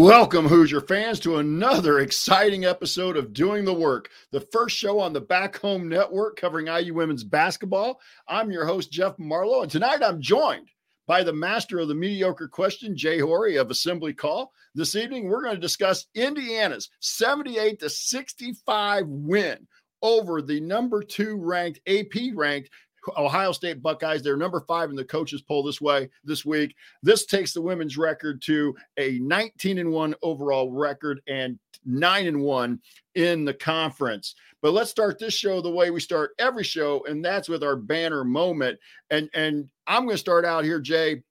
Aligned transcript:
Welcome, 0.00 0.46
Hoosier 0.46 0.80
fans, 0.82 1.18
to 1.20 1.38
another 1.38 1.98
exciting 1.98 2.64
episode 2.64 3.16
of 3.16 3.32
Doing 3.32 3.64
the 3.64 3.74
Work, 3.74 4.10
the 4.30 4.40
first 4.40 4.76
show 4.76 5.00
on 5.00 5.12
the 5.12 5.20
Back 5.20 5.56
Home 5.56 5.88
Network 5.88 6.36
covering 6.36 6.68
IU 6.68 6.94
women's 6.94 7.24
basketball. 7.24 7.98
I'm 8.28 8.52
your 8.52 8.64
host, 8.64 8.92
Jeff 8.92 9.18
Marlow, 9.18 9.62
and 9.62 9.70
tonight 9.72 10.00
I'm 10.00 10.20
joined 10.20 10.68
by 11.08 11.24
the 11.24 11.32
master 11.32 11.80
of 11.80 11.88
the 11.88 11.96
mediocre 11.96 12.46
question, 12.46 12.96
Jay 12.96 13.18
Horry 13.18 13.56
of 13.56 13.72
Assembly 13.72 14.14
Call. 14.14 14.52
This 14.72 14.94
evening, 14.94 15.28
we're 15.28 15.42
going 15.42 15.56
to 15.56 15.60
discuss 15.60 16.06
Indiana's 16.14 16.90
78 17.00 17.80
to 17.80 17.90
65 17.90 19.08
win 19.08 19.66
over 20.00 20.40
the 20.40 20.60
number 20.60 21.02
two 21.02 21.38
ranked, 21.40 21.80
AP 21.88 22.36
ranked 22.36 22.70
Ohio 23.16 23.52
State 23.52 23.82
Buckeyes. 23.82 24.22
They're 24.22 24.36
number 24.36 24.60
five 24.60 24.90
in 24.90 24.96
the 24.96 25.04
coaches 25.04 25.42
poll 25.42 25.62
this 25.62 25.80
way 25.80 26.08
this 26.24 26.44
week. 26.44 26.74
This 27.02 27.26
takes 27.26 27.52
the 27.52 27.62
women's 27.62 27.96
record 27.96 28.42
to 28.42 28.74
a 28.96 29.18
19 29.18 29.78
and 29.78 29.90
one 29.90 30.14
overall 30.22 30.70
record 30.70 31.20
and 31.28 31.58
nine 31.84 32.26
and 32.26 32.40
one 32.40 32.80
in 33.14 33.44
the 33.44 33.54
conference. 33.54 34.34
But 34.60 34.72
let's 34.72 34.90
start 34.90 35.18
this 35.18 35.34
show 35.34 35.60
the 35.60 35.70
way 35.70 35.90
we 35.90 36.00
start 36.00 36.32
every 36.38 36.64
show, 36.64 37.04
and 37.08 37.24
that's 37.24 37.48
with 37.48 37.62
our 37.62 37.76
banner 37.76 38.24
moment. 38.24 38.78
And 39.10 39.30
and 39.34 39.68
I'm 39.86 40.04
going 40.04 40.14
to 40.14 40.18
start 40.18 40.44
out 40.44 40.64
here, 40.64 40.80
Jay, 40.80 41.22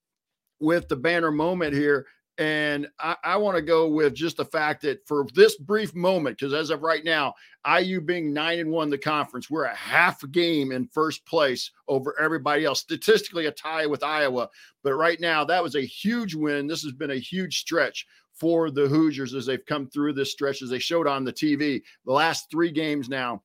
with 0.59 0.87
the 0.87 0.95
banner 0.95 1.31
moment 1.31 1.73
here. 1.73 2.07
And 2.37 2.87
I, 2.99 3.15
I 3.23 3.37
want 3.37 3.55
to 3.55 3.63
go 3.63 3.87
with 3.87 4.13
just 4.13 4.37
the 4.37 4.45
fact 4.45 4.83
that 4.83 5.07
for 5.07 5.25
this 5.33 5.57
brief 5.57 5.95
moment, 5.95 6.37
because 6.37 6.53
as 6.53 6.69
of 6.69 6.83
right 6.83 7.03
now, 7.03 7.33
IU 7.67 7.99
being 7.99 8.31
nine 8.31 8.59
and 8.59 8.69
one 8.69 8.91
the 8.91 8.97
conference, 8.97 9.49
we're 9.49 9.63
a 9.63 9.75
half 9.75 10.21
game 10.31 10.71
in 10.71 10.87
first 10.87 11.25
place 11.25 11.71
over 11.87 12.15
everybody 12.19 12.63
else. 12.63 12.79
Statistically, 12.79 13.47
a 13.47 13.51
tie 13.51 13.87
with 13.87 14.03
Iowa. 14.03 14.49
But 14.83 14.93
right 14.93 15.19
now, 15.19 15.43
that 15.45 15.63
was 15.63 15.75
a 15.75 15.81
huge 15.81 16.35
win. 16.35 16.67
This 16.67 16.83
has 16.83 16.93
been 16.93 17.11
a 17.11 17.15
huge 17.15 17.59
stretch 17.59 18.05
for 18.33 18.69
the 18.69 18.87
Hoosiers 18.87 19.33
as 19.33 19.47
they've 19.47 19.65
come 19.65 19.87
through 19.87 20.13
this 20.13 20.31
stretch, 20.31 20.61
as 20.61 20.69
they 20.69 20.79
showed 20.79 21.07
on 21.07 21.23
the 21.23 21.33
TV. 21.33 21.81
The 22.05 22.13
last 22.13 22.51
three 22.51 22.71
games 22.71 23.09
now, 23.09 23.41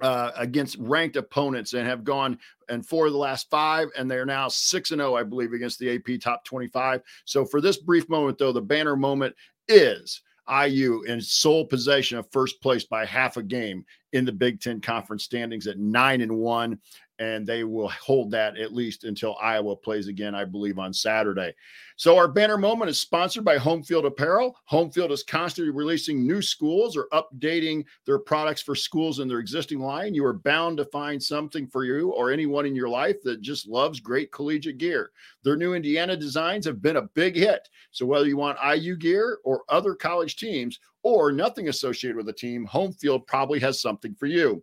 uh, 0.00 0.30
against 0.36 0.76
ranked 0.78 1.16
opponents 1.16 1.72
and 1.72 1.86
have 1.86 2.04
gone 2.04 2.38
and 2.68 2.86
four 2.86 3.06
of 3.06 3.12
the 3.12 3.18
last 3.18 3.48
five, 3.50 3.88
and 3.96 4.10
they're 4.10 4.26
now 4.26 4.48
six 4.48 4.90
and 4.90 5.00
zero, 5.00 5.12
oh, 5.12 5.16
I 5.16 5.22
believe, 5.22 5.52
against 5.52 5.78
the 5.78 5.94
AP 5.94 6.20
top 6.20 6.44
twenty-five. 6.44 7.02
So 7.24 7.44
for 7.44 7.60
this 7.60 7.78
brief 7.78 8.08
moment, 8.08 8.38
though, 8.38 8.52
the 8.52 8.60
banner 8.60 8.96
moment 8.96 9.34
is 9.68 10.20
IU 10.48 11.02
in 11.02 11.20
sole 11.20 11.64
possession 11.64 12.18
of 12.18 12.30
first 12.30 12.60
place 12.60 12.84
by 12.84 13.04
half 13.04 13.36
a 13.36 13.42
game 13.42 13.84
in 14.12 14.24
the 14.24 14.32
Big 14.32 14.60
Ten 14.60 14.80
conference 14.80 15.24
standings 15.24 15.66
at 15.66 15.78
nine 15.78 16.20
and 16.20 16.36
one 16.36 16.78
and 17.18 17.46
they 17.46 17.64
will 17.64 17.88
hold 17.88 18.30
that 18.30 18.58
at 18.58 18.74
least 18.74 19.04
until 19.04 19.36
Iowa 19.40 19.76
plays 19.76 20.08
again, 20.08 20.34
I 20.34 20.44
believe, 20.44 20.78
on 20.78 20.92
Saturday. 20.92 21.54
So, 21.96 22.16
our 22.16 22.28
banner 22.28 22.58
moment 22.58 22.90
is 22.90 23.00
sponsored 23.00 23.44
by 23.44 23.56
Homefield 23.56 24.04
Apparel. 24.04 24.56
Homefield 24.70 25.10
is 25.10 25.22
constantly 25.22 25.72
releasing 25.72 26.26
new 26.26 26.42
schools 26.42 26.96
or 26.96 27.08
updating 27.12 27.84
their 28.04 28.18
products 28.18 28.60
for 28.60 28.74
schools 28.74 29.18
in 29.18 29.28
their 29.28 29.38
existing 29.38 29.80
line. 29.80 30.14
You 30.14 30.26
are 30.26 30.34
bound 30.34 30.76
to 30.76 30.84
find 30.86 31.22
something 31.22 31.66
for 31.66 31.84
you 31.84 32.10
or 32.10 32.30
anyone 32.30 32.66
in 32.66 32.76
your 32.76 32.88
life 32.88 33.16
that 33.24 33.40
just 33.40 33.66
loves 33.66 33.98
great 33.98 34.30
collegiate 34.30 34.78
gear. 34.78 35.10
Their 35.42 35.56
new 35.56 35.74
Indiana 35.74 36.16
designs 36.16 36.66
have 36.66 36.82
been 36.82 36.96
a 36.96 37.08
big 37.14 37.34
hit. 37.34 37.66
So, 37.92 38.04
whether 38.04 38.26
you 38.26 38.36
want 38.36 38.58
IU 38.62 38.96
gear 38.96 39.38
or 39.42 39.62
other 39.70 39.94
college 39.94 40.36
teams 40.36 40.78
or 41.02 41.32
nothing 41.32 41.68
associated 41.68 42.16
with 42.16 42.28
a 42.28 42.32
team, 42.32 42.66
Homefield 42.66 43.26
probably 43.26 43.60
has 43.60 43.80
something 43.80 44.14
for 44.14 44.26
you 44.26 44.62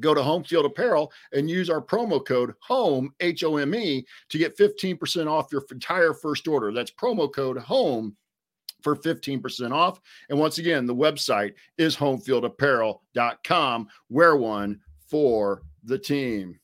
go 0.00 0.14
to 0.14 0.20
Homefield 0.20 0.64
Apparel 0.64 1.12
and 1.32 1.48
use 1.48 1.70
our 1.70 1.80
promo 1.80 2.24
code 2.24 2.54
HOME, 2.60 3.12
H 3.20 3.44
O 3.44 3.56
M 3.56 3.74
E, 3.74 4.04
to 4.28 4.38
get 4.38 4.56
15% 4.56 5.26
off 5.26 5.52
your 5.52 5.64
entire 5.70 6.14
first 6.14 6.48
order. 6.48 6.72
That's 6.72 6.90
promo 6.90 7.32
code 7.32 7.58
HOME 7.58 8.16
for 8.82 8.96
15% 8.96 9.72
off. 9.72 10.00
And 10.28 10.38
once 10.38 10.58
again, 10.58 10.86
the 10.86 10.94
website 10.94 11.54
is 11.78 11.96
homefieldapparel.com. 11.96 13.88
Wear 14.08 14.36
one 14.36 14.80
for 15.06 15.62
the 15.84 15.98
team. 15.98 16.58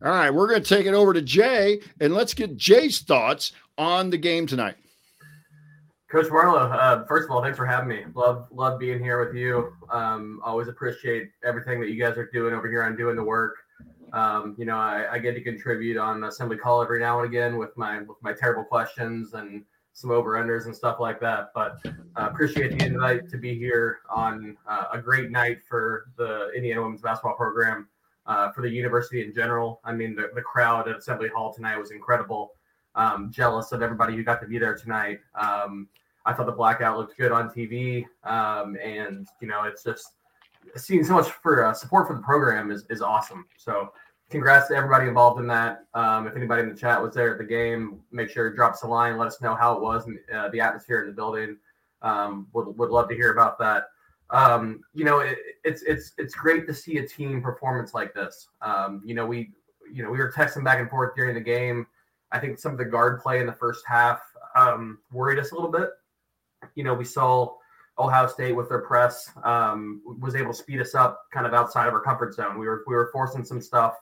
All 0.00 0.12
right, 0.12 0.30
we're 0.30 0.46
going 0.46 0.62
to 0.62 0.68
take 0.68 0.86
it 0.86 0.94
over 0.94 1.12
to 1.12 1.20
Jay 1.20 1.80
and 2.00 2.14
let's 2.14 2.32
get 2.32 2.56
Jay's 2.56 3.00
thoughts 3.00 3.50
on 3.76 4.10
the 4.10 4.18
game 4.18 4.46
tonight. 4.46 4.76
Coach 6.08 6.30
Marlow, 6.30 6.70
uh, 6.70 7.04
first 7.06 7.24
of 7.24 7.32
all, 7.32 7.42
thanks 7.42 7.58
for 7.58 7.66
having 7.66 7.88
me. 7.88 8.04
Love 8.14 8.46
love 8.52 8.78
being 8.78 8.98
here 9.02 9.22
with 9.22 9.34
you. 9.34 9.72
Um, 9.90 10.40
always 10.44 10.68
appreciate 10.68 11.30
everything 11.44 11.80
that 11.80 11.90
you 11.90 12.00
guys 12.00 12.16
are 12.16 12.30
doing 12.32 12.54
over 12.54 12.68
here 12.68 12.82
on 12.84 12.96
doing 12.96 13.16
the 13.16 13.24
work. 13.24 13.56
Um, 14.12 14.54
you 14.56 14.64
know, 14.64 14.76
I, 14.76 15.06
I, 15.12 15.18
get 15.18 15.34
to 15.34 15.42
contribute 15.42 15.98
on 15.98 16.24
assembly 16.24 16.56
call 16.56 16.80
every 16.80 16.98
now 16.98 17.18
and 17.20 17.28
again 17.28 17.58
with 17.58 17.76
my 17.76 17.98
with 17.98 18.16
my 18.22 18.32
terrible 18.32 18.64
questions 18.64 19.34
and 19.34 19.64
some 19.92 20.10
over 20.10 20.32
unders 20.42 20.64
and 20.64 20.74
stuff 20.74 20.98
like 20.98 21.20
that. 21.20 21.50
But 21.54 21.78
uh, 21.84 21.90
appreciate 22.16 22.78
the 22.78 22.86
invite 22.86 23.28
to 23.28 23.36
be 23.36 23.58
here 23.58 23.98
on 24.08 24.56
uh, 24.66 24.84
a 24.92 24.98
great 24.98 25.30
night 25.30 25.58
for 25.68 26.06
the 26.16 26.50
Indiana 26.56 26.82
women's 26.82 27.02
basketball 27.02 27.34
program 27.34 27.86
uh, 28.28 28.52
for 28.52 28.60
the 28.60 28.68
university 28.68 29.24
in 29.24 29.34
general. 29.34 29.80
I 29.84 29.92
mean, 29.92 30.14
the, 30.14 30.30
the 30.34 30.42
crowd 30.42 30.86
at 30.86 30.96
Assembly 30.96 31.28
Hall 31.34 31.52
tonight 31.52 31.78
was 31.78 31.90
incredible. 31.90 32.52
Um, 32.94 33.30
jealous 33.32 33.72
of 33.72 33.82
everybody 33.82 34.14
who 34.14 34.22
got 34.22 34.40
to 34.42 34.46
be 34.46 34.58
there 34.58 34.76
tonight. 34.76 35.20
Um, 35.34 35.88
I 36.26 36.34
thought 36.34 36.46
the 36.46 36.52
blackout 36.52 36.98
looked 36.98 37.16
good 37.16 37.32
on 37.32 37.48
TV, 37.48 38.04
um, 38.24 38.76
and 38.82 39.26
you 39.40 39.48
know, 39.48 39.64
it's 39.64 39.82
just 39.82 40.12
seeing 40.76 41.04
so 41.04 41.14
much 41.14 41.28
for 41.28 41.64
uh, 41.64 41.72
support 41.72 42.06
for 42.06 42.14
the 42.14 42.22
program 42.22 42.70
is 42.70 42.84
is 42.90 43.00
awesome. 43.00 43.46
So, 43.56 43.92
congrats 44.30 44.68
to 44.68 44.74
everybody 44.74 45.08
involved 45.08 45.40
in 45.40 45.46
that. 45.46 45.84
Um, 45.94 46.26
if 46.26 46.36
anybody 46.36 46.62
in 46.62 46.68
the 46.68 46.74
chat 46.74 47.00
was 47.00 47.14
there 47.14 47.32
at 47.32 47.38
the 47.38 47.44
game, 47.44 48.00
make 48.10 48.28
sure 48.28 48.52
drop 48.52 48.72
us 48.72 48.82
a 48.82 48.88
line, 48.88 49.16
let 49.16 49.28
us 49.28 49.40
know 49.40 49.54
how 49.54 49.74
it 49.74 49.80
was 49.80 50.06
and 50.06 50.18
uh, 50.34 50.48
the 50.48 50.60
atmosphere 50.60 51.00
in 51.00 51.06
the 51.06 51.14
building. 51.14 51.56
Um, 52.02 52.48
would 52.52 52.76
would 52.76 52.90
love 52.90 53.08
to 53.08 53.14
hear 53.14 53.32
about 53.32 53.58
that 53.60 53.84
um, 54.30 54.82
you 54.94 55.04
know, 55.04 55.20
it, 55.20 55.38
it's 55.64 55.82
it's 55.82 56.12
it's 56.18 56.34
great 56.34 56.66
to 56.66 56.74
see 56.74 56.98
a 56.98 57.06
team 57.06 57.40
performance 57.40 57.94
like 57.94 58.14
this. 58.14 58.48
Um, 58.60 59.02
you 59.04 59.14
know, 59.14 59.26
we 59.26 59.50
you 59.90 60.02
know 60.02 60.10
we 60.10 60.18
were 60.18 60.30
texting 60.30 60.64
back 60.64 60.80
and 60.80 60.90
forth 60.90 61.14
during 61.14 61.34
the 61.34 61.40
game. 61.40 61.86
I 62.30 62.38
think 62.38 62.58
some 62.58 62.72
of 62.72 62.78
the 62.78 62.84
guard 62.84 63.22
play 63.22 63.40
in 63.40 63.46
the 63.46 63.52
first 63.52 63.84
half 63.86 64.20
um, 64.54 64.98
worried 65.10 65.38
us 65.38 65.52
a 65.52 65.54
little 65.54 65.70
bit. 65.70 65.90
You 66.74 66.84
know, 66.84 66.92
we 66.92 67.04
saw 67.04 67.54
Ohio 67.98 68.26
State 68.26 68.52
with 68.52 68.68
their 68.68 68.80
press 68.80 69.30
um, 69.44 70.02
was 70.20 70.34
able 70.34 70.52
to 70.52 70.58
speed 70.58 70.80
us 70.80 70.94
up 70.94 71.22
kind 71.32 71.46
of 71.46 71.54
outside 71.54 71.88
of 71.88 71.94
our 71.94 72.00
comfort 72.00 72.34
zone. 72.34 72.58
We 72.58 72.66
were 72.66 72.84
we 72.86 72.94
were 72.94 73.08
forcing 73.12 73.44
some 73.44 73.62
stuff. 73.62 73.96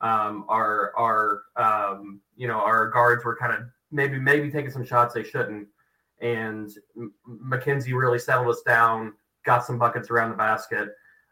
Um, 0.00 0.44
our 0.48 0.92
our 0.96 1.42
um, 1.56 2.20
you 2.36 2.46
know 2.46 2.60
our 2.60 2.88
guards 2.88 3.24
were 3.24 3.36
kind 3.36 3.52
of 3.52 3.60
maybe 3.90 4.18
maybe 4.18 4.48
taking 4.50 4.70
some 4.70 4.84
shots 4.84 5.12
they 5.12 5.24
shouldn't, 5.24 5.66
and 6.20 6.70
Mackenzie 7.26 7.94
really 7.94 8.20
settled 8.20 8.48
us 8.48 8.62
down 8.62 9.14
got 9.46 9.64
some 9.64 9.78
buckets 9.78 10.10
around 10.10 10.30
the 10.30 10.36
basket, 10.36 10.90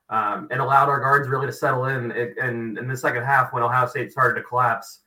um, 0.08 0.48
and 0.50 0.60
allowed 0.60 0.88
our 0.88 1.00
guards 1.00 1.28
really 1.28 1.46
to 1.46 1.52
settle 1.52 1.86
in. 1.86 2.10
It, 2.12 2.34
and 2.40 2.78
in 2.78 2.88
the 2.88 2.96
second 2.96 3.24
half, 3.24 3.52
when 3.52 3.62
Ohio 3.62 3.86
State 3.86 4.12
started 4.12 4.40
to 4.40 4.46
collapse, 4.46 5.00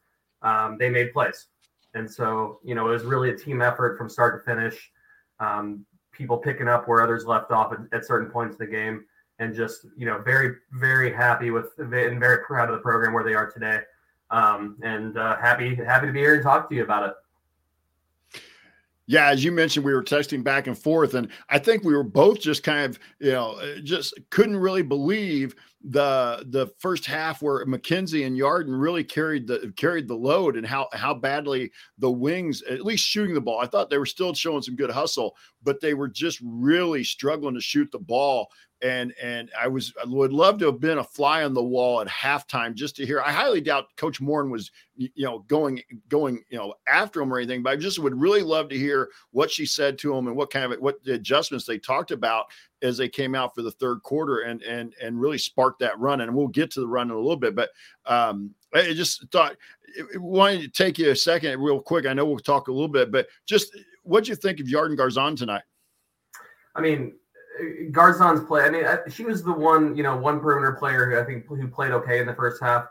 um, 0.44 0.78
they 0.78 0.90
made 0.90 1.14
plays. 1.14 1.48
And 1.94 2.10
so, 2.10 2.60
you 2.64 2.76
know, 2.76 2.88
it 2.90 2.92
was 2.92 3.04
really 3.04 3.32
a 3.32 3.38
team 3.38 3.62
effort 3.62 3.98
from 3.98 4.10
start 4.10 4.44
to 4.44 4.56
finish. 4.56 4.92
Um, 5.40 5.86
people 6.12 6.38
picking 6.38 6.68
up 6.68 6.88
where 6.88 7.02
others 7.02 7.26
left 7.26 7.52
off 7.52 7.72
at, 7.72 7.80
at, 7.94 8.06
certain 8.06 8.30
points 8.30 8.58
in 8.60 8.66
the 8.66 8.72
game, 8.72 9.06
and 9.40 9.56
just 9.56 9.86
you 9.96 10.06
know, 10.06 10.20
very 10.20 10.56
very 10.74 11.12
happy 11.12 11.52
with 11.52 11.72
and 11.78 11.90
very 12.20 12.44
proud 12.44 12.70
of 12.70 12.76
the 12.76 12.82
program 12.82 13.14
where 13.14 13.24
they 13.24 13.34
are 13.34 13.50
today. 13.50 13.80
Um, 14.30 14.78
and 14.84 15.18
uh, 15.18 15.38
happy 15.38 15.76
happy 15.76 16.08
to 16.08 16.14
be 16.14 16.20
here 16.20 16.36
and 16.36 16.44
talk 16.44 16.70
to 16.70 16.76
you 16.76 16.84
about 16.84 17.08
it. 17.10 17.16
Yeah, 19.10 19.30
as 19.30 19.42
you 19.42 19.54
mentioned, 19.54 19.86
we 19.86 19.94
were 19.94 20.04
texting 20.04 20.44
back 20.44 20.68
and 20.68 20.78
forth, 20.78 21.14
and 21.14 21.30
I 21.50 21.60
think 21.60 21.84
we 21.86 21.96
were 21.96 22.04
both 22.04 22.42
just 22.42 22.62
kind 22.62 22.86
of, 22.86 23.00
you 23.20 23.32
know, 23.32 23.52
uh, 23.54 23.80
just 23.82 24.14
couldn't 24.32 24.58
really 24.58 24.82
believe 24.82 25.56
the 25.82 26.44
the 26.50 26.68
first 26.80 27.06
half 27.06 27.42
where 27.42 27.66
Mackenzie 27.66 28.24
and 28.24 28.38
Yarden 28.38 28.78
really 28.82 29.06
carried 29.06 29.48
the 29.48 29.72
carried 29.78 30.10
the 30.10 30.16
load, 30.16 30.58
and 30.58 30.68
how 30.68 30.90
how 30.92 31.14
badly 31.14 31.72
the 31.98 32.12
wings, 32.12 32.62
at 32.64 32.84
least 32.84 33.06
shooting 33.08 33.34
the 33.34 33.40
ball. 33.40 33.60
I 33.62 33.68
thought 33.68 33.90
they 33.90 33.98
were 33.98 34.06
still 34.06 34.34
showing 34.34 34.62
some 34.62 34.76
good 34.76 34.92
hustle, 34.92 35.38
but 35.64 35.80
they 35.80 35.94
were 35.94 36.10
just 36.10 36.40
really 36.44 37.06
struggling 37.06 37.56
to 37.56 37.62
shoot 37.62 37.90
the 37.94 38.00
ball 38.00 38.50
and 38.82 39.14
and 39.22 39.50
I 39.60 39.68
was 39.68 39.94
I 40.02 40.06
would 40.08 40.34
love 40.34 40.60
to 40.60 40.66
have 40.68 40.80
been 40.80 41.00
a 41.00 41.04
fly 41.04 41.44
on 41.44 41.54
the 41.54 41.64
wall 41.64 42.02
at 42.02 42.08
halftime 42.08 42.76
just 42.76 42.96
to 42.98 43.06
hear. 43.06 43.22
I 43.22 43.32
highly 43.32 43.62
doubt 43.62 43.96
Coach 43.96 44.22
Moren 44.22 44.50
was 44.50 44.72
you 44.96 45.26
know 45.26 45.40
going 45.48 45.82
going 46.10 46.44
you 46.50 46.58
know 46.58 46.74
after 46.88 47.22
him 47.22 47.34
or 47.34 47.38
anything, 47.38 47.64
but 47.64 47.74
I 47.74 47.76
just 47.76 48.00
would 48.00 48.20
really 48.20 48.44
love 48.44 48.70
to 48.70 48.78
hear 48.78 49.10
what 49.32 49.50
she 49.50 49.66
said 49.66 49.98
to 50.00 50.16
him 50.16 50.28
and 50.28 50.36
what 50.36 50.52
kind 50.52 50.72
of 50.72 50.80
what 50.80 51.04
the 51.04 51.14
adjustments 51.14 51.66
they 51.66 51.80
talked 51.80 52.12
about 52.12 52.46
as 52.84 52.98
they 52.98 53.10
came 53.10 53.34
out 53.34 53.56
for 53.56 53.64
the 53.64 53.72
third 53.72 54.04
quarter 54.04 54.42
and 54.42 54.62
and 54.62 54.94
and 55.02 55.20
really 55.20 55.40
sparked 55.40 55.80
that 55.80 55.98
run. 56.00 56.22
And 56.22 56.36
we'll 56.36 56.48
get 56.48 56.70
to 56.72 56.80
the 56.80 56.88
run 56.88 57.10
in 57.10 57.16
a 57.16 57.20
little 57.20 57.36
bit, 57.36 57.56
but 57.56 57.70
um, 58.06 58.54
I 58.74 58.94
just 58.94 59.28
thought 59.32 59.58
wanted 60.16 60.62
to 60.62 60.70
take 60.70 61.00
you 61.00 61.10
a 61.12 61.16
second, 61.16 61.60
real 61.60 61.82
quick. 61.82 62.06
I 62.06 62.14
know 62.14 62.26
we'll 62.26 62.40
talk 62.40 62.68
a 62.68 62.72
little 62.72 62.88
bit, 62.88 63.12
but 63.12 63.28
just 63.46 63.76
what 64.04 64.24
do 64.24 64.30
you 64.30 64.36
think 64.36 64.60
of 64.60 64.68
Yarden 64.68 64.98
Garzon 64.98 65.36
tonight? 65.36 65.64
I 66.76 66.82
mean, 66.82 67.14
Garzon's 67.92 68.46
play. 68.46 68.64
I 68.64 68.70
mean, 68.70 68.86
she 69.10 69.24
was 69.24 69.44
the 69.44 69.54
one, 69.54 69.96
you 69.96 70.04
know, 70.04 70.16
one 70.16 70.40
perimeter 70.40 70.74
player 70.74 71.10
who 71.10 71.20
I 71.20 71.24
think 71.24 71.46
who 71.48 71.68
played 71.68 71.92
okay 71.92 72.20
in 72.20 72.28
the 72.28 72.34
first 72.36 72.62
half, 72.62 72.88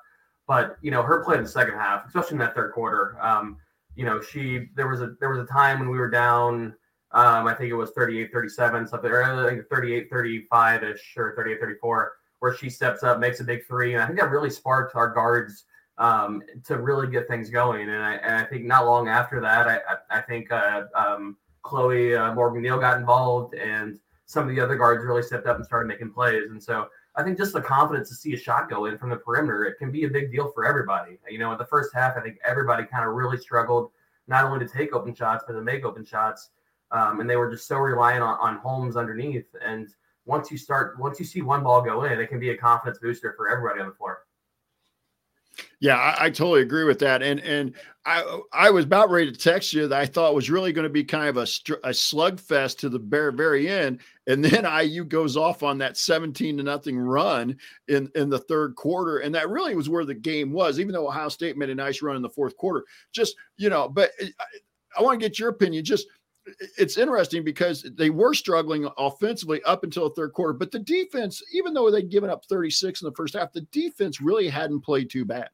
but 0.47 0.77
you 0.83 0.91
know, 0.91 1.03
her 1.03 1.25
play 1.25 1.37
in 1.37 1.43
the 1.43 1.49
second 1.49 1.75
half, 1.75 2.07
especially 2.07 2.35
in 2.35 2.39
that 2.39 2.55
third 2.55 2.73
quarter. 2.73 3.17
Um, 3.21 3.59
you 3.95 4.05
know, 4.05 4.21
she 4.21 4.69
there 4.75 4.89
was 4.89 5.01
a 5.01 5.15
there 5.21 5.31
was 5.31 5.39
a 5.39 5.47
time 5.47 5.81
when 5.81 5.91
we 5.91 5.99
were 5.99 6.11
down. 6.11 6.75
Um, 7.13 7.47
I 7.47 7.55
think 7.55 7.71
it 7.71 7.75
was 7.75 7.93
38 7.93 8.31
37, 8.33 8.89
something, 8.89 9.11
or 9.11 9.23
I 9.23 9.49
think 9.49 9.69
38 9.71 10.11
35 10.11 10.85
ish, 10.85 11.15
or 11.17 11.35
38 11.37 11.61
34, 11.61 12.13
where 12.41 12.55
she 12.55 12.69
steps 12.69 13.03
up, 13.03 13.19
makes 13.19 13.41
a 13.41 13.45
big 13.45 13.67
three. 13.67 13.95
And 13.95 14.03
I 14.03 14.07
think 14.07 14.19
that 14.19 14.31
really 14.31 14.51
sparked 14.51 14.97
our 14.97 15.09
guards 15.09 15.65
um, 15.99 16.43
to 16.65 16.79
really 16.79 17.07
get 17.07 17.27
things 17.29 17.49
going. 17.49 17.89
And 17.89 18.03
I, 18.03 18.15
and 18.17 18.37
I, 18.37 18.45
think 18.45 18.65
not 18.65 18.85
long 18.85 19.09
after 19.09 19.41
that, 19.41 19.67
I, 19.67 19.77
I, 19.77 20.19
I 20.19 20.21
think 20.21 20.53
uh, 20.53 20.85
um, 20.95 21.37
Chloe 21.63 22.15
uh, 22.15 22.35
Moore 22.35 22.53
McNeil 22.53 22.81
got 22.81 22.99
involved, 22.99 23.55
and 23.55 23.99
some 24.27 24.49
of 24.49 24.55
the 24.55 24.61
other 24.61 24.77
guards 24.77 25.05
really 25.05 25.23
stepped 25.23 25.47
up 25.47 25.57
and 25.57 25.65
started 25.65 25.89
making 25.89 26.13
plays. 26.13 26.51
And 26.51 26.63
so 26.63 26.89
I 27.15 27.23
think 27.23 27.39
just 27.39 27.53
the 27.53 27.63
confidence 27.63 28.09
to 28.11 28.15
see 28.15 28.35
a 28.35 28.37
shot 28.37 28.69
go 28.69 28.87
in 28.87 28.99
from 28.99 29.09
the 29.09 29.17
perimeter, 29.17 29.65
it 29.65 29.79
can 29.79 29.91
be 29.91 30.05
a 30.05 30.09
big 30.09 30.31
deal 30.31 30.51
for 30.53 30.67
everybody. 30.67 31.19
You 31.31 31.39
know, 31.39 31.53
in 31.53 31.59
the 31.59 31.65
first 31.65 31.95
half, 31.95 32.17
I 32.17 32.21
think 32.21 32.39
everybody 32.45 32.85
kind 32.85 33.09
of 33.09 33.15
really 33.15 33.39
struggled 33.39 33.91
not 34.27 34.45
only 34.45 34.67
to 34.67 34.71
take 34.71 34.93
open 34.93 35.15
shots, 35.15 35.45
but 35.47 35.55
to 35.55 35.63
make 35.63 35.85
open 35.85 36.05
shots. 36.05 36.51
Um, 36.91 37.21
and 37.21 37.31
they 37.31 37.37
were 37.37 37.51
just 37.51 37.67
so 37.67 37.79
reliant 37.79 38.23
on, 38.23 38.37
on 38.41 38.59
Holmes 38.59 38.97
underneath. 38.97 39.47
And 39.65 39.89
once 40.25 40.51
you 40.51 40.59
start, 40.59 40.99
once 40.99 41.21
you 41.21 41.25
see 41.25 41.41
one 41.41 41.63
ball 41.63 41.81
go 41.81 42.03
in, 42.05 42.21
it 42.21 42.27
can 42.27 42.41
be 42.41 42.51
a 42.51 42.57
confidence 42.57 42.99
booster 42.99 43.33
for 43.37 43.49
everybody 43.49 43.81
on 43.81 43.89
the 43.89 43.95
floor. 43.95 44.26
Yeah, 45.81 45.97
I, 45.97 46.27
I, 46.27 46.31
totally 46.31 46.63
agree 46.63 46.85
with 46.85 46.99
that. 47.01 47.23
And 47.23 47.39
and 47.41 47.75
I 48.07 48.41
I 48.53 48.71
was 48.71 48.87
about 48.87 49.11
ready 49.11 49.31
to 49.31 49.37
text 49.37 49.75
you 49.75 49.87
that 49.89 50.01
I 50.01 50.07
thought 50.07 50.35
was 50.35 50.49
really 50.49 50.73
going 50.73 50.85
to 50.85 50.91
be 50.91 51.05
kind 51.05 51.29
of 51.29 51.37
a, 51.37 51.43
a 51.43 51.91
slugfest 51.91 52.79
to 52.79 52.89
the 52.89 52.99
very 52.99 53.33
very 53.33 53.69
end, 53.69 54.01
and 54.27 54.43
then 54.45 54.65
IU 54.65 55.05
goes 55.05 55.37
off 55.37 55.63
on 55.63 55.77
that 55.79 55.99
seventeen 55.99 56.57
to 56.57 56.63
nothing 56.63 56.99
run 56.99 57.57
in 57.89 58.11
in 58.15 58.31
the 58.31 58.39
third 58.39 58.75
quarter, 58.75 59.19
and 59.19 59.35
that 59.35 59.51
really 59.51 59.75
was 59.75 59.91
where 59.91 60.07
the 60.07 60.15
game 60.15 60.51
was. 60.51 60.81
Even 60.81 60.95
though 60.95 61.09
Ohio 61.09 61.29
State 61.29 61.59
made 61.59 61.71
a 61.71 61.75
nice 61.75 62.01
run 62.01 62.17
in 62.17 62.23
the 62.23 62.31
fourth 62.31 62.57
quarter, 62.57 62.85
just 63.13 63.37
you 63.59 63.69
know, 63.69 63.87
but 63.87 64.13
eh, 64.21 64.29
I, 64.41 64.45
I 64.99 65.03
want 65.03 65.21
to 65.21 65.29
get 65.29 65.39
your 65.39 65.51
opinion. 65.51 65.85
Just 65.85 66.07
it's 66.79 66.97
interesting 66.97 67.45
because 67.45 67.83
they 67.97 68.09
were 68.09 68.33
struggling 68.33 68.89
offensively 68.97 69.63
up 69.65 69.85
until 69.85 70.09
the 70.09 70.15
third 70.15 70.33
quarter, 70.33 70.55
but 70.55 70.71
the 70.71 70.79
defense, 70.79 71.43
even 71.53 71.75
though 71.75 71.91
they'd 71.91 72.09
given 72.09 72.31
up 72.31 72.45
36 72.47 73.03
in 73.03 73.07
the 73.07 73.15
first 73.15 73.35
half, 73.35 73.53
the 73.53 73.63
defense 73.73 74.23
really 74.23 74.49
hadn't 74.49 74.81
played 74.83 75.11
too 75.11 75.25
bad. 75.25 75.49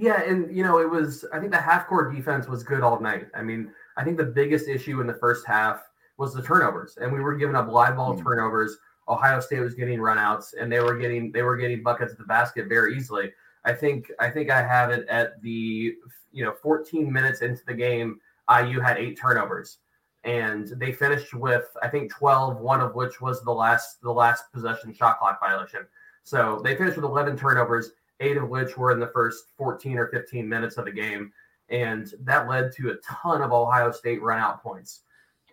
Yeah, 0.00 0.22
and 0.22 0.54
you 0.56 0.62
know, 0.62 0.78
it 0.78 0.88
was 0.88 1.26
I 1.30 1.38
think 1.38 1.52
the 1.52 1.60
half 1.60 1.86
court 1.86 2.14
defense 2.14 2.48
was 2.48 2.62
good 2.62 2.80
all 2.80 2.98
night. 3.00 3.26
I 3.34 3.42
mean, 3.42 3.70
I 3.98 4.04
think 4.04 4.16
the 4.16 4.24
biggest 4.24 4.66
issue 4.66 5.02
in 5.02 5.06
the 5.06 5.12
first 5.12 5.46
half 5.46 5.82
was 6.16 6.32
the 6.32 6.40
turnovers, 6.40 6.96
and 6.96 7.12
we 7.12 7.20
were 7.20 7.36
giving 7.36 7.54
up 7.54 7.68
live 7.68 7.96
ball 7.96 8.14
mm-hmm. 8.14 8.26
turnovers. 8.26 8.78
Ohio 9.10 9.40
State 9.40 9.60
was 9.60 9.74
getting 9.74 9.98
runouts, 9.98 10.54
and 10.58 10.72
they 10.72 10.80
were 10.80 10.96
getting 10.96 11.30
they 11.32 11.42
were 11.42 11.58
getting 11.58 11.82
buckets 11.82 12.12
at 12.12 12.18
the 12.18 12.24
basket 12.24 12.66
very 12.66 12.96
easily. 12.96 13.30
I 13.66 13.74
think 13.74 14.10
I 14.18 14.30
think 14.30 14.50
I 14.50 14.62
have 14.62 14.88
it 14.88 15.06
at 15.08 15.42
the 15.42 15.94
you 16.32 16.44
know 16.44 16.54
14 16.62 17.12
minutes 17.12 17.42
into 17.42 17.62
the 17.66 17.74
game, 17.74 18.20
IU 18.48 18.80
had 18.80 18.96
eight 18.96 19.18
turnovers, 19.20 19.80
and 20.24 20.66
they 20.78 20.92
finished 20.92 21.34
with 21.34 21.76
I 21.82 21.88
think 21.88 22.10
12, 22.10 22.58
one 22.58 22.80
of 22.80 22.94
which 22.94 23.20
was 23.20 23.42
the 23.42 23.52
last 23.52 24.00
the 24.00 24.10
last 24.10 24.44
possession 24.50 24.94
shot 24.94 25.18
clock 25.18 25.38
violation. 25.40 25.86
So 26.22 26.62
they 26.64 26.74
finished 26.74 26.96
with 26.96 27.04
11 27.04 27.36
turnovers 27.36 27.92
eight 28.20 28.36
of 28.36 28.48
which 28.48 28.76
were 28.76 28.92
in 28.92 29.00
the 29.00 29.08
first 29.08 29.44
14 29.56 29.98
or 29.98 30.08
15 30.08 30.48
minutes 30.48 30.76
of 30.76 30.84
the 30.84 30.92
game. 30.92 31.32
And 31.68 32.12
that 32.20 32.48
led 32.48 32.72
to 32.76 32.90
a 32.90 32.96
ton 32.96 33.42
of 33.42 33.52
Ohio 33.52 33.90
State 33.90 34.22
run 34.22 34.38
out 34.38 34.62
points. 34.62 35.02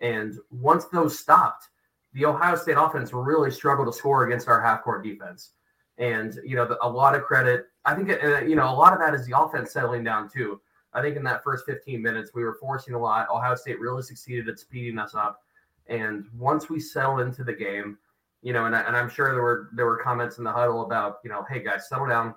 And 0.00 0.34
once 0.50 0.86
those 0.86 1.18
stopped, 1.18 1.68
the 2.12 2.24
Ohio 2.24 2.56
State 2.56 2.76
offense 2.78 3.12
really 3.12 3.50
struggled 3.50 3.92
to 3.92 3.98
score 3.98 4.26
against 4.26 4.48
our 4.48 4.60
half 4.60 4.82
court 4.82 5.04
defense. 5.04 5.52
And, 5.98 6.38
you 6.44 6.56
know, 6.56 6.76
a 6.82 6.88
lot 6.88 7.14
of 7.14 7.22
credit, 7.22 7.66
I 7.84 7.94
think, 7.94 8.10
uh, 8.10 8.40
you 8.40 8.54
know, 8.54 8.70
a 8.70 8.74
lot 8.74 8.92
of 8.92 9.00
that 9.00 9.14
is 9.14 9.26
the 9.26 9.38
offense 9.38 9.72
settling 9.72 10.04
down 10.04 10.28
too. 10.28 10.60
I 10.92 11.02
think 11.02 11.16
in 11.16 11.24
that 11.24 11.44
first 11.44 11.66
15 11.66 12.00
minutes, 12.00 12.30
we 12.34 12.44
were 12.44 12.56
forcing 12.60 12.94
a 12.94 12.98
lot. 12.98 13.28
Ohio 13.30 13.54
State 13.54 13.80
really 13.80 14.02
succeeded 14.02 14.48
at 14.48 14.58
speeding 14.58 14.98
us 14.98 15.14
up. 15.14 15.40
And 15.86 16.26
once 16.36 16.68
we 16.68 16.80
settled 16.80 17.20
into 17.20 17.44
the 17.44 17.52
game, 17.52 17.98
you 18.42 18.52
know, 18.52 18.66
and, 18.66 18.74
I, 18.74 18.80
and 18.82 18.96
I'm 18.96 19.08
sure 19.08 19.32
there 19.32 19.42
were 19.42 19.70
there 19.74 19.86
were 19.86 19.96
comments 19.96 20.38
in 20.38 20.44
the 20.44 20.52
huddle 20.52 20.82
about, 20.82 21.18
you 21.24 21.30
know, 21.30 21.44
hey 21.50 21.62
guys, 21.62 21.88
settle 21.88 22.06
down 22.06 22.34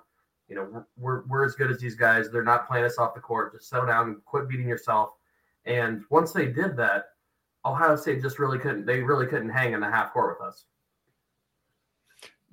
you 0.52 0.58
know, 0.58 0.84
we're, 0.98 1.22
we're 1.26 1.46
as 1.46 1.54
good 1.54 1.70
as 1.70 1.80
these 1.80 1.94
guys. 1.94 2.30
They're 2.30 2.44
not 2.44 2.68
playing 2.68 2.84
us 2.84 2.98
off 2.98 3.14
the 3.14 3.20
court. 3.20 3.54
Just 3.54 3.70
settle 3.70 3.86
down 3.86 4.08
and 4.08 4.24
quit 4.26 4.50
beating 4.50 4.68
yourself. 4.68 5.14
And 5.64 6.02
once 6.10 6.32
they 6.32 6.46
did 6.46 6.76
that, 6.76 7.06
Ohio 7.64 7.96
State 7.96 8.20
just 8.20 8.38
really 8.38 8.58
couldn't. 8.58 8.84
They 8.84 9.00
really 9.00 9.26
couldn't 9.26 9.48
hang 9.48 9.72
in 9.72 9.80
the 9.80 9.90
half 9.90 10.12
court 10.12 10.36
with 10.38 10.46
us. 10.46 10.64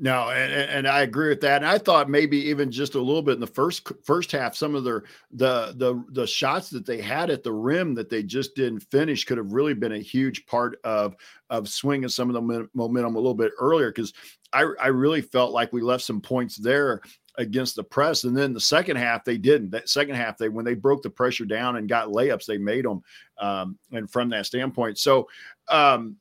No, 0.01 0.30
and, 0.30 0.54
and 0.54 0.88
I 0.88 1.01
agree 1.01 1.28
with 1.28 1.42
that. 1.42 1.57
And 1.57 1.66
I 1.66 1.78
thought 1.78 2.10
maybe 2.10 2.38
even 2.38 2.72
just 2.72 2.96
a 2.96 3.01
little 3.01 3.22
bit 3.22 3.34
in 3.34 3.42
the 3.42 3.48
first 3.48 3.92
first 4.06 4.31
half, 4.31 4.56
some 4.56 4.74
of 4.74 4.86
their 4.86 5.04
the 5.31 5.74
the 5.75 6.02
the 6.12 6.25
shots 6.25 6.69
that 6.69 6.86
they 6.86 7.02
had 7.02 7.30
at 7.30 7.44
the 7.44 7.52
rim 7.52 7.95
that 7.95 8.10
they 8.10 8.24
just 8.24 8.56
didn't 8.56 8.80
finish 8.80 9.25
could 9.25 9.38
have 9.38 9.52
really 9.52 9.74
been 9.74 9.92
a 9.92 10.00
huge 10.00 10.45
part 10.45 10.80
of 10.86 11.18
of 11.50 11.68
swinging 11.68 12.07
some 12.07 12.30
of 12.30 12.34
the 12.34 12.69
momentum 12.74 13.16
a 13.16 13.19
little 13.19 13.34
bit 13.34 13.52
earlier. 13.60 13.92
Because 13.92 14.13
I 14.54 14.68
I 14.80 14.88
really 14.88 15.22
felt 15.22 15.52
like 15.52 15.74
we 15.74 15.81
left 15.81 16.06
some 16.06 16.22
points 16.22 16.56
there 16.56 17.02
against 17.39 17.75
the 17.75 17.83
press. 17.83 18.25
And 18.25 18.38
then 18.38 18.53
the 18.53 18.59
second 18.59 18.97
half, 18.97 19.24
they 19.24 19.38
didn't. 19.38 19.71
That 19.71 19.89
second 19.89 20.15
half, 20.15 20.38
they 20.38 20.50
when 20.50 20.65
they 20.65 20.75
broke 20.75 21.01
the 21.01 21.09
pressure 21.09 21.45
down 21.45 21.77
and 21.77 21.89
got 21.89 22.09
layups, 22.09 22.45
they 22.45 22.57
made 22.57 22.86
them. 22.86 23.01
Um, 23.39 23.80
and 23.91 24.12
from 24.12 24.30
that 24.30 24.45
standpoint, 24.45 24.97
so 24.97 25.27
um, 25.69 26.18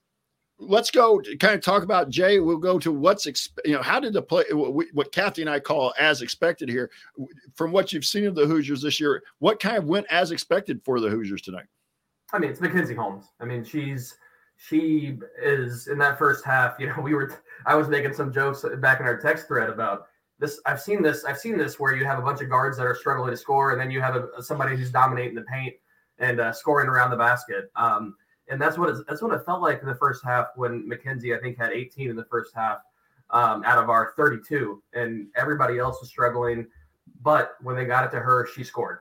let's 0.58 0.90
go 0.90 1.20
kind 1.40 1.54
of 1.54 1.60
talk 1.60 1.82
about 1.82 2.08
Jay. 2.08 2.38
We'll 2.38 2.56
go 2.56 2.78
to 2.78 2.92
what's 2.92 3.26
you 3.64 3.72
know 3.72 3.82
how 3.82 3.98
did 4.00 4.12
the 4.12 4.22
play 4.22 4.44
what 4.52 5.12
Kathy 5.12 5.42
and 5.42 5.50
I 5.50 5.58
call 5.58 5.92
as 5.98 6.22
expected 6.22 6.68
here. 6.68 6.88
From 7.54 7.72
what 7.72 7.92
you've 7.92 8.04
seen 8.04 8.24
of 8.26 8.36
the 8.36 8.46
Hoosiers 8.46 8.80
this 8.80 9.00
year, 9.00 9.22
what 9.40 9.60
kind 9.60 9.76
of 9.76 9.84
went 9.84 10.06
as 10.10 10.30
expected 10.30 10.80
for 10.84 11.00
the 11.00 11.10
Hoosiers 11.10 11.42
tonight? 11.42 11.66
I 12.32 12.38
mean, 12.38 12.50
it's 12.50 12.60
Mackenzie 12.60 12.94
Holmes. 12.94 13.24
I 13.40 13.44
mean, 13.44 13.64
she's 13.64 14.16
she 14.56 15.18
is 15.42 15.88
in 15.88 15.98
that 15.98 16.16
first 16.16 16.44
half. 16.44 16.76
You 16.78 16.88
know, 16.88 17.00
we 17.02 17.14
were 17.14 17.42
I 17.66 17.74
was 17.74 17.88
making 17.88 18.14
some 18.14 18.32
jokes 18.32 18.64
back 18.78 19.00
in 19.00 19.06
our 19.06 19.16
text 19.16 19.48
thread 19.48 19.68
about 19.68 20.06
this 20.38 20.60
I've 20.66 20.80
seen 20.80 21.02
this 21.02 21.24
I've 21.24 21.38
seen 21.38 21.58
this 21.58 21.80
where 21.80 21.94
you 21.94 22.04
have 22.04 22.18
a 22.18 22.22
bunch 22.22 22.40
of 22.40 22.48
guards 22.48 22.76
that 22.78 22.86
are 22.86 22.94
struggling 22.94 23.30
to 23.30 23.36
score, 23.36 23.72
and 23.72 23.80
then 23.80 23.90
you 23.90 24.00
have 24.00 24.16
a, 24.16 24.42
somebody 24.42 24.76
who's 24.76 24.90
dominating 24.90 25.34
the 25.34 25.42
paint 25.42 25.74
and 26.18 26.40
uh, 26.40 26.52
scoring 26.52 26.88
around 26.88 27.10
the 27.10 27.16
basket. 27.16 27.70
Um, 27.76 28.14
and 28.50 28.60
that's 28.60 28.78
what 28.78 28.94
that's 29.06 29.20
what 29.20 29.32
it 29.32 29.44
felt 29.44 29.60
like 29.60 29.80
in 29.82 29.88
the 29.88 29.94
first 29.94 30.24
half 30.24 30.48
when 30.56 30.88
Mackenzie 30.88 31.34
I 31.34 31.38
think 31.38 31.58
had 31.58 31.72
18 31.72 32.10
in 32.10 32.16
the 32.16 32.24
first 32.24 32.54
half 32.54 32.78
um, 33.30 33.62
out 33.64 33.78
of 33.78 33.90
our 33.90 34.12
32, 34.16 34.82
and 34.94 35.26
everybody 35.36 35.78
else 35.78 36.00
was 36.00 36.08
struggling. 36.08 36.66
But 37.20 37.56
when 37.62 37.76
they 37.76 37.84
got 37.84 38.04
it 38.04 38.10
to 38.12 38.20
her, 38.20 38.46
she 38.54 38.64
scored. 38.64 39.00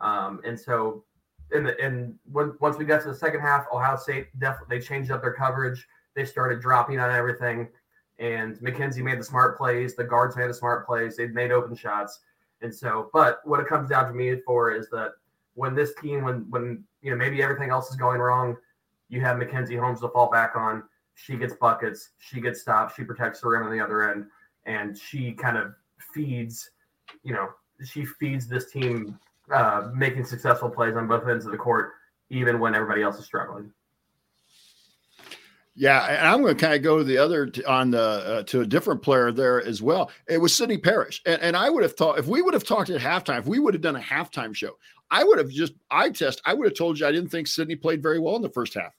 Um, 0.00 0.40
and 0.44 0.58
so, 0.58 1.04
the 1.50 1.76
and 1.82 2.14
when, 2.30 2.54
once 2.60 2.76
we 2.76 2.84
got 2.84 3.02
to 3.02 3.08
the 3.08 3.14
second 3.14 3.40
half, 3.40 3.66
Ohio 3.72 3.96
State 3.96 4.28
definitely 4.38 4.78
they 4.78 4.84
changed 4.84 5.10
up 5.10 5.20
their 5.20 5.32
coverage. 5.32 5.86
They 6.14 6.24
started 6.24 6.60
dropping 6.60 6.98
on 6.98 7.10
everything 7.10 7.68
and 8.18 8.60
Mackenzie 8.62 9.02
made 9.02 9.18
the 9.18 9.24
smart 9.24 9.56
plays. 9.58 9.94
The 9.94 10.04
guards 10.04 10.36
made 10.36 10.48
the 10.48 10.54
smart 10.54 10.86
plays. 10.86 11.16
They 11.16 11.26
made 11.28 11.52
open 11.52 11.76
shots. 11.76 12.20
And 12.62 12.74
so, 12.74 13.10
but 13.12 13.40
what 13.44 13.60
it 13.60 13.66
comes 13.66 13.88
down 13.88 14.06
to 14.08 14.14
me 14.14 14.40
for 14.46 14.72
is 14.72 14.88
that 14.90 15.12
when 15.54 15.74
this 15.74 15.94
team, 16.00 16.24
when 16.24 16.46
when 16.50 16.84
you 17.02 17.10
know 17.10 17.16
maybe 17.16 17.42
everything 17.42 17.70
else 17.70 17.90
is 17.90 17.96
going 17.96 18.20
wrong, 18.20 18.56
you 19.08 19.20
have 19.20 19.38
Mackenzie 19.38 19.76
Holmes 19.76 20.00
to 20.00 20.08
fall 20.08 20.30
back 20.30 20.56
on. 20.56 20.82
She 21.14 21.36
gets 21.36 21.54
buckets. 21.54 22.10
She 22.18 22.40
gets 22.40 22.60
stops. 22.60 22.94
She 22.94 23.04
protects 23.04 23.40
the 23.40 23.48
rim 23.48 23.62
on 23.62 23.72
the 23.72 23.80
other 23.80 24.10
end, 24.10 24.26
and 24.64 24.96
she 24.96 25.32
kind 25.32 25.56
of 25.56 25.74
feeds, 26.12 26.70
you 27.22 27.32
know, 27.32 27.48
she 27.84 28.04
feeds 28.04 28.46
this 28.46 28.70
team 28.70 29.18
uh, 29.52 29.90
making 29.94 30.24
successful 30.24 30.68
plays 30.68 30.96
on 30.96 31.06
both 31.06 31.26
ends 31.28 31.46
of 31.46 31.52
the 31.52 31.58
court, 31.58 31.92
even 32.30 32.58
when 32.58 32.74
everybody 32.74 33.02
else 33.02 33.18
is 33.18 33.24
struggling. 33.24 33.70
Yeah, 35.78 36.06
and 36.06 36.26
I'm 36.26 36.40
going 36.40 36.56
to 36.56 36.60
kind 36.60 36.74
of 36.74 36.82
go 36.82 36.96
to 36.96 37.04
the 37.04 37.18
other 37.18 37.52
on 37.68 37.90
the 37.90 38.00
uh, 38.00 38.42
to 38.44 38.62
a 38.62 38.66
different 38.66 39.02
player 39.02 39.30
there 39.30 39.62
as 39.62 39.82
well. 39.82 40.10
It 40.26 40.38
was 40.38 40.56
Sydney 40.56 40.78
Parrish, 40.78 41.20
and, 41.26 41.40
and 41.42 41.56
I 41.56 41.68
would 41.68 41.82
have 41.82 41.94
thought 41.94 42.18
if 42.18 42.26
we 42.26 42.40
would 42.40 42.54
have 42.54 42.64
talked 42.64 42.88
at 42.88 43.00
halftime, 43.00 43.40
if 43.40 43.46
we 43.46 43.58
would 43.58 43.74
have 43.74 43.82
done 43.82 43.96
a 43.96 44.00
halftime 44.00 44.54
show, 44.54 44.78
I 45.10 45.22
would 45.22 45.38
have 45.38 45.50
just 45.50 45.74
I 45.90 46.08
test. 46.10 46.40
I 46.46 46.54
would 46.54 46.66
have 46.66 46.76
told 46.76 46.98
you 46.98 47.06
I 47.06 47.12
didn't 47.12 47.28
think 47.28 47.46
Sydney 47.46 47.76
played 47.76 48.02
very 48.02 48.18
well 48.18 48.36
in 48.36 48.42
the 48.42 48.48
first 48.48 48.72
half. 48.72 48.94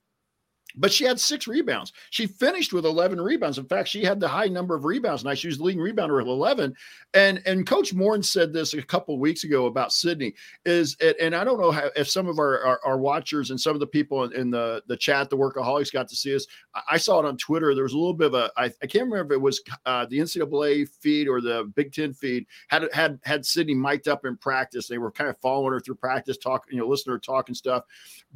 But 0.78 0.92
she 0.92 1.04
had 1.04 1.20
six 1.20 1.48
rebounds. 1.48 1.92
She 2.12 2.28
finished 2.28 2.72
with 2.72 2.86
11 2.86 3.20
rebounds. 3.20 3.58
In 3.58 3.66
fact, 3.66 3.90
she 3.90 4.04
had 4.04 4.20
the 4.20 4.28
high 4.28 4.48
number 4.48 4.76
of 4.76 4.86
rebounds 4.86 5.24
tonight. 5.24 5.40
She 5.40 5.48
was 5.48 5.58
the 5.58 5.64
leading 5.64 5.82
rebounder 5.82 6.18
with 6.18 6.28
11. 6.28 6.76
And 7.14 7.42
and 7.46 7.66
Coach 7.66 7.94
Moren 7.94 8.22
said 8.22 8.54
this 8.54 8.74
a 8.74 8.82
couple 8.82 9.18
weeks 9.20 9.44
ago 9.44 9.66
about 9.66 9.92
Sydney 9.92 10.36
is, 10.66 10.96
and 11.20 11.36
I 11.36 11.44
don't 11.44 11.60
know 11.60 11.72
how, 11.72 11.90
if 11.96 12.08
some 12.08 12.28
of 12.28 12.38
our, 12.38 12.64
our, 12.64 12.80
our 12.86 12.98
watchers 12.98 13.50
and 13.50 13.60
some 13.60 13.74
of 13.74 13.80
the 13.80 13.88
people 13.88 14.24
in 14.24 14.52
the 14.52 14.84
the 14.88 14.98
chat, 14.98 15.30
the 15.30 15.38
workaholics, 15.38 15.92
got 15.92 16.08
to 16.10 16.16
see 16.16 16.36
us. 16.36 16.46
I 16.90 16.98
saw 16.98 17.20
it 17.20 17.26
on 17.26 17.38
Twitter. 17.38 17.74
There 17.74 17.84
was 17.84 17.94
a 17.94 17.98
little 17.98 18.14
bit 18.14 18.28
of 18.28 18.34
a 18.36 18.52
I, 18.56 18.66
I 18.66 18.88
can't 18.88 19.10
remember 19.10 19.34
if 19.34 19.38
it 19.38 19.42
was 19.42 19.62
uh, 19.86 20.06
the 20.06 20.20
NCAA 20.20 20.88
feed 20.90 21.28
or 21.28 21.42
the 21.42 21.72
Big 21.76 21.94
Ten 21.94 22.14
feed 22.14 22.46
had 22.68 22.88
had 22.94 23.20
had 23.24 23.46
Sydney 23.46 23.74
mic'd 23.74 24.08
up 24.08 24.26
in 24.26 24.38
practice. 24.38 24.88
They 24.88 25.00
were 25.00 25.12
kind 25.12 25.30
of 25.30 25.38
following 25.40 25.74
her 25.74 25.80
through 25.80 25.96
practice, 25.96 26.38
talking, 26.38 26.76
you 26.76 26.82
know, 26.82 26.88
listening 26.88 27.14
to 27.14 27.16
her 27.16 27.20
talk 27.20 27.50
and 27.50 27.58
stuff. 27.58 27.84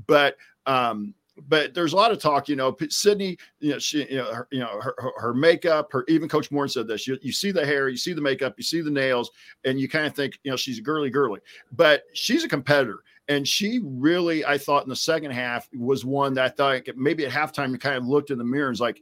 But 0.08 0.38
um, 0.66 1.14
but 1.48 1.74
there's 1.74 1.94
a 1.94 1.96
lot 1.96 2.12
of 2.12 2.20
talk, 2.20 2.50
you 2.50 2.56
know, 2.56 2.76
Sydney, 2.90 3.38
you 3.60 3.72
know, 3.72 3.80
she, 3.80 4.06
you 4.10 4.18
know, 4.18 4.34
her, 4.34 4.48
you 4.52 4.60
know, 4.60 4.80
her, 4.82 4.96
her 5.18 5.34
makeup, 5.34 5.92
her, 5.92 6.04
even 6.08 6.28
Coach 6.28 6.52
Moore 6.52 6.68
said 6.68 6.88
this, 6.88 7.08
you, 7.08 7.18
you 7.22 7.32
see 7.32 7.52
the 7.52 7.66
hair, 7.66 7.90
you 7.90 7.98
see 7.98 8.14
the 8.14 8.22
makeup, 8.22 8.54
you 8.58 8.64
see 8.64 8.82
the 8.82 8.92
nails, 8.92 9.32
and 9.64 9.80
you 9.80 9.88
kind 9.88 10.06
of 10.06 10.14
think, 10.14 10.40
you 10.44 10.52
know, 10.52 10.58
she's 10.58 10.80
a 10.80 10.82
girly, 10.82 11.10
girly, 11.10 11.40
but 11.72 12.04
she's 12.14 12.44
a 12.44 12.50
competitor. 12.50 13.04
And 13.28 13.48
she 13.48 13.80
really, 13.84 14.44
I 14.44 14.58
thought 14.58 14.84
in 14.84 14.90
the 14.90 14.96
second 14.96 15.32
half 15.32 15.70
was 15.74 16.04
one 16.04 16.34
that 16.34 16.46
I 16.46 16.50
thought 16.50 16.96
maybe 16.98 17.26
at 17.26 17.32
halftime, 17.32 17.72
you 17.72 17.78
kind 17.78 17.96
of 17.96 18.06
looked 18.06 18.30
in 18.30 18.38
the 18.38 18.44
mirror 18.44 18.68
and 18.68 18.74
was 18.74 18.82
like, 18.82 19.02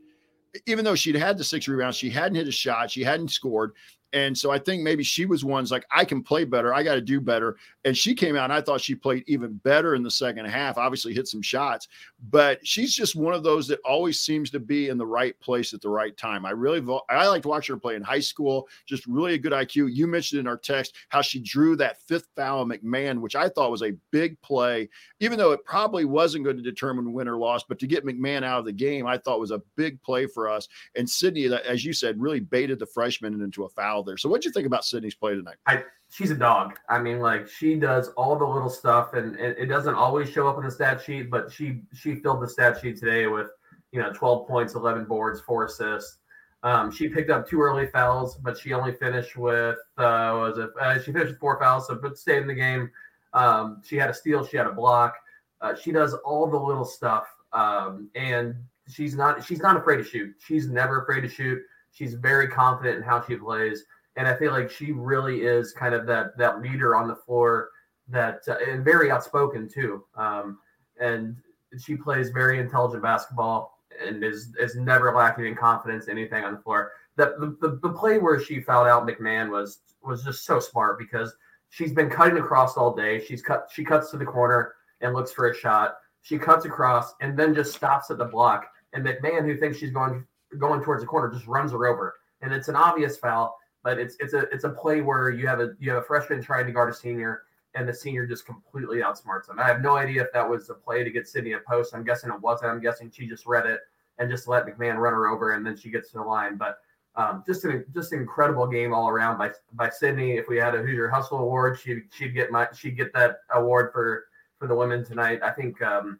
even 0.65 0.85
though 0.85 0.95
she'd 0.95 1.15
had 1.15 1.37
the 1.37 1.43
six 1.43 1.67
rebounds, 1.67 1.97
she 1.97 2.09
hadn't 2.09 2.35
hit 2.35 2.47
a 2.47 2.51
shot, 2.51 2.91
she 2.91 3.03
hadn't 3.03 3.29
scored. 3.29 3.71
And 4.13 4.35
so 4.35 4.49
I 4.51 4.57
think 4.57 4.81
maybe 4.81 5.03
she 5.03 5.25
was 5.25 5.45
one's 5.45 5.71
like, 5.71 5.85
I 5.91 6.03
can 6.03 6.23
play 6.23 6.43
better. 6.43 6.73
I 6.73 6.81
got 6.83 6.95
to 6.95 7.01
do 7.01 7.21
better. 7.21 7.57
And 7.85 7.95
she 7.95 8.13
came 8.13 8.35
out 8.35 8.45
and 8.45 8.53
I 8.53 8.61
thought 8.61 8.81
she 8.81 8.95
played 8.95 9.23
even 9.27 9.53
better 9.63 9.95
in 9.95 10.03
the 10.03 10.11
second 10.11 10.45
half, 10.45 10.77
obviously 10.77 11.13
hit 11.13 11.27
some 11.27 11.41
shots, 11.41 11.87
but 12.29 12.65
she's 12.65 12.93
just 12.93 13.15
one 13.15 13.33
of 13.33 13.43
those 13.43 13.67
that 13.69 13.79
always 13.85 14.19
seems 14.19 14.49
to 14.51 14.59
be 14.59 14.89
in 14.89 14.97
the 14.97 15.05
right 15.05 15.39
place 15.39 15.73
at 15.73 15.81
the 15.81 15.89
right 15.89 16.15
time. 16.17 16.45
I 16.45 16.51
really, 16.51 16.85
I 17.09 17.27
liked 17.27 17.45
watching 17.45 17.75
her 17.75 17.79
play 17.79 17.95
in 17.95 18.01
high 18.01 18.19
school, 18.19 18.67
just 18.85 19.05
really 19.07 19.35
a 19.35 19.37
good 19.37 19.53
IQ. 19.53 19.89
You 19.93 20.07
mentioned 20.07 20.39
in 20.39 20.47
our 20.47 20.57
text 20.57 20.95
how 21.09 21.21
she 21.21 21.39
drew 21.39 21.75
that 21.77 22.01
fifth 22.01 22.27
foul 22.35 22.59
on 22.59 22.69
McMahon, 22.69 23.21
which 23.21 23.35
I 23.35 23.47
thought 23.47 23.71
was 23.71 23.83
a 23.83 23.95
big 24.11 24.39
play, 24.41 24.89
even 25.19 25.37
though 25.37 25.51
it 25.51 25.63
probably 25.63 26.05
wasn't 26.05 26.43
going 26.43 26.57
to 26.57 26.63
determine 26.63 27.13
win 27.13 27.27
or 27.27 27.37
loss, 27.37 27.63
but 27.63 27.79
to 27.79 27.87
get 27.87 28.05
McMahon 28.05 28.43
out 28.43 28.59
of 28.59 28.65
the 28.65 28.73
game, 28.73 29.07
I 29.07 29.17
thought 29.17 29.39
was 29.39 29.51
a 29.51 29.61
big 29.75 30.01
play 30.03 30.25
for 30.25 30.49
us. 30.49 30.67
And 30.95 31.09
Sydney, 31.09 31.45
as 31.67 31.85
you 31.85 31.93
said, 31.93 32.19
really 32.19 32.39
baited 32.39 32.79
the 32.79 32.85
freshman 32.85 33.41
into 33.41 33.63
a 33.63 33.69
foul 33.69 34.03
there. 34.03 34.17
So, 34.17 34.29
what 34.29 34.41
do 34.41 34.49
you 34.49 34.53
think 34.53 34.67
about 34.67 34.85
Sydney's 34.85 35.15
play 35.15 35.35
tonight? 35.35 35.57
I, 35.65 35.83
she's 36.09 36.31
a 36.31 36.35
dog. 36.35 36.77
I 36.89 36.99
mean, 36.99 37.19
like 37.19 37.47
she 37.47 37.75
does 37.75 38.09
all 38.09 38.35
the 38.35 38.45
little 38.45 38.69
stuff, 38.69 39.13
and, 39.13 39.35
and 39.35 39.57
it 39.57 39.67
doesn't 39.67 39.95
always 39.95 40.29
show 40.29 40.47
up 40.47 40.57
in 40.57 40.63
the 40.63 40.71
stat 40.71 41.01
sheet, 41.01 41.29
but 41.29 41.51
she 41.51 41.81
she 41.93 42.15
filled 42.15 42.41
the 42.41 42.49
stat 42.49 42.79
sheet 42.81 42.97
today 42.97 43.27
with 43.27 43.47
you 43.91 44.01
know 44.01 44.11
12 44.13 44.47
points, 44.47 44.75
11 44.75 45.05
boards, 45.05 45.41
four 45.41 45.65
assists. 45.65 46.17
Um, 46.61 46.91
she 46.91 47.07
picked 47.07 47.29
up 47.29 47.47
two 47.47 47.61
early 47.61 47.87
fouls, 47.87 48.35
but 48.35 48.57
she 48.57 48.73
only 48.73 48.93
finished 48.93 49.37
with 49.37 49.77
uh, 49.97 50.35
was 50.35 50.57
it? 50.57 50.69
Uh, 50.79 50.99
she 50.99 51.11
finished 51.11 51.31
with 51.31 51.39
four 51.39 51.59
fouls, 51.59 51.87
so 51.87 51.95
but 51.95 52.17
stayed 52.17 52.41
in 52.41 52.47
the 52.47 52.55
game. 52.55 52.91
Um, 53.33 53.81
she 53.85 53.95
had 53.95 54.09
a 54.09 54.13
steal, 54.13 54.45
she 54.45 54.57
had 54.57 54.67
a 54.67 54.73
block. 54.73 55.15
Uh, 55.61 55.75
she 55.75 55.91
does 55.91 56.13
all 56.25 56.47
the 56.47 56.57
little 56.57 56.85
stuff, 56.85 57.27
um, 57.53 58.09
and 58.15 58.55
she's 58.89 59.15
not 59.15 59.43
she's 59.43 59.61
not 59.61 59.77
afraid 59.77 59.97
to 59.97 60.03
shoot. 60.03 60.35
She's 60.39 60.67
never 60.67 61.01
afraid 61.01 61.21
to 61.21 61.29
shoot. 61.29 61.61
She's 61.91 62.13
very 62.13 62.47
confident 62.47 62.97
in 62.97 63.03
how 63.03 63.23
she 63.25 63.35
plays, 63.35 63.85
and 64.19 64.27
I 64.27 64.35
feel 64.35 64.51
like 64.51 64.69
she 64.69 64.91
really 64.91 65.43
is 65.43 65.71
kind 65.71 65.95
of 65.95 66.05
that 66.07 66.37
that 66.37 66.61
leader 66.61 66.93
on 66.93 67.07
the 67.07 67.15
floor 67.15 67.69
that 68.09 68.41
uh, 68.49 68.57
and 68.67 68.83
very 68.83 69.09
outspoken 69.09 69.69
too. 69.69 70.03
Um, 70.15 70.59
and 70.99 71.37
she 71.79 71.95
plays 71.95 72.29
very 72.29 72.59
intelligent 72.59 73.01
basketball 73.01 73.79
and 74.05 74.21
is 74.21 74.53
is 74.59 74.75
never 74.75 75.13
lacking 75.15 75.45
in 75.45 75.55
confidence 75.55 76.09
anything 76.09 76.43
on 76.43 76.53
the 76.53 76.59
floor. 76.59 76.91
The, 77.15 77.55
the 77.61 77.79
the 77.81 77.93
play 77.93 78.17
where 78.17 78.41
she 78.41 78.59
fouled 78.59 78.87
out 78.87 79.07
McMahon 79.07 79.49
was 79.49 79.79
was 80.03 80.25
just 80.25 80.43
so 80.45 80.59
smart 80.59 80.99
because 80.99 81.33
she's 81.69 81.93
been 81.93 82.09
cutting 82.09 82.37
across 82.37 82.75
all 82.75 82.93
day. 82.93 83.23
She's 83.23 83.41
cut 83.41 83.69
she 83.73 83.85
cuts 83.85 84.11
to 84.11 84.17
the 84.17 84.25
corner 84.25 84.73
and 84.99 85.13
looks 85.13 85.31
for 85.31 85.49
a 85.49 85.55
shot. 85.55 85.95
She 86.23 86.37
cuts 86.37 86.65
across 86.65 87.13
and 87.21 87.39
then 87.39 87.55
just 87.55 87.73
stops 87.73 88.11
at 88.11 88.17
the 88.17 88.25
block. 88.25 88.69
And 88.91 89.05
McMahon, 89.05 89.45
who 89.45 89.55
thinks 89.55 89.77
she's 89.77 89.91
going 89.91 90.25
going 90.57 90.83
towards 90.83 91.03
the 91.03 91.07
corner, 91.07 91.31
just 91.33 91.47
runs 91.47 91.71
her 91.71 91.87
over. 91.87 92.15
And 92.41 92.53
it's 92.53 92.67
an 92.67 92.75
obvious 92.75 93.17
foul, 93.17 93.58
but 93.83 93.99
it's 93.99 94.15
it's 94.19 94.33
a 94.33 94.41
it's 94.51 94.63
a 94.63 94.69
play 94.69 95.01
where 95.01 95.29
you 95.29 95.47
have 95.47 95.59
a 95.59 95.71
you 95.79 95.89
have 95.91 95.99
a 95.99 96.05
freshman 96.05 96.41
trying 96.41 96.65
to 96.65 96.71
guard 96.71 96.89
a 96.89 96.93
senior, 96.93 97.43
and 97.75 97.87
the 97.87 97.93
senior 97.93 98.25
just 98.25 98.45
completely 98.45 98.97
outsmarts 98.97 99.49
him. 99.49 99.59
I 99.59 99.67
have 99.67 99.81
no 99.81 99.95
idea 99.95 100.21
if 100.23 100.33
that 100.33 100.47
was 100.47 100.69
a 100.69 100.73
play 100.73 101.03
to 101.03 101.09
get 101.09 101.27
Sydney 101.27 101.53
a 101.53 101.59
post. 101.59 101.93
I'm 101.93 102.03
guessing 102.03 102.31
it 102.31 102.41
wasn't. 102.41 102.71
I'm 102.71 102.81
guessing 102.81 103.11
she 103.11 103.27
just 103.27 103.45
read 103.45 103.65
it 103.65 103.79
and 104.17 104.29
just 104.29 104.47
let 104.47 104.65
McMahon 104.65 104.97
run 104.97 105.13
her 105.13 105.27
over, 105.27 105.53
and 105.53 105.65
then 105.65 105.77
she 105.77 105.89
gets 105.89 106.11
to 106.11 106.17
the 106.17 106.23
line. 106.23 106.57
But 106.57 106.79
um, 107.15 107.43
just 107.45 107.65
an 107.65 107.85
just 107.93 108.11
an 108.11 108.19
incredible 108.19 108.67
game 108.67 108.93
all 108.93 109.09
around 109.09 109.37
by 109.37 109.51
by 109.73 109.89
Sydney. 109.89 110.37
If 110.37 110.47
we 110.47 110.57
had 110.57 110.75
a 110.75 110.79
Hoosier 110.79 111.09
Hustle 111.09 111.39
Award, 111.39 111.79
she 111.79 112.01
she'd 112.11 112.33
get 112.33 112.51
my 112.51 112.67
she'd 112.73 112.97
get 112.97 113.13
that 113.13 113.39
award 113.53 113.91
for 113.93 114.25
for 114.57 114.67
the 114.67 114.75
women 114.75 115.05
tonight. 115.05 115.41
I 115.41 115.51
think 115.51 115.81
um, 115.81 116.19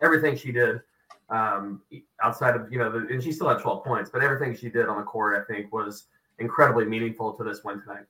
everything 0.00 0.36
she 0.36 0.52
did 0.52 0.80
um, 1.28 1.82
outside 2.22 2.54
of 2.56 2.72
you 2.72 2.78
know, 2.78 2.90
the, 2.90 3.12
and 3.12 3.22
she 3.22 3.32
still 3.32 3.48
had 3.48 3.58
12 3.58 3.84
points, 3.84 4.10
but 4.10 4.22
everything 4.22 4.54
she 4.54 4.70
did 4.70 4.88
on 4.88 4.96
the 4.96 5.02
court, 5.02 5.36
I 5.40 5.52
think, 5.52 5.72
was 5.72 6.04
incredibly 6.38 6.84
meaningful 6.84 7.32
to 7.34 7.44
this 7.44 7.62
win 7.64 7.80
tonight. 7.80 8.04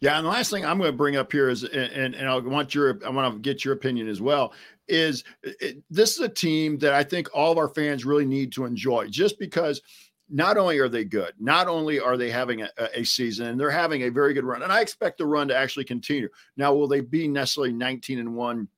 Yeah, 0.00 0.16
and 0.16 0.26
the 0.26 0.30
last 0.30 0.50
thing 0.50 0.64
I'm 0.64 0.78
going 0.78 0.90
to 0.90 0.96
bring 0.96 1.16
up 1.16 1.30
here 1.30 1.48
is, 1.48 1.64
and, 1.64 2.14
and 2.14 2.28
I 2.28 2.36
want 2.38 2.74
your, 2.74 2.98
I 3.06 3.10
want 3.10 3.34
to 3.34 3.40
get 3.40 3.64
your 3.64 3.74
opinion 3.74 4.08
as 4.08 4.20
well. 4.20 4.52
Is 4.88 5.24
it, 5.42 5.82
this 5.90 6.16
is 6.16 6.20
a 6.20 6.28
team 6.28 6.78
that 6.78 6.92
I 6.92 7.04
think 7.04 7.28
all 7.32 7.52
of 7.52 7.58
our 7.58 7.68
fans 7.68 8.04
really 8.04 8.26
need 8.26 8.52
to 8.52 8.64
enjoy, 8.64 9.06
just 9.06 9.38
because 9.38 9.80
not 10.28 10.56
only 10.56 10.78
are 10.78 10.88
they 10.88 11.04
good, 11.04 11.32
not 11.38 11.68
only 11.68 12.00
are 12.00 12.16
they 12.16 12.30
having 12.30 12.62
a, 12.62 12.70
a, 12.94 13.04
season, 13.04 13.46
and 13.46 13.60
they're 13.60 13.70
having 13.70 14.02
a 14.02 14.08
very 14.08 14.34
good 14.34 14.44
run, 14.44 14.62
and 14.62 14.72
I 14.72 14.80
expect 14.80 15.18
the 15.18 15.26
run 15.26 15.48
to 15.48 15.56
actually 15.56 15.84
continue. 15.84 16.28
Now, 16.56 16.74
will 16.74 16.88
they 16.88 17.00
be 17.00 17.28
necessarily 17.28 17.72
19 17.72 18.18
and 18.18 18.34
one 18.34 18.68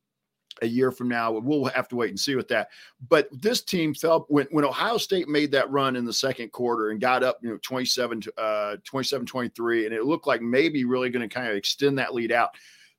a 0.62 0.66
year 0.66 0.90
from 0.90 1.08
now. 1.08 1.32
We'll 1.32 1.64
have 1.66 1.88
to 1.88 1.96
wait 1.96 2.10
and 2.10 2.18
see 2.18 2.34
with 2.34 2.48
that. 2.48 2.70
But 3.08 3.28
this 3.32 3.62
team 3.62 3.94
felt 3.94 4.26
when, 4.28 4.46
when 4.50 4.64
Ohio 4.64 4.96
State 4.96 5.28
made 5.28 5.50
that 5.52 5.70
run 5.70 5.96
in 5.96 6.04
the 6.04 6.12
second 6.12 6.52
quarter 6.52 6.90
and 6.90 7.00
got 7.00 7.22
up, 7.22 7.38
you 7.42 7.50
know, 7.50 7.58
27 7.62 8.22
uh, 8.36 8.76
27 8.84 9.26
23, 9.26 9.86
and 9.86 9.94
it 9.94 10.04
looked 10.04 10.26
like 10.26 10.42
maybe 10.42 10.84
really 10.84 11.10
going 11.10 11.28
to 11.28 11.34
kind 11.34 11.48
of 11.48 11.56
extend 11.56 11.98
that 11.98 12.14
lead 12.14 12.32
out. 12.32 12.50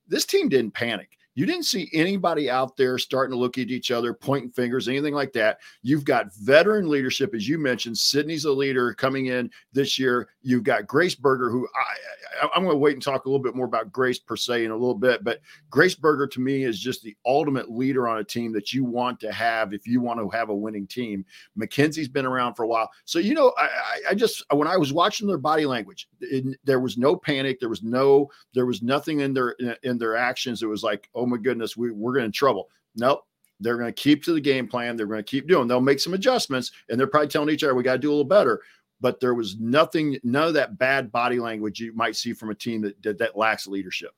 This 0.07 0.25
team 0.25 0.49
didn't 0.49 0.73
panic. 0.73 1.17
You 1.35 1.45
didn't 1.45 1.63
see 1.63 1.89
anybody 1.91 2.49
out 2.49 2.77
there 2.77 2.97
starting 2.97 3.33
to 3.33 3.37
look 3.37 3.57
at 3.57 3.69
each 3.69 3.91
other, 3.91 4.13
pointing 4.13 4.51
fingers, 4.51 4.87
anything 4.87 5.13
like 5.13 5.33
that. 5.33 5.59
You've 5.83 6.05
got 6.05 6.33
veteran 6.33 6.87
leadership, 6.87 7.35
as 7.35 7.47
you 7.47 7.59
mentioned. 7.59 7.97
Sydney's 7.97 8.45
a 8.45 8.51
leader 8.51 8.93
coming 8.93 9.25
in 9.25 9.51
this 9.73 9.99
year. 9.99 10.29
You've 10.43 10.63
got 10.63 10.87
Grace 10.87 11.13
Berger, 11.13 11.49
who 11.49 11.67
I, 11.75 12.45
I, 12.45 12.57
am 12.57 12.63
going 12.63 12.73
to 12.73 12.79
wait 12.79 12.93
and 12.93 13.03
talk 13.03 13.25
a 13.25 13.29
little 13.29 13.43
bit 13.43 13.53
more 13.53 13.65
about 13.65 13.91
Grace 13.91 14.17
per 14.17 14.37
se 14.37 14.63
in 14.63 14.71
a 14.71 14.75
little 14.75 14.95
bit. 14.95 15.25
But 15.25 15.41
Grace 15.69 15.95
Berger 15.95 16.25
to 16.27 16.39
me 16.39 16.63
is 16.63 16.79
just 16.79 17.03
the 17.03 17.17
ultimate 17.25 17.69
leader 17.69 18.07
on 18.07 18.19
a 18.19 18.23
team 18.23 18.53
that 18.53 18.71
you 18.71 18.85
want 18.85 19.19
to 19.19 19.31
have 19.33 19.73
if 19.73 19.85
you 19.85 19.99
want 19.99 20.19
to 20.21 20.29
have 20.29 20.47
a 20.49 20.55
winning 20.55 20.87
team. 20.87 21.25
Mackenzie's 21.57 22.07
been 22.07 22.25
around 22.25 22.55
for 22.55 22.63
a 22.63 22.67
while. 22.67 22.89
So, 23.03 23.19
you 23.19 23.33
know, 23.33 23.53
I, 23.57 24.11
I 24.11 24.15
just, 24.15 24.41
when 24.53 24.69
I 24.69 24.77
was 24.77 24.93
watching 24.93 25.27
their 25.27 25.37
body 25.37 25.65
language, 25.65 26.07
it, 26.21 26.57
there 26.63 26.79
was 26.79 26.97
no 26.97 27.17
panic. 27.17 27.59
There 27.59 27.67
was 27.67 27.83
no, 27.83 28.31
there 28.53 28.65
was 28.65 28.81
nothing 28.81 29.19
in 29.19 29.33
their, 29.33 29.49
in, 29.59 29.75
in 29.83 29.97
their 29.97 30.15
actions. 30.15 30.63
It 30.63 30.67
was 30.67 30.81
like, 30.81 31.09
oh, 31.13 31.24
oh 31.25 31.27
my 31.27 31.37
goodness, 31.37 31.75
we, 31.75 31.91
we're 31.91 32.19
in 32.19 32.31
trouble. 32.31 32.69
Nope. 32.95 33.25
They're 33.59 33.77
going 33.77 33.91
to 33.91 34.01
keep 34.01 34.23
to 34.25 34.33
the 34.33 34.41
game 34.41 34.67
plan. 34.67 34.95
They're 34.95 35.07
going 35.07 35.23
to 35.23 35.23
keep 35.23 35.47
doing. 35.47 35.67
They'll 35.67 35.81
make 35.81 35.99
some 35.99 36.13
adjustments, 36.13 36.71
and 36.89 36.99
they're 36.99 37.07
probably 37.07 37.29
telling 37.29 37.49
each 37.49 37.63
other 37.63 37.73
we 37.73 37.83
got 37.83 37.93
to 37.93 37.99
do 37.99 38.09
a 38.09 38.11
little 38.11 38.25
better. 38.25 38.61
But 39.01 39.19
there 39.19 39.33
was 39.33 39.57
nothing, 39.59 40.19
none 40.23 40.49
of 40.49 40.53
that 40.53 40.77
bad 40.77 41.11
body 41.11 41.39
language 41.39 41.79
you 41.79 41.93
might 41.93 42.15
see 42.15 42.33
from 42.33 42.49
a 42.49 42.55
team 42.55 42.81
that 42.81 43.01
that, 43.03 43.17
that 43.17 43.37
lacks 43.37 43.65
leadership. 43.65 44.11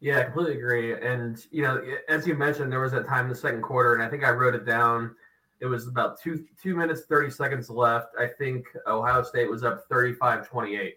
Yeah, 0.00 0.20
I 0.20 0.24
completely 0.24 0.56
agree. 0.56 0.94
And 0.94 1.38
you 1.50 1.62
know, 1.62 1.82
as 2.08 2.26
you 2.26 2.34
mentioned, 2.34 2.72
there 2.72 2.80
was 2.80 2.92
that 2.92 3.06
time 3.06 3.24
in 3.26 3.30
the 3.30 3.36
second 3.36 3.62
quarter, 3.62 3.94
and 3.94 4.02
I 4.02 4.08
think 4.08 4.24
I 4.24 4.30
wrote 4.30 4.54
it 4.54 4.66
down. 4.66 5.14
It 5.60 5.66
was 5.66 5.86
about 5.86 6.20
two 6.20 6.44
two 6.62 6.76
minutes, 6.76 7.02
30 7.08 7.30
seconds 7.30 7.70
left. 7.70 8.08
I 8.18 8.26
think 8.26 8.64
Ohio 8.86 9.22
State 9.22 9.50
was 9.50 9.64
up 9.64 9.88
35-28. 9.88 10.94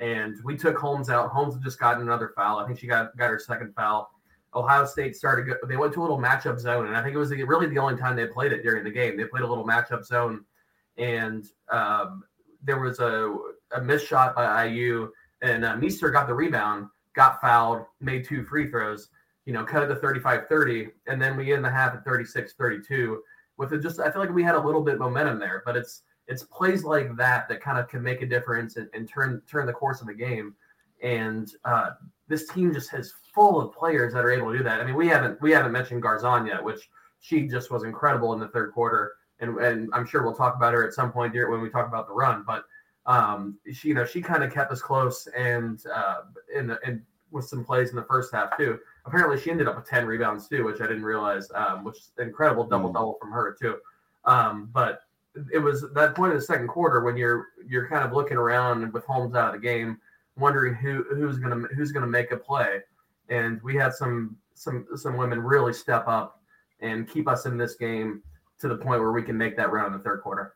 And 0.00 0.36
we 0.44 0.56
took 0.56 0.76
Holmes 0.78 1.10
out. 1.10 1.28
Holmes 1.28 1.54
had 1.54 1.62
just 1.62 1.78
gotten 1.78 2.02
another 2.02 2.32
foul. 2.34 2.58
I 2.58 2.66
think 2.66 2.78
she 2.78 2.86
got, 2.86 3.14
got 3.18 3.28
her 3.28 3.38
second 3.38 3.74
foul. 3.74 4.10
Ohio 4.54 4.84
State 4.84 5.16
started. 5.16 5.56
They 5.68 5.76
went 5.76 5.92
to 5.94 6.00
a 6.00 6.02
little 6.02 6.18
matchup 6.18 6.58
zone, 6.58 6.86
and 6.86 6.96
I 6.96 7.02
think 7.02 7.14
it 7.14 7.18
was 7.18 7.30
really 7.30 7.66
the 7.66 7.78
only 7.78 7.96
time 7.96 8.16
they 8.16 8.26
played 8.26 8.52
it 8.52 8.62
during 8.62 8.84
the 8.84 8.90
game. 8.90 9.16
They 9.16 9.24
played 9.24 9.44
a 9.44 9.46
little 9.46 9.66
matchup 9.66 10.04
zone, 10.04 10.44
and 10.96 11.44
um, 11.70 12.24
there 12.62 12.80
was 12.80 12.98
a, 12.98 13.36
a 13.72 13.80
missed 13.80 14.06
shot 14.06 14.34
by 14.34 14.66
IU, 14.66 15.10
and 15.42 15.64
uh, 15.64 15.76
Meester 15.76 16.10
got 16.10 16.26
the 16.26 16.34
rebound, 16.34 16.88
got 17.14 17.40
fouled, 17.40 17.84
made 18.00 18.24
two 18.24 18.44
free 18.44 18.68
throws. 18.68 19.08
You 19.46 19.52
know, 19.52 19.64
cut 19.64 19.82
it 19.82 19.86
to 19.86 19.96
35-30, 19.96 20.90
and 21.06 21.20
then 21.20 21.36
we 21.36 21.52
end 21.52 21.64
the 21.64 21.70
half 21.70 21.94
at 21.94 22.04
36-32. 22.04 23.16
With 23.56 23.72
it, 23.72 23.82
just 23.82 24.00
I 24.00 24.10
feel 24.10 24.20
like 24.20 24.30
we 24.30 24.42
had 24.42 24.54
a 24.54 24.60
little 24.60 24.82
bit 24.82 24.98
momentum 24.98 25.38
there, 25.38 25.62
but 25.64 25.76
it's 25.76 26.02
it's 26.28 26.44
plays 26.44 26.84
like 26.84 27.16
that 27.16 27.48
that 27.48 27.60
kind 27.60 27.78
of 27.78 27.88
can 27.88 28.02
make 28.02 28.22
a 28.22 28.26
difference 28.26 28.76
and, 28.76 28.88
and 28.94 29.08
turn 29.08 29.42
turn 29.50 29.66
the 29.66 29.72
course 29.72 30.00
of 30.00 30.06
the 30.06 30.14
game. 30.14 30.54
And 31.02 31.50
uh, 31.64 31.90
this 32.30 32.46
team 32.48 32.72
just 32.72 32.90
has 32.90 33.12
full 33.34 33.60
of 33.60 33.74
players 33.74 34.14
that 34.14 34.24
are 34.24 34.30
able 34.30 34.52
to 34.52 34.58
do 34.58 34.64
that. 34.64 34.80
I 34.80 34.84
mean, 34.84 34.94
we 34.94 35.08
haven't 35.08 35.42
we 35.42 35.50
haven't 35.50 35.72
mentioned 35.72 36.02
Garzon 36.02 36.46
yet, 36.46 36.62
which 36.62 36.88
she 37.18 37.46
just 37.46 37.70
was 37.70 37.82
incredible 37.82 38.32
in 38.32 38.40
the 38.40 38.48
third 38.48 38.72
quarter. 38.72 39.12
And, 39.40 39.58
and 39.58 39.90
I'm 39.92 40.06
sure 40.06 40.22
we'll 40.22 40.34
talk 40.34 40.54
about 40.54 40.72
her 40.72 40.86
at 40.86 40.94
some 40.94 41.12
point 41.12 41.32
here 41.32 41.50
when 41.50 41.60
we 41.60 41.68
talk 41.68 41.88
about 41.88 42.06
the 42.06 42.14
run. 42.14 42.44
But 42.46 42.64
um, 43.06 43.58
she, 43.72 43.88
you 43.88 43.94
know, 43.94 44.04
she 44.04 44.22
kind 44.22 44.44
of 44.44 44.52
kept 44.52 44.70
us 44.70 44.80
close 44.80 45.26
and 45.36 45.82
uh, 45.92 46.22
in 46.54 46.68
the, 46.68 46.78
in 46.86 47.02
with 47.30 47.46
some 47.46 47.64
plays 47.64 47.90
in 47.90 47.96
the 47.96 48.04
first 48.04 48.32
half 48.32 48.56
too. 48.56 48.78
Apparently, 49.06 49.40
she 49.40 49.50
ended 49.50 49.68
up 49.68 49.76
with 49.76 49.88
10 49.88 50.06
rebounds 50.06 50.48
too, 50.48 50.64
which 50.64 50.80
I 50.80 50.86
didn't 50.86 51.04
realize, 51.04 51.50
um, 51.54 51.84
which 51.84 51.96
is 51.96 52.10
incredible 52.18 52.64
double 52.64 52.92
double 52.92 53.16
from 53.20 53.32
her 53.32 53.56
too. 53.58 53.76
Um, 54.24 54.70
but 54.72 55.00
it 55.52 55.58
was 55.58 55.84
that 55.94 56.14
point 56.14 56.32
in 56.32 56.38
the 56.38 56.44
second 56.44 56.68
quarter 56.68 57.02
when 57.04 57.16
you're 57.16 57.48
you're 57.66 57.88
kind 57.88 58.04
of 58.04 58.12
looking 58.12 58.36
around 58.36 58.92
with 58.92 59.04
Holmes 59.04 59.34
out 59.34 59.54
of 59.54 59.60
the 59.60 59.66
game, 59.66 59.98
wondering 60.40 60.74
who 60.74 61.04
who's 61.14 61.38
gonna 61.38 61.66
who's 61.76 61.92
gonna 61.92 62.06
make 62.06 62.32
a 62.32 62.36
play, 62.36 62.80
and 63.28 63.60
we 63.62 63.76
had 63.76 63.94
some 63.94 64.36
some 64.54 64.86
some 64.96 65.16
women 65.16 65.40
really 65.40 65.72
step 65.72 66.08
up 66.08 66.42
and 66.80 67.08
keep 67.08 67.28
us 67.28 67.46
in 67.46 67.56
this 67.56 67.74
game 67.74 68.22
to 68.58 68.68
the 68.68 68.76
point 68.76 69.00
where 69.00 69.12
we 69.12 69.22
can 69.22 69.36
make 69.36 69.56
that 69.56 69.70
run 69.70 69.86
in 69.86 69.92
the 69.92 69.98
third 69.98 70.22
quarter. 70.22 70.54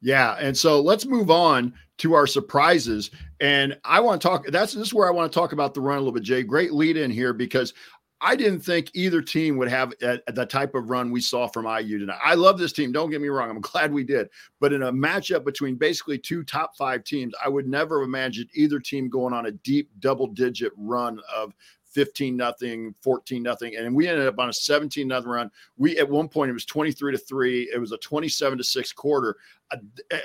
Yeah, 0.00 0.36
and 0.38 0.56
so 0.56 0.80
let's 0.82 1.06
move 1.06 1.30
on 1.30 1.72
to 1.98 2.12
our 2.12 2.26
surprises. 2.26 3.10
And 3.40 3.78
I 3.84 4.00
want 4.00 4.20
to 4.20 4.28
talk. 4.28 4.46
That's 4.48 4.74
this 4.74 4.88
is 4.88 4.94
where 4.94 5.08
I 5.08 5.10
want 5.10 5.32
to 5.32 5.38
talk 5.38 5.52
about 5.52 5.74
the 5.74 5.80
run 5.80 5.96
a 5.96 6.00
little 6.00 6.12
bit, 6.12 6.22
Jay. 6.22 6.42
Great 6.42 6.72
lead 6.74 6.96
in 6.96 7.10
here 7.10 7.32
because 7.32 7.72
I 8.24 8.36
didn't 8.36 8.60
think 8.60 8.90
either 8.94 9.20
team 9.20 9.58
would 9.58 9.68
have 9.68 9.92
a, 10.00 10.18
the 10.32 10.46
type 10.46 10.74
of 10.74 10.88
run 10.88 11.10
we 11.10 11.20
saw 11.20 11.46
from 11.46 11.66
IU 11.66 11.98
tonight. 11.98 12.18
I 12.24 12.34
love 12.34 12.58
this 12.58 12.72
team. 12.72 12.90
Don't 12.90 13.10
get 13.10 13.20
me 13.20 13.28
wrong. 13.28 13.50
I'm 13.50 13.60
glad 13.60 13.92
we 13.92 14.02
did. 14.02 14.28
But 14.60 14.72
in 14.72 14.82
a 14.82 14.92
matchup 14.92 15.44
between 15.44 15.76
basically 15.76 16.18
two 16.18 16.42
top 16.42 16.74
five 16.76 17.04
teams, 17.04 17.34
I 17.44 17.50
would 17.50 17.68
never 17.68 18.00
have 18.00 18.08
imagined 18.08 18.48
either 18.54 18.80
team 18.80 19.10
going 19.10 19.34
on 19.34 19.46
a 19.46 19.52
deep 19.52 19.90
double 20.00 20.26
digit 20.26 20.72
run 20.78 21.20
of 21.36 21.52
15 21.94 22.36
nothing, 22.36 22.94
14 23.00 23.42
nothing. 23.42 23.76
And 23.76 23.94
we 23.94 24.08
ended 24.08 24.26
up 24.26 24.38
on 24.38 24.48
a 24.48 24.52
17 24.52 25.06
nothing 25.06 25.30
run. 25.30 25.50
We 25.76 25.96
at 25.98 26.08
one 26.08 26.28
point 26.28 26.50
it 26.50 26.52
was 26.52 26.64
23 26.66 27.12
to 27.12 27.18
3. 27.18 27.70
It 27.72 27.78
was 27.78 27.92
a 27.92 27.98
27 27.98 28.58
to 28.58 28.64
6 28.64 28.92
quarter. 28.92 29.36
Uh, 29.70 29.76
uh 30.12 30.18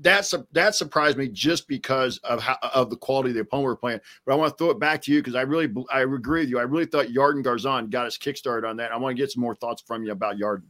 that's 0.00 0.34
that 0.52 0.74
surprised 0.74 1.18
me 1.18 1.28
just 1.28 1.68
because 1.68 2.16
of 2.18 2.40
how 2.40 2.56
of 2.74 2.88
the 2.88 2.96
quality 2.96 3.30
of 3.30 3.34
the 3.34 3.40
opponent 3.42 3.66
we're 3.66 3.76
playing. 3.76 4.00
But 4.24 4.32
I 4.32 4.36
want 4.36 4.52
to 4.52 4.56
throw 4.56 4.70
it 4.70 4.78
back 4.78 5.02
to 5.02 5.12
you 5.12 5.20
because 5.20 5.34
I 5.34 5.42
really 5.42 5.72
I 5.92 6.00
agree 6.00 6.40
with 6.40 6.48
you. 6.48 6.58
I 6.58 6.62
really 6.62 6.86
thought 6.86 7.08
Yarden 7.08 7.44
Garzon 7.44 7.90
got 7.90 8.06
us 8.06 8.16
kickstarted 8.16 8.68
on 8.68 8.76
that. 8.78 8.92
I 8.92 8.96
want 8.96 9.14
to 9.14 9.22
get 9.22 9.30
some 9.30 9.42
more 9.42 9.54
thoughts 9.54 9.82
from 9.82 10.04
you 10.04 10.12
about 10.12 10.36
Yarden. 10.36 10.64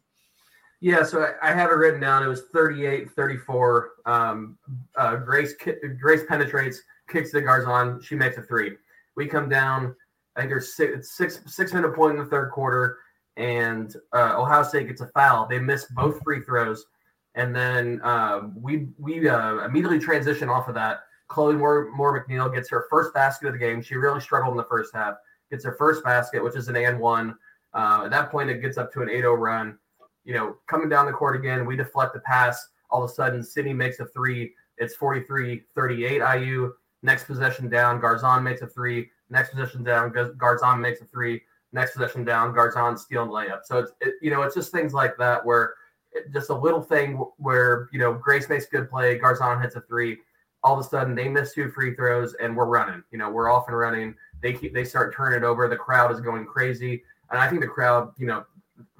Yeah, 0.81 1.05
so 1.05 1.23
I, 1.23 1.51
I 1.51 1.55
have 1.55 1.71
it 1.71 1.75
written 1.75 2.01
down. 2.01 2.25
It 2.25 2.27
was 2.27 2.43
38 2.53 3.13
34. 3.13 3.91
Um, 4.05 4.59
uh, 4.97 5.17
Grace 5.17 5.55
Grace 6.01 6.23
penetrates, 6.29 6.83
kicks 7.09 7.31
the 7.31 7.41
Garzon. 7.41 8.03
She 8.05 8.17
makes 8.17 8.37
a 8.37 8.43
three. 8.43 8.77
We 9.15 9.27
come 9.27 9.49
down 9.49 9.95
I 10.37 10.41
think 10.41 10.51
there's 10.51 10.75
six 10.75 11.17
six 11.17 11.41
six 11.47 11.73
minute 11.73 11.95
point 11.95 12.17
in 12.17 12.23
the 12.23 12.29
third 12.29 12.51
quarter, 12.51 12.99
and 13.37 13.95
uh, 14.15 14.35
Ohio 14.39 14.63
State 14.63 14.89
gets 14.89 15.01
a 15.01 15.09
foul. 15.09 15.47
They 15.47 15.59
miss 15.59 15.87
both 15.87 16.23
free 16.23 16.41
throws, 16.41 16.87
and 17.35 17.55
then 17.55 18.01
uh, 18.03 18.49
we 18.55 18.89
we 18.99 19.29
uh, 19.29 19.65
immediately 19.65 19.99
transition 19.99 20.49
off 20.49 20.69
of 20.69 20.75
that. 20.75 21.01
Chloe 21.29 21.55
Moore, 21.57 21.91
Moore 21.95 22.25
McNeil 22.29 22.53
gets 22.53 22.69
her 22.71 22.87
first 22.91 23.15
basket 23.15 23.47
of 23.47 23.55
the 23.55 23.59
game. 23.59 23.81
She 23.81 23.95
really 23.95 24.21
struggled 24.21 24.53
in 24.53 24.59
the 24.59 24.65
first 24.65 24.95
half. 24.95 25.15
Gets 25.51 25.65
her 25.65 25.73
first 25.79 26.05
basket, 26.05 26.45
which 26.45 26.57
is 26.57 26.69
an 26.69 26.77
and 26.77 27.01
one. 27.01 27.37
Uh, 27.73 28.03
at 28.05 28.11
that 28.11 28.31
point, 28.31 28.51
it 28.51 28.61
gets 28.61 28.77
up 28.77 28.93
to 28.93 29.01
an 29.01 29.09
8-0 29.09 29.39
run. 29.39 29.79
You 30.25 30.35
know, 30.35 30.57
coming 30.67 30.91
down 30.91 31.07
the 31.07 31.13
court 31.13 31.35
again, 31.35 31.65
we 31.65 31.75
deflect 31.75 32.13
the 32.13 32.21
pass. 32.21 32.69
All 32.91 33.03
of 33.03 33.11
a 33.11 33.13
sudden, 33.13 33.43
Sydney 33.43 33.73
makes 33.73 33.99
a 33.99 34.07
three. 34.07 34.53
It's 34.77 34.95
43-38 34.97 36.41
IU. 36.41 36.75
Next 37.03 37.25
possession 37.25 37.69
down, 37.69 38.01
Garzon 38.01 38.43
makes 38.43 38.61
a 38.61 38.67
three. 38.67 39.11
Next 39.33 39.51
possession 39.51 39.83
down, 39.83 40.13
Garzon 40.13 40.79
makes 40.79 41.01
a 41.01 41.07
three. 41.07 41.41
Next 41.73 41.93
possession 41.93 42.23
down, 42.23 42.53
Garzon 42.53 42.99
steal 42.99 43.23
and 43.23 43.31
layup. 43.31 43.61
So 43.65 43.79
it's 43.79 43.93
it, 44.03 44.15
you 44.21 44.31
know 44.31 44.43
it's 44.43 44.55
just 44.55 44.71
things 44.71 44.93
like 44.93 45.17
that 45.17 45.43
where 45.45 45.73
it, 46.13 46.31
just 46.35 46.51
a 46.51 46.55
little 46.55 46.83
thing 46.83 47.15
where 47.39 47.89
you 47.93 47.99
know 47.99 48.13
Grace 48.13 48.51
makes 48.51 48.67
good 48.67 48.91
play, 48.91 49.19
Garzon 49.19 49.63
hits 49.63 49.75
a 49.75 49.81
three. 49.81 50.19
All 50.63 50.79
of 50.79 50.85
a 50.85 50.89
sudden 50.89 51.15
they 51.15 51.29
miss 51.29 51.55
two 51.55 51.71
free 51.71 51.95
throws 51.95 52.35
and 52.35 52.55
we're 52.55 52.67
running. 52.67 53.03
You 53.11 53.17
know 53.17 53.31
we're 53.31 53.51
off 53.51 53.69
and 53.69 53.77
running. 53.77 54.15
They 54.43 54.53
keep 54.53 54.75
they 54.75 54.85
start 54.85 55.15
turning 55.15 55.39
it 55.39 55.45
over. 55.45 55.67
The 55.67 55.77
crowd 55.77 56.13
is 56.13 56.21
going 56.21 56.45
crazy, 56.45 57.03
and 57.31 57.41
I 57.41 57.49
think 57.49 57.63
the 57.63 57.69
crowd 57.69 58.13
you 58.19 58.27
know 58.27 58.45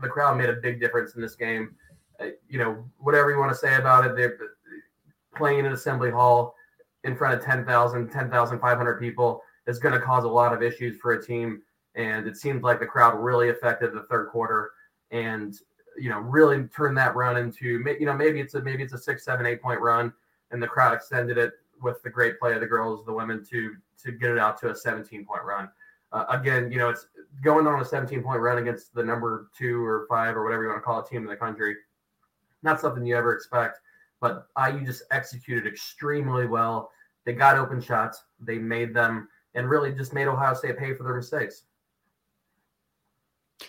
the 0.01 0.09
crowd 0.09 0.39
made 0.39 0.49
a 0.49 0.55
big 0.55 0.81
difference 0.81 1.15
in 1.15 1.21
this 1.21 1.35
game. 1.35 1.75
Uh, 2.19 2.29
you 2.49 2.59
know 2.59 2.83
whatever 2.97 3.31
you 3.31 3.39
want 3.39 3.53
to 3.53 3.59
say 3.59 3.77
about 3.77 4.07
it, 4.07 4.17
they're 4.17 4.39
playing 5.37 5.59
in 5.59 5.67
Assembly 5.67 6.11
Hall 6.11 6.55
in 7.05 7.17
front 7.17 7.35
of 7.35 7.45
10,000, 7.45 8.09
10,500 8.09 9.01
people 9.01 9.43
is 9.67 9.79
going 9.79 9.95
to 9.95 10.01
cause 10.01 10.25
a 10.25 10.29
lot 10.29 10.53
of 10.53 10.63
issues 10.63 10.99
for 10.99 11.13
a 11.13 11.25
team. 11.25 11.63
And 11.95 12.27
it 12.27 12.37
seemed 12.37 12.63
like 12.63 12.81
the 12.81 12.87
crowd 12.87 13.19
really 13.19 13.51
affected 13.51 13.93
the 13.93 14.05
third 14.05 14.29
quarter, 14.29 14.71
and 15.11 15.55
you 15.99 16.09
know 16.09 16.21
really 16.21 16.65
turned 16.69 16.97
that 16.97 17.15
run 17.15 17.37
into 17.37 17.85
you 18.01 18.07
know 18.07 18.15
maybe 18.15 18.41
it's 18.41 18.55
a 18.55 18.63
maybe 18.63 18.83
it's 18.83 18.95
a 18.95 18.99
six, 18.99 19.25
seven, 19.25 19.45
eight 19.45 19.61
point 19.61 19.81
run, 19.81 20.11
and 20.51 20.63
the 20.63 20.67
crowd 20.67 20.95
extended 20.95 21.37
it 21.37 21.53
with 21.83 22.03
the 22.03 22.09
great 22.09 22.39
play 22.39 22.55
of 22.55 22.61
the 22.61 22.67
girls, 22.67 23.05
the 23.05 23.13
women 23.13 23.45
to 23.51 23.75
to 24.03 24.13
get 24.13 24.31
it 24.31 24.39
out 24.39 24.59
to 24.61 24.71
a 24.71 24.75
17 24.75 25.25
point 25.27 25.45
run. 25.45 25.69
Uh, 26.13 26.25
again, 26.31 26.71
you 26.73 26.79
know 26.79 26.89
it's 26.89 27.09
going 27.43 27.67
on 27.67 27.81
a 27.81 27.85
17 27.85 28.23
point 28.23 28.41
run 28.41 28.59
against 28.59 28.95
the 28.95 29.05
number 29.05 29.49
two 29.57 29.85
or 29.85 30.07
five 30.09 30.37
or 30.37 30.45
whatever 30.45 30.63
you 30.63 30.69
want 30.71 30.81
to 30.81 30.85
call 30.85 31.01
a 31.01 31.07
team 31.07 31.23
in 31.23 31.29
the 31.29 31.37
country. 31.37 31.77
Not 32.63 32.81
something 32.81 33.05
you 33.05 33.17
ever 33.17 33.35
expect, 33.35 33.81
but 34.21 34.47
IU 34.57 34.85
just 34.87 35.03
executed 35.11 35.67
extremely 35.67 36.47
well. 36.47 36.91
They 37.25 37.33
got 37.33 37.59
open 37.59 37.81
shots, 37.81 38.23
they 38.41 38.59
made 38.59 38.95
them 38.95 39.29
and 39.55 39.69
really 39.69 39.93
just 39.93 40.13
made 40.13 40.27
Ohio 40.27 40.55
State 40.55 40.79
pay 40.79 40.95
for 40.95 41.05
their 41.05 41.17
mistakes. 41.17 41.65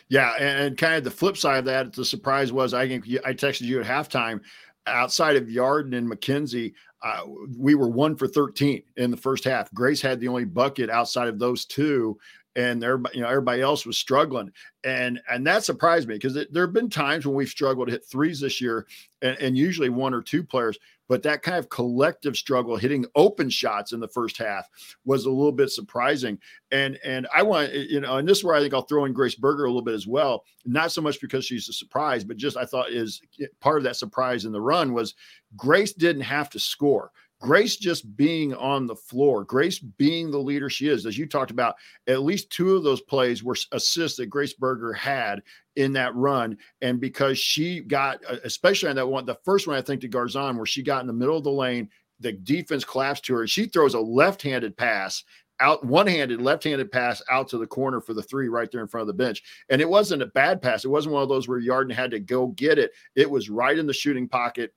Yeah, 0.09 0.33
and, 0.39 0.77
kind 0.77 0.95
of 0.95 1.03
the 1.03 1.11
flip 1.11 1.37
side 1.37 1.59
of 1.59 1.65
that, 1.65 1.93
the 1.93 2.05
surprise 2.05 2.51
was 2.51 2.73
I 2.73 2.87
think 2.87 3.05
I 3.25 3.33
texted 3.33 3.61
you 3.61 3.79
at 3.81 3.85
halftime. 3.85 4.41
Outside 4.85 5.37
of 5.37 5.45
Yarden 5.45 5.95
and 5.95 6.07
Mackenzie, 6.07 6.73
uh, 7.01 7.21
we 7.57 7.73
were 7.73 7.87
one 7.87 8.15
for 8.15 8.27
13 8.27 8.83
in 8.97 9.11
the 9.11 9.17
first 9.17 9.43
half. 9.43 9.73
Grace 9.73 10.01
had 10.01 10.19
the 10.19 10.27
only 10.27 10.45
bucket 10.45 10.89
outside 10.89 11.29
of 11.29 11.39
those 11.39 11.65
two, 11.65 12.17
and 12.55 12.83
everybody, 12.83 13.17
you 13.17 13.23
know, 13.23 13.29
everybody 13.29 13.61
else 13.61 13.85
was 13.85 13.97
struggling, 13.97 14.51
and 14.83 15.21
and 15.31 15.47
that 15.47 15.63
surprised 15.63 16.07
me 16.07 16.15
because 16.15 16.33
there 16.33 16.65
have 16.65 16.73
been 16.73 16.89
times 16.89 17.25
when 17.25 17.35
we've 17.35 17.49
struggled 17.49 17.87
to 17.87 17.93
hit 17.93 18.05
threes 18.05 18.39
this 18.39 18.59
year, 18.59 18.85
and, 19.21 19.37
and 19.39 19.57
usually 19.57 19.89
one 19.89 20.13
or 20.13 20.21
two 20.21 20.43
players 20.43 20.77
but 21.13 21.21
that 21.21 21.43
kind 21.43 21.59
of 21.59 21.69
collective 21.69 22.35
struggle 22.35 22.75
hitting 22.75 23.05
open 23.13 23.47
shots 23.47 23.91
in 23.91 23.99
the 23.99 24.07
first 24.07 24.35
half 24.35 24.67
was 25.05 25.25
a 25.25 25.29
little 25.29 25.51
bit 25.51 25.69
surprising. 25.69 26.39
And 26.71 26.97
and 27.05 27.27
i 27.31 27.43
want 27.43 27.69
eh, 27.71 27.85
you 27.87 27.99
know 27.99 28.17
and 28.17 28.27
this 28.27 28.39
is 28.39 28.43
where 28.43 28.55
i 28.55 28.59
think 28.59 28.73
i'll 28.73 28.81
throw 28.81 29.05
in 29.05 29.13
grace 29.13 29.35
berger 29.35 29.65
a 29.65 29.67
little 29.67 29.83
bit 29.83 29.93
as 29.93 30.07
well. 30.07 30.43
Not 30.65 30.91
so 30.91 31.03
much 31.03 31.21
because 31.21 31.45
she's 31.45 31.69
a 31.69 31.73
surprise 31.73 32.23
but 32.23 32.37
just 32.37 32.57
i 32.57 32.65
thought 32.65 32.89
is 32.89 33.21
eh, 33.39 33.45
part 33.61 33.77
of 33.77 33.83
that 33.83 33.95
surprise 33.95 34.45
in 34.45 34.51
the 34.51 34.59
run 34.59 34.91
was 34.91 35.13
grace 35.55 35.93
didn't 35.93 36.23
have 36.23 36.49
to 36.49 36.59
score. 36.59 37.11
Grace 37.39 37.75
just 37.75 38.15
being 38.15 38.53
on 38.53 38.87
the 38.87 38.95
floor, 38.95 39.43
Grace 39.43 39.77
being 39.77 40.31
the 40.31 40.39
leader 40.39 40.69
she 40.69 40.87
is, 40.87 41.05
as 41.05 41.17
you 41.17 41.25
talked 41.25 41.51
about, 41.51 41.75
at 42.07 42.21
least 42.23 42.49
two 42.49 42.73
of 42.73 42.83
those 42.83 43.01
plays 43.01 43.43
were 43.43 43.57
assists 43.73 44.17
that 44.17 44.27
Grace 44.27 44.53
Berger 44.53 44.93
had 44.93 45.43
in 45.75 45.93
that 45.93 46.15
run. 46.15 46.57
And 46.81 46.99
because 46.99 47.37
she 47.37 47.81
got, 47.81 48.19
uh, 48.29 48.37
especially 48.43 48.89
on 48.89 48.95
that 48.95 49.07
one, 49.07 49.25
the 49.25 49.39
first 49.43 49.67
one, 49.67 49.75
I 49.75 49.81
think 49.81 50.01
to 50.01 50.09
Garzon, 50.09 50.57
where 50.57 50.65
she 50.65 50.83
got 50.83 51.01
in 51.01 51.07
the 51.07 51.13
middle 51.13 51.37
of 51.37 51.43
the 51.43 51.51
lane, 51.51 51.89
the 52.19 52.31
defense 52.31 52.83
collapsed 52.83 53.25
to 53.25 53.35
her, 53.35 53.47
she 53.47 53.65
throws 53.65 53.95
a 53.95 53.99
left 53.99 54.41
handed 54.41 54.77
pass 54.77 55.23
out 55.59 55.85
one-handed 55.85 56.41
left-handed 56.41 56.91
pass 56.91 57.21
out 57.29 57.47
to 57.47 57.57
the 57.57 57.67
corner 57.67 58.01
for 58.01 58.13
the 58.13 58.23
three 58.23 58.49
right 58.49 58.71
there 58.71 58.81
in 58.81 58.87
front 58.87 59.03
of 59.03 59.07
the 59.07 59.23
bench. 59.23 59.43
And 59.69 59.81
it 59.81 59.89
wasn't 59.89 60.21
a 60.21 60.27
bad 60.27 60.61
pass. 60.61 60.83
It 60.83 60.89
wasn't 60.89 61.13
one 61.13 61.23
of 61.23 61.29
those 61.29 61.47
where 61.47 61.61
yarden 61.61 61.93
had 61.93 62.11
to 62.11 62.19
go 62.19 62.47
get 62.47 62.79
it. 62.79 62.91
It 63.15 63.29
was 63.29 63.49
right 63.49 63.77
in 63.77 63.87
the 63.87 63.93
shooting 63.93 64.27
pocket 64.27 64.73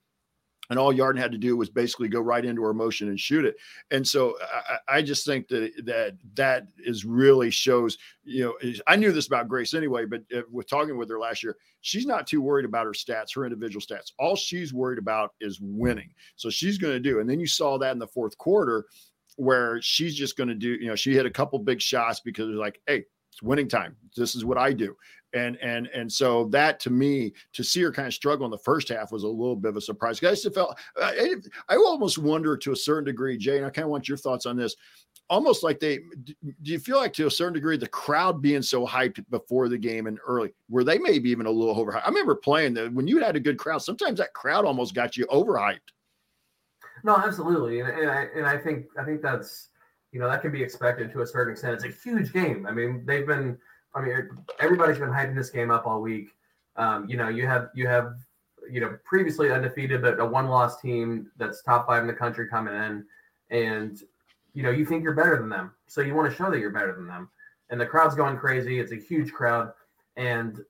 and 0.70 0.78
all 0.78 0.92
Yarden 0.92 1.18
had 1.18 1.32
to 1.32 1.38
do 1.38 1.56
was 1.56 1.70
basically 1.70 2.08
go 2.08 2.20
right 2.20 2.44
into 2.44 2.62
her 2.62 2.74
motion 2.74 3.08
and 3.08 3.18
shoot 3.18 3.44
it. 3.44 3.56
And 3.90 4.06
so 4.06 4.36
I, 4.88 4.98
I, 4.98 5.02
just 5.02 5.26
think 5.26 5.48
that 5.48 5.72
that 5.84 6.16
that 6.34 6.66
is 6.78 7.04
really 7.04 7.50
shows. 7.50 7.98
You 8.24 8.44
know, 8.44 8.72
I 8.86 8.96
knew 8.96 9.12
this 9.12 9.26
about 9.26 9.48
Grace 9.48 9.74
anyway, 9.74 10.04
but 10.04 10.22
uh, 10.34 10.42
with 10.50 10.68
talking 10.68 10.96
with 10.96 11.08
her 11.10 11.18
last 11.18 11.42
year, 11.42 11.56
she's 11.80 12.06
not 12.06 12.26
too 12.26 12.40
worried 12.40 12.64
about 12.64 12.86
her 12.86 12.92
stats, 12.92 13.34
her 13.34 13.44
individual 13.44 13.80
stats. 13.80 14.12
All 14.18 14.36
she's 14.36 14.74
worried 14.74 14.98
about 14.98 15.34
is 15.40 15.60
winning. 15.60 16.10
So 16.36 16.50
she's 16.50 16.78
going 16.78 16.94
to 16.94 17.00
do. 17.00 17.20
And 17.20 17.28
then 17.28 17.40
you 17.40 17.46
saw 17.46 17.78
that 17.78 17.92
in 17.92 17.98
the 17.98 18.06
fourth 18.06 18.36
quarter, 18.38 18.86
where 19.36 19.80
she's 19.82 20.14
just 20.14 20.36
going 20.36 20.48
to 20.48 20.54
do. 20.54 20.70
You 20.70 20.88
know, 20.88 20.96
she 20.96 21.12
hit 21.12 21.26
a 21.26 21.30
couple 21.30 21.58
big 21.58 21.80
shots 21.80 22.20
because 22.20 22.48
it 22.48 22.52
was 22.52 22.58
like, 22.58 22.80
hey, 22.86 23.04
it's 23.32 23.42
winning 23.42 23.68
time. 23.68 23.96
This 24.16 24.34
is 24.34 24.44
what 24.44 24.58
I 24.58 24.72
do 24.72 24.96
and 25.32 25.56
and 25.56 25.88
and 25.88 26.10
so 26.10 26.46
that 26.46 26.80
to 26.80 26.90
me 26.90 27.32
to 27.52 27.62
see 27.62 27.82
her 27.82 27.92
kind 27.92 28.08
of 28.08 28.14
struggle 28.14 28.44
in 28.44 28.50
the 28.50 28.58
first 28.58 28.88
half 28.88 29.12
was 29.12 29.24
a 29.24 29.28
little 29.28 29.56
bit 29.56 29.70
of 29.70 29.76
a 29.76 29.80
surprise. 29.80 30.18
I 30.22 30.30
just 30.30 30.54
felt 30.54 30.78
I, 30.96 31.34
I 31.68 31.76
almost 31.76 32.18
wonder 32.18 32.56
to 32.56 32.72
a 32.72 32.76
certain 32.76 33.04
degree, 33.04 33.36
Jay, 33.36 33.56
and 33.56 33.66
I 33.66 33.70
kind 33.70 33.84
of 33.84 33.90
want 33.90 34.08
your 34.08 34.18
thoughts 34.18 34.46
on 34.46 34.56
this. 34.56 34.76
Almost 35.28 35.64
like 35.64 35.80
they 35.80 35.98
do 36.24 36.34
you 36.62 36.78
feel 36.78 36.98
like 36.98 37.12
to 37.14 37.26
a 37.26 37.30
certain 37.30 37.54
degree 37.54 37.76
the 37.76 37.88
crowd 37.88 38.40
being 38.40 38.62
so 38.62 38.86
hyped 38.86 39.24
before 39.30 39.68
the 39.68 39.78
game 39.78 40.06
and 40.06 40.18
early, 40.26 40.54
where 40.68 40.84
they 40.84 40.98
maybe 40.98 41.30
even 41.30 41.46
a 41.46 41.50
little 41.50 41.74
overhyped. 41.74 42.04
I 42.04 42.08
remember 42.08 42.36
playing 42.36 42.74
that 42.74 42.92
when 42.92 43.08
you 43.08 43.18
had 43.18 43.34
a 43.34 43.40
good 43.40 43.58
crowd, 43.58 43.82
sometimes 43.82 44.18
that 44.18 44.32
crowd 44.34 44.64
almost 44.64 44.94
got 44.94 45.16
you 45.16 45.26
overhyped. 45.26 45.78
No, 47.02 47.16
absolutely, 47.16 47.80
and, 47.80 47.88
and 47.88 48.10
I 48.10 48.28
and 48.36 48.46
I 48.46 48.56
think 48.56 48.86
I 48.98 49.04
think 49.04 49.20
that's 49.20 49.70
you 50.12 50.20
know 50.20 50.30
that 50.30 50.42
can 50.42 50.52
be 50.52 50.62
expected 50.62 51.12
to 51.12 51.22
a 51.22 51.26
certain 51.26 51.52
extent. 51.52 51.74
It's 51.74 51.84
a 51.84 52.08
huge 52.08 52.32
game. 52.32 52.64
I 52.66 52.72
mean, 52.72 53.04
they've 53.04 53.26
been 53.26 53.58
I 53.96 54.02
mean, 54.02 54.28
everybody's 54.60 54.98
been 54.98 55.08
hyping 55.08 55.34
this 55.34 55.50
game 55.50 55.70
up 55.70 55.86
all 55.86 56.02
week. 56.02 56.28
Um, 56.76 57.08
you 57.08 57.16
know, 57.16 57.28
you 57.28 57.46
have 57.46 57.70
you 57.74 57.86
have 57.86 58.14
you 58.70 58.80
know 58.80 58.98
previously 59.04 59.50
undefeated, 59.50 60.02
but 60.02 60.20
a 60.20 60.24
one-loss 60.24 60.80
team 60.80 61.30
that's 61.38 61.62
top 61.62 61.86
five 61.86 62.02
in 62.02 62.06
the 62.06 62.12
country 62.12 62.46
coming 62.48 62.74
in, 62.74 63.04
and 63.50 64.00
you 64.52 64.62
know 64.62 64.70
you 64.70 64.84
think 64.84 65.02
you're 65.02 65.14
better 65.14 65.38
than 65.38 65.48
them, 65.48 65.72
so 65.86 66.02
you 66.02 66.14
want 66.14 66.30
to 66.30 66.36
show 66.36 66.50
that 66.50 66.58
you're 66.58 66.70
better 66.70 66.94
than 66.94 67.06
them. 67.06 67.30
And 67.70 67.80
the 67.80 67.86
crowd's 67.86 68.14
going 68.14 68.36
crazy. 68.36 68.78
It's 68.78 68.92
a 68.92 68.96
huge 68.96 69.32
crowd, 69.32 69.72
and 70.16 70.60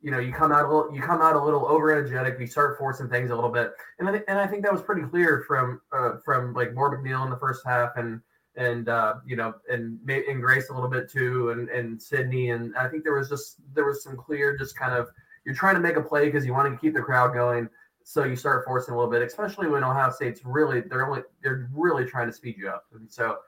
you 0.00 0.12
know 0.12 0.20
you 0.20 0.32
come 0.32 0.52
out 0.52 0.64
a 0.64 0.68
little 0.68 0.94
you 0.94 1.02
come 1.02 1.20
out 1.20 1.34
a 1.34 1.42
little 1.42 1.66
over 1.66 1.90
energetic. 1.90 2.38
You 2.38 2.46
start 2.46 2.78
forcing 2.78 3.08
things 3.08 3.32
a 3.32 3.34
little 3.34 3.50
bit, 3.50 3.72
and 3.98 4.08
I, 4.08 4.22
and 4.28 4.38
I 4.38 4.46
think 4.46 4.62
that 4.62 4.72
was 4.72 4.82
pretty 4.82 5.02
clear 5.02 5.44
from 5.48 5.80
uh, 5.92 6.18
from 6.24 6.54
like 6.54 6.72
Moore 6.72 6.96
McNeil 6.96 7.24
in 7.24 7.30
the 7.30 7.38
first 7.38 7.66
half 7.66 7.96
and 7.96 8.20
and 8.56 8.88
uh, 8.88 9.14
you 9.26 9.36
know, 9.36 9.54
and 9.70 9.98
and 10.08 10.42
Grace 10.42 10.70
a 10.70 10.74
little 10.74 10.88
bit 10.88 11.10
too, 11.10 11.50
and 11.50 11.68
and 11.68 12.00
Sydney, 12.00 12.50
and 12.50 12.76
I 12.76 12.88
think 12.88 13.04
there 13.04 13.14
was 13.14 13.28
just 13.28 13.56
there 13.74 13.84
was 13.84 14.02
some 14.02 14.16
clear, 14.16 14.56
just 14.56 14.76
kind 14.76 14.94
of 14.94 15.08
you're 15.44 15.54
trying 15.54 15.74
to 15.74 15.80
make 15.80 15.96
a 15.96 16.02
play 16.02 16.26
because 16.26 16.44
you 16.46 16.52
want 16.52 16.72
to 16.72 16.78
keep 16.78 16.94
the 16.94 17.02
crowd 17.02 17.34
going, 17.34 17.68
so 18.02 18.24
you 18.24 18.36
start 18.36 18.64
forcing 18.64 18.94
a 18.94 18.96
little 18.96 19.10
bit, 19.10 19.22
especially 19.22 19.68
when 19.68 19.84
Ohio 19.84 20.10
State's 20.10 20.40
really 20.44 20.80
they're 20.80 21.06
only 21.06 21.22
they're 21.42 21.68
really 21.74 22.04
trying 22.04 22.26
to 22.26 22.32
speed 22.32 22.56
you 22.58 22.68
up, 22.68 22.86
and 22.94 23.10
so. 23.10 23.38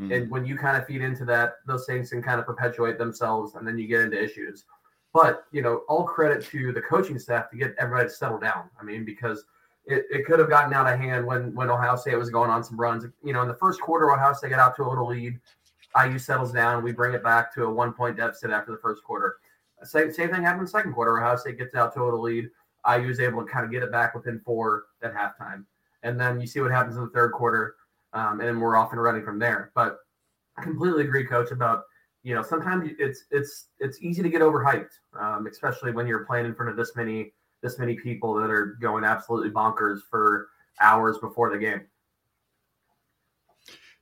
Mm. 0.00 0.16
And 0.16 0.30
when 0.30 0.46
you 0.46 0.56
kind 0.56 0.76
of 0.76 0.86
feed 0.86 1.02
into 1.02 1.24
that, 1.24 1.54
those 1.66 1.84
things 1.84 2.10
can 2.10 2.22
kind 2.22 2.38
of 2.38 2.46
perpetuate 2.46 2.98
themselves, 2.98 3.56
and 3.56 3.66
then 3.66 3.76
you 3.76 3.88
get 3.88 4.02
into 4.02 4.22
issues. 4.22 4.64
But 5.12 5.46
you 5.50 5.60
know, 5.60 5.82
all 5.88 6.04
credit 6.04 6.44
to 6.50 6.72
the 6.72 6.80
coaching 6.80 7.18
staff 7.18 7.50
to 7.50 7.56
get 7.56 7.74
everybody 7.80 8.08
to 8.08 8.14
settle 8.14 8.38
down. 8.38 8.70
I 8.80 8.84
mean, 8.84 9.04
because 9.04 9.44
it, 9.88 10.04
it 10.10 10.26
could 10.26 10.38
have 10.38 10.50
gotten 10.50 10.72
out 10.74 10.86
of 10.86 10.98
hand 10.98 11.26
when 11.26 11.54
when 11.54 11.70
Ohio 11.70 11.96
State 11.96 12.16
was 12.16 12.30
going 12.30 12.50
on 12.50 12.62
some 12.62 12.78
runs. 12.78 13.04
You 13.24 13.32
know, 13.32 13.42
in 13.42 13.48
the 13.48 13.54
first 13.54 13.80
quarter, 13.80 14.12
Ohio 14.12 14.34
State 14.34 14.50
got 14.50 14.60
out 14.60 14.76
to 14.76 14.84
a 14.84 14.88
little 14.88 15.08
lead. 15.08 15.40
IU 16.00 16.18
settles 16.18 16.52
down. 16.52 16.84
We 16.84 16.92
bring 16.92 17.14
it 17.14 17.24
back 17.24 17.52
to 17.54 17.64
a 17.64 17.72
one 17.72 17.92
point 17.92 18.18
deficit 18.18 18.50
after 18.50 18.72
the 18.72 18.78
first 18.78 19.02
quarter. 19.02 19.38
Same, 19.84 20.12
same 20.12 20.28
thing 20.28 20.42
happened 20.42 20.60
in 20.60 20.64
the 20.64 20.70
second 20.70 20.92
quarter. 20.92 21.18
Ohio 21.18 21.36
State 21.36 21.58
gets 21.58 21.74
out 21.74 21.94
to 21.94 22.02
a 22.02 22.04
little 22.04 22.20
lead. 22.20 22.50
IU 22.88 23.08
is 23.08 23.20
able 23.20 23.44
to 23.44 23.50
kind 23.50 23.64
of 23.64 23.70
get 23.70 23.82
it 23.82 23.90
back 23.90 24.14
within 24.14 24.40
four 24.44 24.84
at 25.02 25.14
halftime. 25.14 25.64
And 26.02 26.20
then 26.20 26.40
you 26.40 26.46
see 26.46 26.60
what 26.60 26.70
happens 26.70 26.96
in 26.96 27.02
the 27.02 27.10
third 27.10 27.32
quarter, 27.32 27.76
um, 28.12 28.40
and 28.40 28.60
we're 28.60 28.76
off 28.76 28.92
and 28.92 29.02
running 29.02 29.24
from 29.24 29.38
there. 29.38 29.72
But 29.74 29.98
I 30.56 30.62
completely 30.62 31.04
agree, 31.04 31.24
coach, 31.24 31.50
about 31.50 31.84
you 32.22 32.34
know 32.34 32.42
sometimes 32.42 32.90
it's 32.98 33.24
it's 33.30 33.68
it's 33.80 34.02
easy 34.02 34.22
to 34.22 34.28
get 34.28 34.42
overhyped, 34.42 34.90
um, 35.18 35.46
especially 35.46 35.92
when 35.92 36.06
you're 36.06 36.24
playing 36.24 36.46
in 36.46 36.54
front 36.54 36.70
of 36.70 36.76
this 36.76 36.94
many 36.94 37.32
this 37.62 37.78
many 37.78 37.94
people 37.94 38.34
that 38.34 38.50
are 38.50 38.76
going 38.80 39.04
absolutely 39.04 39.50
bonkers 39.50 40.00
for 40.10 40.48
hours 40.80 41.18
before 41.18 41.50
the 41.50 41.58
game. 41.58 41.82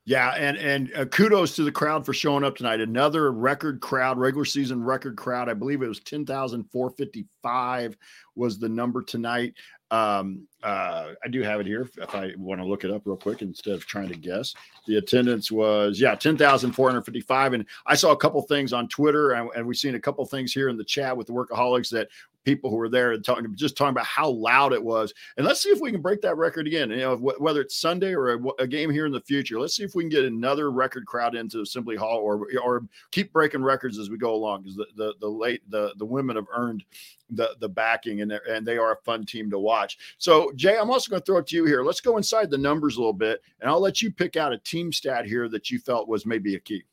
Yeah, 0.08 0.30
and 0.36 0.56
and 0.56 0.92
uh, 0.94 1.04
kudos 1.06 1.56
to 1.56 1.64
the 1.64 1.72
crowd 1.72 2.06
for 2.06 2.14
showing 2.14 2.44
up 2.44 2.54
tonight. 2.54 2.80
Another 2.80 3.32
record 3.32 3.80
crowd, 3.80 4.18
regular 4.18 4.44
season 4.44 4.84
record 4.84 5.16
crowd. 5.16 5.48
I 5.48 5.54
believe 5.54 5.82
it 5.82 5.88
was 5.88 5.98
10,455 5.98 7.96
was 8.36 8.60
the 8.60 8.68
number 8.68 9.02
tonight. 9.02 9.54
Um, 9.90 10.46
uh, 10.62 11.12
I 11.24 11.28
do 11.28 11.42
have 11.42 11.60
it 11.60 11.66
here 11.66 11.88
if 11.98 12.14
I 12.14 12.32
want 12.36 12.60
to 12.60 12.66
look 12.66 12.84
it 12.84 12.90
up 12.92 13.02
real 13.04 13.16
quick 13.16 13.42
instead 13.42 13.74
of 13.74 13.86
trying 13.86 14.08
to 14.08 14.16
guess. 14.16 14.54
The 14.86 14.96
attendance 14.96 15.50
was, 15.50 16.00
yeah, 16.00 16.14
10,455. 16.14 17.52
And 17.52 17.66
I 17.86 17.94
saw 17.94 18.10
a 18.10 18.16
couple 18.16 18.42
things 18.42 18.72
on 18.72 18.88
Twitter 18.88 19.32
and, 19.32 19.48
and 19.54 19.66
we've 19.66 19.76
seen 19.76 19.94
a 19.94 20.00
couple 20.00 20.24
things 20.26 20.52
here 20.52 20.68
in 20.68 20.76
the 20.76 20.84
chat 20.84 21.16
with 21.16 21.28
the 21.28 21.32
workaholics 21.32 21.88
that 21.90 22.08
people 22.46 22.70
who 22.70 22.76
were 22.76 22.88
there 22.88 23.10
and 23.10 23.24
talking, 23.24 23.44
just 23.56 23.76
talking 23.76 23.90
about 23.90 24.06
how 24.06 24.30
loud 24.30 24.72
it 24.72 24.82
was. 24.82 25.12
And 25.36 25.44
let's 25.44 25.60
see 25.60 25.70
if 25.70 25.80
we 25.80 25.90
can 25.90 26.00
break 26.00 26.22
that 26.22 26.36
record 26.36 26.68
again. 26.68 26.90
You 26.90 26.98
know, 26.98 27.16
whether 27.16 27.60
it's 27.60 27.76
Sunday 27.76 28.14
or 28.14 28.34
a, 28.34 28.38
a, 28.60 28.66
game 28.68 28.88
here 28.88 29.04
in 29.04 29.12
the 29.12 29.20
future, 29.20 29.58
let's 29.58 29.74
see 29.76 29.82
if 29.82 29.96
we 29.96 30.04
can 30.04 30.08
get 30.08 30.24
another 30.24 30.70
record 30.70 31.06
crowd 31.06 31.34
into 31.34 31.60
Assembly 31.60 31.96
Hall, 31.96 32.18
or 32.18 32.48
or 32.62 32.84
keep 33.10 33.32
breaking 33.32 33.62
records 33.62 33.98
as 33.98 34.10
we 34.10 34.16
go 34.16 34.32
along. 34.32 34.62
Because 34.62 34.76
the, 34.76 34.86
the 34.94 35.14
the 35.20 35.28
late 35.28 35.68
the 35.68 35.92
the 35.98 36.06
women 36.06 36.36
have 36.36 36.46
earned 36.54 36.84
the 37.30 37.56
the 37.58 37.68
backing, 37.68 38.20
and 38.20 38.30
and 38.32 38.64
they 38.64 38.78
are 38.78 38.92
a 38.92 39.02
fun 39.04 39.26
team 39.26 39.50
to 39.50 39.58
watch. 39.58 39.98
So 40.18 40.52
Jay, 40.54 40.78
I'm 40.78 40.90
also 40.90 41.10
going 41.10 41.20
to 41.20 41.26
throw 41.26 41.38
it 41.38 41.48
to 41.48 41.56
you 41.56 41.64
here. 41.64 41.82
Let's 41.82 42.00
go 42.00 42.16
inside 42.16 42.48
the 42.48 42.58
numbers 42.58 42.96
a 42.96 43.00
little 43.00 43.12
bit, 43.12 43.42
and 43.60 43.68
I'll 43.68 43.80
let 43.80 44.00
you 44.00 44.12
pick 44.12 44.36
out 44.36 44.52
a 44.52 44.58
team 44.58 44.92
stat 44.92 45.26
here 45.26 45.48
that 45.48 45.68
you 45.70 45.80
felt 45.80 46.08
was 46.08 46.24
maybe 46.24 46.54
a 46.54 46.60
key. 46.60 46.84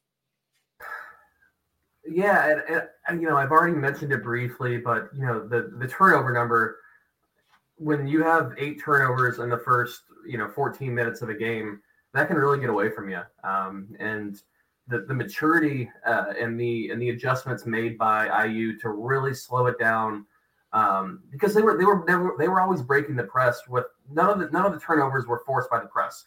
Yeah, 2.06 2.62
and, 2.68 2.84
and, 3.08 3.22
you 3.22 3.30
know, 3.30 3.38
I've 3.38 3.52
already 3.52 3.76
mentioned 3.76 4.12
it 4.12 4.24
briefly, 4.24 4.78
but 4.78 5.10
you 5.16 5.26
know, 5.26 5.48
the 5.48 5.72
the 5.78 5.88
turnover 5.88 6.34
number 6.34 6.78
when 7.78 8.08
you 8.08 8.24
have 8.24 8.54
eight 8.58 8.82
turnovers 8.84 9.40
in 9.40 9.50
the 9.50 9.58
first, 9.58 10.04
you 10.28 10.38
know, 10.38 10.48
14 10.48 10.94
minutes 10.94 11.22
of 11.22 11.30
a 11.30 11.34
game, 11.34 11.82
that 12.14 12.28
can 12.28 12.38
really 12.38 12.60
get 12.60 12.70
away 12.70 12.90
from 12.90 13.10
you. 13.10 13.22
Um, 13.44 13.88
and 14.00 14.42
the 14.88 15.00
the 15.00 15.14
maturity 15.14 15.90
uh, 16.06 16.34
and 16.40 16.60
the 16.60 16.90
and 16.90 17.02
the 17.02 17.10
adjustments 17.10 17.66
made 17.66 17.98
by 17.98 18.46
IU 18.46 18.78
to 18.80 18.90
really 18.90 19.34
slow 19.34 19.68
it 19.68 19.80
down 19.80 20.26
um, 20.74 21.22
because 21.32 21.54
they 21.54 21.62
were, 21.62 21.78
they 21.78 21.86
were 21.86 22.04
they 22.06 22.16
were 22.16 22.36
they 22.38 22.48
were 22.48 22.60
always 22.60 22.82
breaking 22.82 23.16
the 23.16 23.24
press 23.24 23.62
with 23.70 23.86
none 24.12 24.30
of 24.30 24.40
the 24.40 24.50
none 24.52 24.66
of 24.66 24.74
the 24.74 24.80
turnovers 24.80 25.26
were 25.26 25.42
forced 25.46 25.70
by 25.70 25.80
the 25.80 25.88
press. 25.88 26.26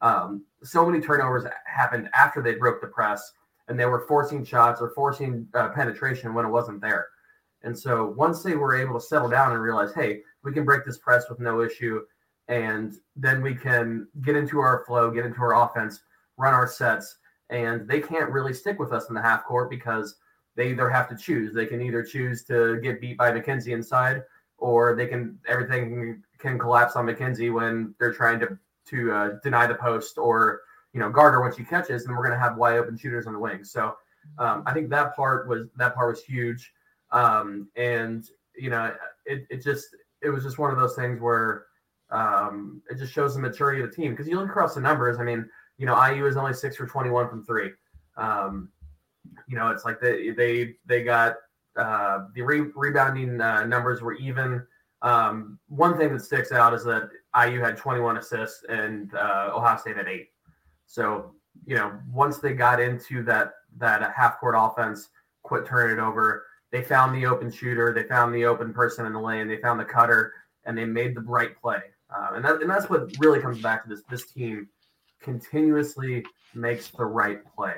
Um, 0.00 0.44
so 0.62 0.86
many 0.86 1.04
turnovers 1.04 1.44
happened 1.66 2.08
after 2.14 2.40
they 2.40 2.54
broke 2.54 2.80
the 2.80 2.86
press 2.86 3.32
and 3.68 3.78
they 3.78 3.86
were 3.86 4.06
forcing 4.06 4.44
shots 4.44 4.80
or 4.80 4.90
forcing 4.90 5.46
uh, 5.54 5.68
penetration 5.70 6.34
when 6.34 6.44
it 6.44 6.50
wasn't 6.50 6.80
there. 6.80 7.08
And 7.62 7.76
so 7.76 8.14
once 8.16 8.42
they 8.42 8.54
were 8.54 8.76
able 8.76 8.94
to 8.94 9.04
settle 9.04 9.28
down 9.28 9.52
and 9.52 9.60
realize, 9.60 9.92
hey, 9.94 10.22
we 10.42 10.52
can 10.52 10.64
break 10.64 10.84
this 10.84 10.98
press 10.98 11.28
with 11.28 11.40
no 11.40 11.60
issue, 11.60 12.02
and 12.46 12.94
then 13.16 13.42
we 13.42 13.54
can 13.54 14.08
get 14.22 14.36
into 14.36 14.60
our 14.60 14.84
flow, 14.86 15.10
get 15.10 15.26
into 15.26 15.40
our 15.40 15.64
offense, 15.64 16.00
run 16.36 16.54
our 16.54 16.68
sets, 16.68 17.18
and 17.50 17.88
they 17.88 18.00
can't 18.00 18.30
really 18.30 18.54
stick 18.54 18.78
with 18.78 18.92
us 18.92 19.08
in 19.08 19.14
the 19.14 19.22
half 19.22 19.44
court 19.44 19.70
because 19.70 20.16
they 20.54 20.70
either 20.70 20.88
have 20.88 21.08
to 21.08 21.16
choose. 21.16 21.54
They 21.54 21.66
can 21.66 21.80
either 21.82 22.02
choose 22.02 22.44
to 22.44 22.80
get 22.80 23.00
beat 23.00 23.18
by 23.18 23.32
Mackenzie 23.32 23.72
inside, 23.72 24.22
or 24.56 24.94
they 24.94 25.06
can 25.06 25.38
everything 25.46 26.22
can 26.38 26.58
collapse 26.58 26.96
on 26.96 27.06
Mackenzie 27.06 27.50
when 27.50 27.94
they're 27.98 28.12
trying 28.12 28.40
to 28.40 28.58
to 28.86 29.12
uh, 29.12 29.30
deny 29.42 29.66
the 29.66 29.74
post 29.74 30.18
or 30.18 30.62
you 30.92 31.00
know, 31.00 31.10
Gardner 31.10 31.42
when 31.42 31.54
she 31.54 31.64
catches, 31.64 32.06
and 32.06 32.16
we're 32.16 32.24
going 32.24 32.38
to 32.38 32.42
have 32.42 32.56
wide 32.56 32.76
open 32.76 32.96
shooters 32.96 33.26
on 33.26 33.32
the 33.32 33.38
wings. 33.38 33.70
So 33.70 33.94
um, 34.38 34.62
I 34.66 34.72
think 34.72 34.88
that 34.90 35.14
part 35.14 35.48
was 35.48 35.66
that 35.76 35.94
part 35.94 36.10
was 36.10 36.22
huge, 36.22 36.72
um, 37.12 37.68
and 37.76 38.24
you 38.56 38.70
know, 38.70 38.94
it, 39.26 39.46
it 39.50 39.62
just 39.62 39.88
it 40.22 40.30
was 40.30 40.42
just 40.44 40.58
one 40.58 40.70
of 40.70 40.78
those 40.78 40.96
things 40.96 41.20
where 41.20 41.66
um, 42.10 42.82
it 42.90 42.98
just 42.98 43.12
shows 43.12 43.34
the 43.34 43.40
maturity 43.40 43.82
of 43.82 43.90
the 43.90 43.96
team 43.96 44.12
because 44.12 44.28
you 44.28 44.36
look 44.36 44.48
across 44.48 44.74
the 44.74 44.80
numbers. 44.80 45.18
I 45.18 45.24
mean, 45.24 45.48
you 45.76 45.86
know, 45.86 46.04
IU 46.04 46.26
is 46.26 46.36
only 46.36 46.54
six 46.54 46.76
for 46.76 46.86
twenty 46.86 47.10
one 47.10 47.28
from 47.28 47.44
three. 47.44 47.72
Um, 48.16 48.70
you 49.46 49.56
know, 49.56 49.68
it's 49.68 49.84
like 49.84 50.00
they 50.00 50.30
they 50.30 50.74
they 50.86 51.04
got 51.04 51.36
uh, 51.76 52.24
the 52.34 52.42
re- 52.42 52.70
rebounding 52.74 53.40
uh, 53.40 53.64
numbers 53.64 54.02
were 54.02 54.14
even. 54.14 54.66
Um, 55.00 55.60
one 55.68 55.96
thing 55.96 56.12
that 56.12 56.24
sticks 56.24 56.50
out 56.50 56.74
is 56.74 56.82
that 56.82 57.08
IU 57.40 57.60
had 57.60 57.76
21 57.76 58.16
assists 58.16 58.64
and 58.68 59.14
uh, 59.14 59.50
Ohio 59.54 59.76
State 59.76 59.96
had 59.96 60.08
eight. 60.08 60.30
So, 60.88 61.34
you 61.64 61.76
know, 61.76 61.92
once 62.10 62.38
they 62.38 62.54
got 62.54 62.80
into 62.80 63.22
that 63.24 63.52
that 63.76 64.12
half 64.16 64.40
court 64.40 64.56
offense, 64.58 65.10
quit 65.42 65.66
turning 65.66 65.98
it 65.98 66.00
over, 66.00 66.46
they 66.72 66.82
found 66.82 67.14
the 67.14 67.26
open 67.26 67.50
shooter, 67.50 67.92
they 67.94 68.02
found 68.02 68.34
the 68.34 68.44
open 68.44 68.72
person 68.72 69.06
in 69.06 69.12
the 69.12 69.20
lane, 69.20 69.46
they 69.46 69.58
found 69.58 69.78
the 69.78 69.84
cutter, 69.84 70.32
and 70.64 70.76
they 70.76 70.84
made 70.84 71.14
the 71.14 71.20
right 71.20 71.58
play. 71.60 71.80
Uh, 72.10 72.30
and, 72.34 72.44
that, 72.44 72.60
and 72.62 72.70
that's 72.70 72.88
what 72.88 73.12
really 73.18 73.38
comes 73.40 73.60
back 73.60 73.82
to 73.82 73.88
this. 73.88 74.02
This 74.10 74.30
team 74.32 74.68
continuously 75.20 76.24
makes 76.54 76.88
the 76.88 77.04
right 77.04 77.40
play. 77.54 77.74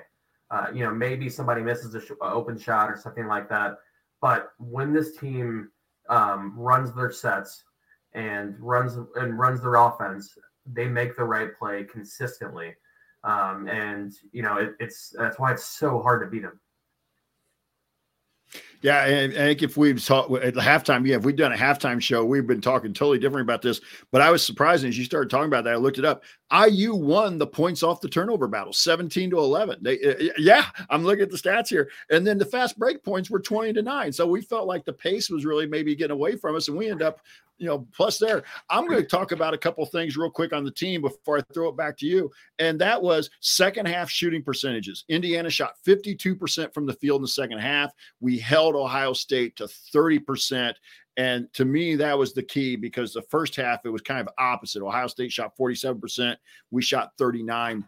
Uh, 0.51 0.67
you 0.73 0.85
know, 0.85 0.93
maybe 0.93 1.29
somebody 1.29 1.63
misses 1.63 1.95
an 1.95 2.01
sh- 2.01 2.13
open 2.21 2.59
shot 2.59 2.91
or 2.91 2.97
something 2.97 3.27
like 3.27 3.49
that. 3.49 3.79
But 4.21 4.53
when 4.59 4.93
this 4.93 5.17
team 5.17 5.71
um, 6.09 6.55
runs 6.57 6.93
their 6.95 7.11
sets 7.11 7.65
and 8.13 8.57
runs 8.61 8.97
and 9.17 9.39
runs 9.39 9.63
their 9.63 9.77
offense, 9.77 10.37
they 10.67 10.87
make 10.87 11.17
the 11.17 11.25
right 11.25 11.57
play 11.59 11.85
consistently. 11.85 12.75
Um, 13.23 13.69
and 13.69 14.13
you 14.33 14.43
know, 14.43 14.57
it, 14.57 14.75
it's 14.81 15.15
that's 15.17 15.39
why 15.39 15.53
it's 15.53 15.65
so 15.65 16.01
hard 16.01 16.23
to 16.23 16.27
beat 16.27 16.43
them. 16.43 16.61
Yeah, 18.83 19.05
and 19.05 19.33
I 19.35 19.37
think 19.37 19.63
if 19.63 19.77
we've 19.77 20.03
talked 20.03 20.33
at 20.43 20.55
the 20.55 20.61
halftime, 20.61 21.07
yeah, 21.07 21.17
if 21.17 21.25
we've 21.25 21.37
done 21.37 21.53
a 21.53 21.57
halftime 21.57 22.01
show, 22.01 22.25
we've 22.25 22.47
been 22.47 22.63
talking 22.63 22.95
totally 22.95 23.19
different 23.19 23.45
about 23.45 23.61
this. 23.61 23.81
But 24.11 24.23
I 24.23 24.31
was 24.31 24.45
surprised 24.45 24.85
as 24.85 24.97
you 24.97 25.05
started 25.05 25.29
talking 25.29 25.49
about 25.49 25.65
that. 25.65 25.75
I 25.75 25.77
looked 25.77 25.99
it 25.99 26.05
up. 26.05 26.25
IU 26.53 26.95
won 26.95 27.39
the 27.39 27.47
points 27.47 27.83
off 27.83 28.01
the 28.01 28.09
turnover 28.09 28.49
battle, 28.49 28.73
17 28.73 29.31
to 29.31 29.39
11. 29.39 29.79
They, 29.83 30.01
uh, 30.01 30.33
yeah, 30.39 30.67
I'm 30.89 31.05
looking 31.05 31.23
at 31.23 31.31
the 31.31 31.37
stats 31.37 31.69
here. 31.69 31.91
And 32.11 32.27
then 32.27 32.39
the 32.39 32.45
fast 32.45 32.79
break 32.79 33.05
points 33.05 33.31
were 33.31 33.41
20 33.41 33.73
to 33.75 33.83
9. 33.83 34.13
So 34.13 34.27
we 34.27 34.41
felt 34.41 34.67
like 34.67 34.85
the 34.85 34.93
pace 34.93 35.31
was 35.31 35.45
really 35.45 35.67
maybe 35.67 35.95
getting 35.95 36.15
away 36.15 36.37
from 36.37 36.57
us. 36.57 36.69
And 36.69 36.77
we 36.77 36.91
end 36.91 37.03
up, 37.03 37.21
you 37.59 37.67
know, 37.67 37.87
plus 37.93 38.19
there. 38.19 38.43
I'm 38.69 38.89
going 38.89 39.01
to 39.01 39.07
talk 39.07 39.33
about 39.33 39.55
a 39.55 39.59
couple 39.59 39.85
things 39.87 40.17
real 40.17 40.31
quick 40.31 40.53
on 40.53 40.65
the 40.65 40.71
team 40.71 41.03
before 41.03 41.39
I 41.39 41.43
throw 41.53 41.69
it 41.69 41.77
back 41.77 41.97
to 41.99 42.07
you. 42.07 42.31
And 42.59 42.81
that 42.81 43.01
was 43.01 43.31
second 43.41 43.87
half 43.87 44.11
shooting 44.11 44.43
percentages. 44.43 45.05
Indiana 45.09 45.51
shot 45.51 45.75
52% 45.87 46.75
from 46.75 46.87
the 46.87 46.95
field 46.95 47.19
in 47.19 47.23
the 47.23 47.29
second 47.29 47.59
half. 47.59 47.93
We 48.21 48.39
held 48.39 48.75
Ohio 48.75 49.13
State 49.13 49.57
to 49.57 49.65
30%. 49.65 50.75
And 51.21 51.53
to 51.53 51.67
me, 51.67 51.97
that 51.97 52.17
was 52.17 52.33
the 52.33 52.43
key 52.43 52.77
because 52.77 53.13
the 53.13 53.21
first 53.21 53.55
half, 53.55 53.85
it 53.85 53.91
was 53.91 54.01
kind 54.01 54.27
of 54.27 54.33
opposite. 54.39 54.83
Ohio 54.83 55.07
State 55.07 55.31
shot 55.31 55.55
47%. 55.55 56.35
We 56.71 56.81
shot 56.81 57.13
39. 57.19 57.85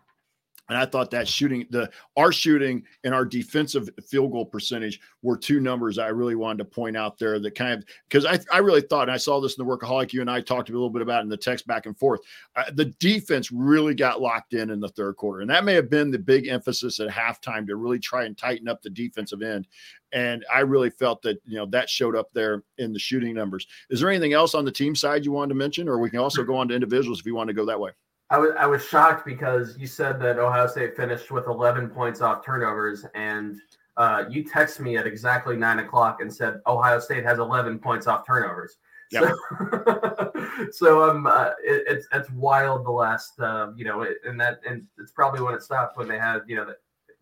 And 0.72 0.80
I 0.80 0.86
thought 0.86 1.10
that 1.10 1.28
shooting, 1.28 1.66
the 1.68 1.90
our 2.16 2.32
shooting 2.32 2.82
and 3.04 3.12
our 3.12 3.26
defensive 3.26 3.90
field 4.08 4.32
goal 4.32 4.46
percentage 4.46 5.00
were 5.20 5.36
two 5.36 5.60
numbers 5.60 5.98
I 5.98 6.06
really 6.08 6.34
wanted 6.34 6.60
to 6.60 6.64
point 6.64 6.96
out 6.96 7.18
there 7.18 7.38
that 7.40 7.54
kind 7.54 7.74
of 7.74 7.84
because 8.08 8.24
I, 8.24 8.38
I 8.50 8.60
really 8.60 8.80
thought, 8.80 9.02
and 9.02 9.10
I 9.10 9.18
saw 9.18 9.38
this 9.38 9.58
in 9.58 9.66
the 9.66 9.70
workaholic, 9.70 10.14
you 10.14 10.22
and 10.22 10.30
I 10.30 10.40
talked 10.40 10.70
a 10.70 10.72
little 10.72 10.88
bit 10.88 11.02
about 11.02 11.24
in 11.24 11.28
the 11.28 11.36
text 11.36 11.66
back 11.66 11.84
and 11.84 11.98
forth. 11.98 12.20
Uh, 12.56 12.70
the 12.72 12.86
defense 12.86 13.52
really 13.52 13.94
got 13.94 14.22
locked 14.22 14.54
in 14.54 14.70
in 14.70 14.80
the 14.80 14.88
third 14.88 15.16
quarter. 15.16 15.42
And 15.42 15.50
that 15.50 15.64
may 15.64 15.74
have 15.74 15.90
been 15.90 16.10
the 16.10 16.18
big 16.18 16.48
emphasis 16.48 17.00
at 17.00 17.10
halftime 17.10 17.66
to 17.66 17.76
really 17.76 17.98
try 17.98 18.24
and 18.24 18.38
tighten 18.38 18.66
up 18.66 18.80
the 18.80 18.88
defensive 18.88 19.42
end. 19.42 19.68
And 20.12 20.42
I 20.50 20.60
really 20.60 20.88
felt 20.88 21.20
that, 21.22 21.38
you 21.44 21.58
know, 21.58 21.66
that 21.66 21.90
showed 21.90 22.16
up 22.16 22.30
there 22.32 22.62
in 22.78 22.94
the 22.94 22.98
shooting 22.98 23.34
numbers. 23.34 23.66
Is 23.90 24.00
there 24.00 24.08
anything 24.08 24.32
else 24.32 24.54
on 24.54 24.64
the 24.64 24.72
team 24.72 24.96
side 24.96 25.26
you 25.26 25.32
wanted 25.32 25.50
to 25.50 25.54
mention, 25.54 25.86
or 25.86 25.98
we 25.98 26.08
can 26.08 26.18
also 26.18 26.42
go 26.44 26.56
on 26.56 26.68
to 26.68 26.74
individuals 26.74 27.20
if 27.20 27.26
you 27.26 27.34
want 27.34 27.48
to 27.48 27.54
go 27.54 27.66
that 27.66 27.78
way? 27.78 27.90
I 28.32 28.38
was 28.38 28.50
I 28.58 28.64
was 28.64 28.82
shocked 28.82 29.26
because 29.26 29.76
you 29.78 29.86
said 29.86 30.18
that 30.20 30.38
Ohio 30.38 30.66
State 30.66 30.96
finished 30.96 31.30
with 31.30 31.46
11 31.48 31.90
points 31.90 32.22
off 32.22 32.42
turnovers, 32.42 33.04
and 33.14 33.60
uh, 33.98 34.24
you 34.30 34.42
texted 34.42 34.80
me 34.80 34.96
at 34.96 35.06
exactly 35.06 35.54
nine 35.54 35.80
o'clock 35.80 36.22
and 36.22 36.34
said 36.34 36.62
Ohio 36.66 36.98
State 36.98 37.24
has 37.24 37.38
11 37.38 37.78
points 37.78 38.06
off 38.06 38.26
turnovers. 38.26 38.78
Yep. 39.10 39.34
So, 39.58 40.32
so 40.72 41.10
um, 41.10 41.26
uh, 41.26 41.50
it, 41.62 41.84
it's 41.86 42.06
it's 42.14 42.30
wild. 42.30 42.86
The 42.86 42.90
last 42.90 43.38
uh, 43.38 43.72
you 43.76 43.84
know, 43.84 44.00
it, 44.00 44.16
and 44.24 44.40
that 44.40 44.60
and 44.66 44.86
it's 44.98 45.12
probably 45.12 45.42
when 45.42 45.52
it 45.52 45.62
stopped 45.62 45.98
when 45.98 46.08
they 46.08 46.18
had 46.18 46.40
you 46.46 46.56
know 46.56 46.72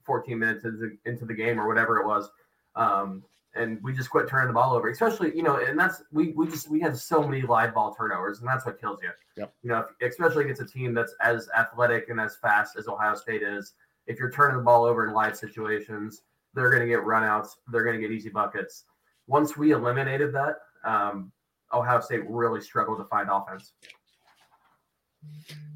14 0.04 0.38
minutes 0.38 0.64
into, 0.64 0.92
into 1.06 1.24
the 1.24 1.34
game 1.34 1.58
or 1.58 1.66
whatever 1.66 1.98
it 1.98 2.06
was. 2.06 2.30
Um, 2.76 3.24
and 3.54 3.82
we 3.82 3.92
just 3.92 4.10
quit 4.10 4.28
turning 4.28 4.48
the 4.48 4.54
ball 4.54 4.74
over. 4.74 4.88
Especially, 4.88 5.34
you 5.36 5.42
know, 5.42 5.56
and 5.56 5.78
that's 5.78 6.02
we 6.12 6.32
we 6.32 6.46
just 6.46 6.70
we 6.70 6.80
had 6.80 6.96
so 6.96 7.22
many 7.26 7.42
live 7.42 7.74
ball 7.74 7.94
turnovers, 7.94 8.40
and 8.40 8.48
that's 8.48 8.64
what 8.64 8.80
kills 8.80 9.00
you. 9.02 9.10
Yep. 9.36 9.54
You 9.62 9.70
know, 9.70 9.86
if, 10.00 10.10
especially 10.10 10.44
against 10.44 10.62
a 10.62 10.66
team 10.66 10.94
that's 10.94 11.14
as 11.20 11.48
athletic 11.56 12.08
and 12.08 12.20
as 12.20 12.36
fast 12.36 12.76
as 12.76 12.88
Ohio 12.88 13.14
State 13.14 13.42
is. 13.42 13.74
If 14.06 14.18
you're 14.18 14.30
turning 14.30 14.56
the 14.56 14.62
ball 14.62 14.84
over 14.84 15.06
in 15.06 15.14
live 15.14 15.36
situations, 15.36 16.22
they're 16.54 16.70
going 16.70 16.82
to 16.82 16.88
get 16.88 17.04
runouts. 17.04 17.50
They're 17.68 17.84
going 17.84 18.00
to 18.00 18.00
get 18.00 18.12
easy 18.12 18.28
buckets. 18.28 18.84
Once 19.26 19.56
we 19.56 19.70
eliminated 19.70 20.34
that, 20.34 20.56
um, 20.84 21.30
Ohio 21.72 22.00
State 22.00 22.28
really 22.28 22.60
struggled 22.60 22.98
to 22.98 23.04
find 23.04 23.28
offense. 23.30 23.72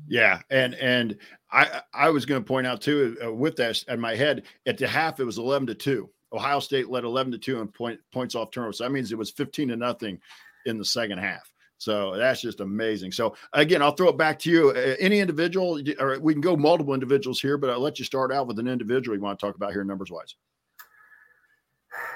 Yeah, 0.07 0.41
and 0.51 0.75
and 0.75 1.17
I 1.51 1.83
I 1.93 2.11
was 2.11 2.27
going 2.27 2.43
to 2.43 2.47
point 2.47 2.67
out 2.67 2.81
too 2.81 3.17
uh, 3.25 3.33
with 3.33 3.57
that 3.57 3.83
in 3.89 4.01
my 4.01 4.15
head 4.15 4.45
at 4.67 4.79
the 4.79 4.89
half 4.89 5.21
it 5.21 5.25
was 5.25 5.39
eleven 5.39 5.67
to 5.69 5.75
two. 5.75 6.11
Ohio 6.35 6.61
State 6.61 6.91
led 6.91 7.05
11 7.05 7.33
to 7.33 7.39
2 7.39 7.61
in 7.61 7.69
point, 7.69 8.01
points 8.13 8.35
off 8.35 8.51
turnovers. 8.51 8.79
So 8.79 8.85
that 8.85 8.91
means 8.91 9.13
it 9.13 9.19
was 9.19 9.31
15 9.31 9.69
to 9.69 9.77
nothing 9.77 10.21
in 10.67 10.79
the 10.79 10.85
second 10.85 11.19
half. 11.19 11.51
So 11.79 12.17
that's 12.17 12.41
just 12.41 12.61
amazing. 12.61 13.13
So 13.13 13.37
again, 13.53 13.83
I'll 13.83 13.93
throw 13.93 14.09
it 14.09 14.19
back 14.19 14.39
to 14.41 14.51
you. 14.51 14.71
Uh, 14.71 14.97
any 14.99 15.21
individual, 15.21 15.81
or 15.99 16.19
we 16.19 16.33
can 16.33 16.41
go 16.41 16.57
multiple 16.57 16.95
individuals 16.95 17.41
here, 17.41 17.59
but 17.59 17.71
I'll 17.71 17.81
let 17.81 17.99
you 17.99 18.05
start 18.05 18.33
out 18.33 18.47
with 18.47 18.59
an 18.59 18.69
individual 18.69 19.17
you 19.17 19.23
want 19.23 19.39
to 19.39 19.47
talk 19.47 19.55
about 19.55 19.73
here, 19.73 19.85
numbers 19.85 20.11
wise. 20.11 20.35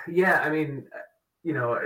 Yeah, 0.09 0.41
I 0.41 0.51
mean, 0.51 0.87
you 1.43 1.53
know, 1.53 1.79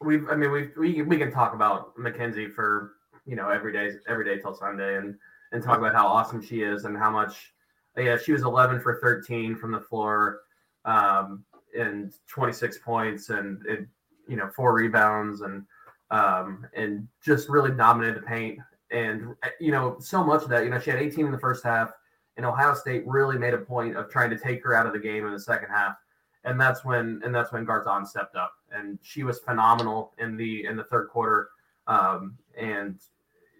we've, 0.00 0.28
I 0.28 0.36
mean, 0.36 0.50
we 0.50 0.70
we 0.78 1.02
we 1.02 1.18
can 1.18 1.30
talk 1.30 1.54
about 1.54 1.98
Mackenzie 1.98 2.48
for 2.48 2.92
you 3.26 3.36
know 3.36 3.50
every 3.50 3.72
day, 3.72 3.90
every 4.08 4.24
day 4.24 4.40
till 4.40 4.54
Sunday, 4.54 4.96
and 4.96 5.16
and 5.52 5.62
talk 5.62 5.78
about 5.78 5.94
how 5.94 6.06
awesome 6.06 6.40
she 6.40 6.62
is 6.62 6.84
and 6.84 6.96
how 6.96 7.10
much. 7.10 7.52
Yeah, 7.96 8.18
she 8.18 8.32
was 8.32 8.42
11 8.42 8.80
for 8.80 8.98
13 9.02 9.56
from 9.56 9.72
the 9.72 9.80
floor. 9.80 10.40
Um, 10.84 11.45
and 11.78 12.12
26 12.28 12.78
points 12.78 13.30
and, 13.30 13.64
and 13.66 13.86
you 14.28 14.36
know 14.36 14.48
four 14.54 14.74
rebounds 14.74 15.40
and 15.42 15.64
um, 16.10 16.66
and 16.74 17.06
just 17.24 17.48
really 17.48 17.70
dominated 17.70 18.16
the 18.16 18.26
paint. 18.26 18.58
And 18.90 19.34
you 19.60 19.72
know 19.72 19.96
so 19.98 20.24
much 20.24 20.42
of 20.42 20.48
that 20.50 20.64
you 20.64 20.70
know 20.70 20.78
she 20.78 20.90
had 20.90 21.00
18 21.00 21.26
in 21.26 21.32
the 21.32 21.38
first 21.38 21.64
half, 21.64 21.90
and 22.36 22.46
Ohio 22.46 22.74
State 22.74 23.06
really 23.06 23.38
made 23.38 23.54
a 23.54 23.58
point 23.58 23.96
of 23.96 24.10
trying 24.10 24.30
to 24.30 24.38
take 24.38 24.62
her 24.64 24.74
out 24.74 24.86
of 24.86 24.92
the 24.92 24.98
game 24.98 25.26
in 25.26 25.32
the 25.32 25.40
second 25.40 25.70
half. 25.70 25.96
And 26.44 26.60
that's 26.60 26.84
when 26.84 27.20
and 27.24 27.34
that's 27.34 27.52
when 27.52 27.66
Garzon 27.66 28.06
stepped 28.06 28.36
up, 28.36 28.52
and 28.70 28.98
she 29.02 29.24
was 29.24 29.40
phenomenal 29.40 30.12
in 30.18 30.36
the 30.36 30.64
in 30.64 30.76
the 30.76 30.84
third 30.84 31.08
quarter. 31.08 31.48
Um, 31.88 32.36
and 32.56 33.00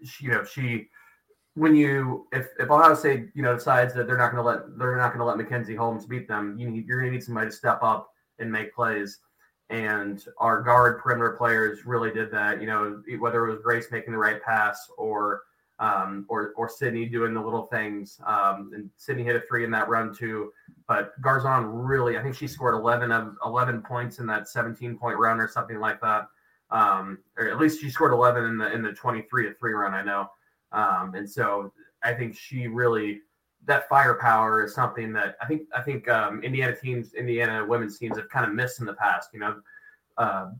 she, 0.05 0.27
you 0.27 0.31
know 0.31 0.45
she 0.45 0.89
when 1.57 1.75
you 1.75 2.27
if 2.33 2.49
if 2.59 2.71
Ohio 2.71 2.95
State 2.95 3.31
you 3.35 3.43
know 3.43 3.55
decides 3.55 3.95
that 3.95 4.07
they're 4.07 4.19
not 4.19 4.31
going 4.31 4.43
to 4.43 4.49
let 4.49 4.79
they're 4.79 4.97
not 4.97 5.09
going 5.09 5.21
to 5.21 5.25
let 5.25 5.39
Mackenzie 5.39 5.75
Holmes 5.75 6.05
beat 6.05 6.29
them, 6.29 6.57
you 6.59 6.71
need, 6.71 6.87
you're 6.87 7.01
going 7.01 7.11
to 7.11 7.17
need 7.17 7.25
somebody 7.25 7.49
to 7.49 7.57
step 7.57 7.83
up 7.83 8.11
and 8.39 8.53
make 8.53 8.75
plays. 8.75 9.19
And 9.71 10.23
our 10.39 10.63
guard 10.63 11.01
perimeter 11.01 11.31
players 11.31 11.87
really 11.87 12.13
did 12.13 12.31
that. 12.31 12.61
You 12.61 12.67
know, 12.67 13.03
whether 13.19 13.47
it 13.47 13.51
was 13.51 13.61
Grace 13.63 13.91
making 13.91 14.13
the 14.13 14.19
right 14.19 14.41
pass 14.43 14.89
or 14.99 15.43
um, 15.79 16.27
or 16.29 16.53
or 16.57 16.69
Sydney 16.69 17.07
doing 17.07 17.33
the 17.33 17.41
little 17.41 17.65
things. 17.65 18.21
Um, 18.27 18.71
and 18.75 18.91
Sydney 18.99 19.25
hit 19.25 19.35
a 19.35 19.41
three 19.41 19.65
in 19.65 19.71
that 19.71 19.89
run 19.89 20.15
too. 20.15 20.53
But 20.87 21.21
Garzon 21.23 21.71
really, 21.73 22.19
I 22.19 22.23
think 22.23 22.35
she 22.35 22.47
scored 22.47 22.75
11 22.75 23.11
of 23.11 23.35
11 23.47 23.81
points 23.81 24.19
in 24.19 24.27
that 24.27 24.47
17 24.47 24.99
point 24.99 25.19
run 25.19 25.41
or 25.41 25.49
something 25.49 25.81
like 25.81 26.03
that. 26.03 26.29
Um, 26.71 27.19
or 27.39 27.49
at 27.49 27.59
least 27.59 27.81
she 27.81 27.89
scored 27.89 28.13
11 28.13 28.45
in 28.45 28.59
the 28.59 28.71
in 28.73 28.83
the 28.83 28.93
23 28.93 29.45
to 29.45 29.55
three 29.55 29.73
run. 29.73 29.95
I 29.95 30.03
know. 30.03 30.29
Um, 30.73 31.15
and 31.15 31.29
so 31.29 31.73
I 32.03 32.13
think 32.13 32.37
she 32.37 32.67
really 32.67 33.21
that 33.67 33.89
firepower 33.89 34.65
is 34.65 34.75
something 34.75 35.13
that 35.13 35.37
I 35.43 35.47
think 35.47 35.63
I 35.75 35.83
think 35.83 36.09
um, 36.09 36.43
Indiana 36.43 36.75
teams, 36.75 37.15
Indiana 37.15 37.65
women's 37.67 37.99
teams 37.99 38.17
have 38.17 38.29
kind 38.29 38.47
of 38.47 38.55
missed 38.55 38.81
in 38.81 38.87
the 38.87 38.95
past. 38.95 39.31
You 39.33 39.41
know, 39.41 39.57
uh, 40.17 40.51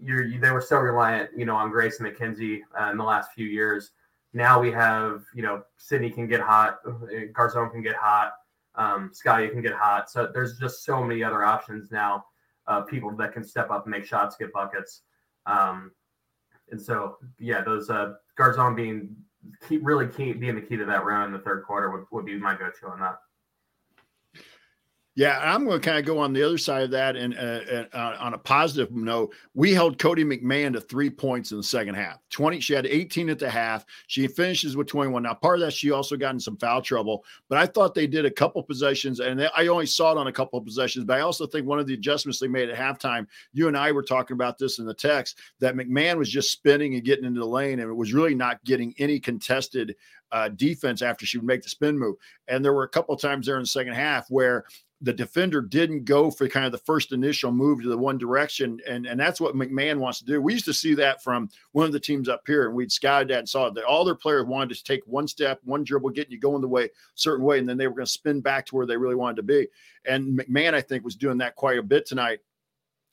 you're, 0.00 0.24
you, 0.24 0.40
they 0.40 0.50
were 0.50 0.60
so 0.60 0.78
reliant, 0.78 1.30
you 1.36 1.44
know, 1.44 1.56
on 1.56 1.70
Grace 1.70 1.98
and 1.98 2.08
Mackenzie 2.08 2.62
uh, 2.80 2.90
in 2.90 2.96
the 2.96 3.04
last 3.04 3.32
few 3.32 3.46
years. 3.46 3.90
Now 4.32 4.60
we 4.60 4.70
have, 4.72 5.24
you 5.34 5.42
know, 5.42 5.62
Sydney 5.76 6.10
can 6.10 6.26
get 6.26 6.40
hot, 6.40 6.78
Garzon 6.84 7.70
can 7.70 7.82
get 7.82 7.96
hot, 7.96 8.32
um, 8.76 9.10
Scotty 9.12 9.48
can 9.48 9.60
get 9.60 9.74
hot. 9.74 10.10
So 10.10 10.30
there's 10.32 10.58
just 10.58 10.84
so 10.84 11.04
many 11.04 11.22
other 11.22 11.44
options 11.44 11.90
now, 11.90 12.24
uh, 12.66 12.80
people 12.82 13.14
that 13.16 13.32
can 13.32 13.44
step 13.44 13.70
up 13.70 13.84
and 13.84 13.90
make 13.90 14.06
shots, 14.06 14.36
get 14.36 14.52
buckets. 14.52 15.02
Um, 15.46 15.92
and 16.70 16.80
so, 16.80 17.18
yeah, 17.38 17.62
those 17.62 17.90
uh, 17.90 18.14
Garzon 18.38 18.74
being 18.74 19.14
keep 19.68 19.80
really 19.84 20.06
key 20.06 20.32
being 20.32 20.54
the 20.54 20.60
key 20.60 20.76
to 20.76 20.84
that 20.84 21.04
run 21.04 21.26
in 21.26 21.32
the 21.32 21.38
third 21.38 21.64
quarter 21.64 21.90
would, 21.90 22.04
would 22.10 22.26
be 22.26 22.38
my 22.38 22.54
go-to 22.54 22.88
on 22.88 23.00
that. 23.00 23.18
Yeah, 25.14 25.38
I'm 25.42 25.66
going 25.66 25.78
to 25.78 25.86
kind 25.86 25.98
of 25.98 26.06
go 26.06 26.18
on 26.18 26.32
the 26.32 26.42
other 26.42 26.56
side 26.56 26.84
of 26.84 26.90
that, 26.92 27.16
and 27.16 27.34
uh, 27.34 27.84
uh, 27.92 28.16
on 28.18 28.32
a 28.32 28.38
positive 28.38 28.90
note, 28.92 29.34
we 29.52 29.74
held 29.74 29.98
Cotie 29.98 30.24
McMahon 30.24 30.72
to 30.72 30.80
three 30.80 31.10
points 31.10 31.50
in 31.50 31.58
the 31.58 31.62
second 31.62 31.96
half. 31.96 32.16
Twenty, 32.30 32.60
she 32.60 32.72
had 32.72 32.86
18 32.86 33.28
at 33.28 33.38
the 33.38 33.50
half. 33.50 33.84
She 34.06 34.26
finishes 34.26 34.74
with 34.74 34.86
21. 34.86 35.22
Now, 35.22 35.34
part 35.34 35.56
of 35.58 35.66
that, 35.66 35.74
she 35.74 35.90
also 35.90 36.16
got 36.16 36.32
in 36.32 36.40
some 36.40 36.56
foul 36.56 36.80
trouble, 36.80 37.26
but 37.50 37.58
I 37.58 37.66
thought 37.66 37.94
they 37.94 38.06
did 38.06 38.24
a 38.24 38.30
couple 38.30 38.62
possessions, 38.62 39.20
and 39.20 39.38
they, 39.38 39.50
I 39.54 39.66
only 39.66 39.84
saw 39.84 40.12
it 40.12 40.18
on 40.18 40.28
a 40.28 40.32
couple 40.32 40.58
possessions. 40.62 41.04
But 41.04 41.18
I 41.18 41.20
also 41.20 41.46
think 41.46 41.66
one 41.66 41.78
of 41.78 41.86
the 41.86 41.94
adjustments 41.94 42.38
they 42.38 42.48
made 42.48 42.70
at 42.70 42.78
halftime, 42.78 43.26
you 43.52 43.68
and 43.68 43.76
I 43.76 43.92
were 43.92 44.02
talking 44.02 44.34
about 44.34 44.56
this 44.56 44.78
in 44.78 44.86
the 44.86 44.94
text, 44.94 45.36
that 45.60 45.74
McMahon 45.74 46.16
was 46.16 46.30
just 46.30 46.52
spinning 46.52 46.94
and 46.94 47.04
getting 47.04 47.26
into 47.26 47.40
the 47.40 47.46
lane, 47.46 47.80
and 47.80 47.90
it 47.90 47.94
was 47.94 48.14
really 48.14 48.34
not 48.34 48.64
getting 48.64 48.94
any 48.96 49.20
contested 49.20 49.94
uh, 50.32 50.48
defense 50.48 51.02
after 51.02 51.26
she 51.26 51.36
would 51.36 51.46
make 51.46 51.62
the 51.62 51.68
spin 51.68 51.98
move. 51.98 52.16
And 52.48 52.64
there 52.64 52.72
were 52.72 52.84
a 52.84 52.88
couple 52.88 53.14
of 53.14 53.20
times 53.20 53.44
there 53.44 53.56
in 53.56 53.62
the 53.62 53.66
second 53.66 53.92
half 53.92 54.30
where 54.30 54.64
the 55.02 55.12
defender 55.12 55.60
didn't 55.60 56.04
go 56.04 56.30
for 56.30 56.48
kind 56.48 56.64
of 56.64 56.70
the 56.70 56.78
first 56.78 57.12
initial 57.12 57.50
move 57.50 57.82
to 57.82 57.88
the 57.88 57.98
one 57.98 58.16
direction. 58.16 58.80
And, 58.88 59.04
and 59.04 59.18
that's 59.18 59.40
what 59.40 59.56
McMahon 59.56 59.98
wants 59.98 60.20
to 60.20 60.24
do. 60.24 60.40
We 60.40 60.52
used 60.52 60.64
to 60.66 60.72
see 60.72 60.94
that 60.94 61.22
from 61.22 61.50
one 61.72 61.86
of 61.86 61.92
the 61.92 62.00
teams 62.00 62.28
up 62.28 62.42
here, 62.46 62.66
and 62.66 62.74
we'd 62.74 62.92
scouted 62.92 63.28
that 63.28 63.40
and 63.40 63.48
saw 63.48 63.68
that 63.68 63.84
all 63.84 64.04
their 64.04 64.14
players 64.14 64.46
wanted 64.46 64.76
to 64.76 64.84
take 64.84 65.02
one 65.06 65.26
step, 65.26 65.60
one 65.64 65.82
dribble, 65.82 66.10
getting 66.10 66.30
you 66.30 66.38
going 66.38 66.62
the 66.62 66.68
way, 66.68 66.88
certain 67.16 67.44
way, 67.44 67.58
and 67.58 67.68
then 67.68 67.76
they 67.76 67.88
were 67.88 67.94
going 67.94 68.06
to 68.06 68.12
spin 68.12 68.40
back 68.40 68.64
to 68.66 68.76
where 68.76 68.86
they 68.86 68.96
really 68.96 69.16
wanted 69.16 69.36
to 69.36 69.42
be. 69.42 69.66
And 70.06 70.38
McMahon, 70.38 70.72
I 70.72 70.80
think, 70.80 71.04
was 71.04 71.16
doing 71.16 71.38
that 71.38 71.56
quite 71.56 71.78
a 71.78 71.82
bit 71.82 72.06
tonight 72.06 72.38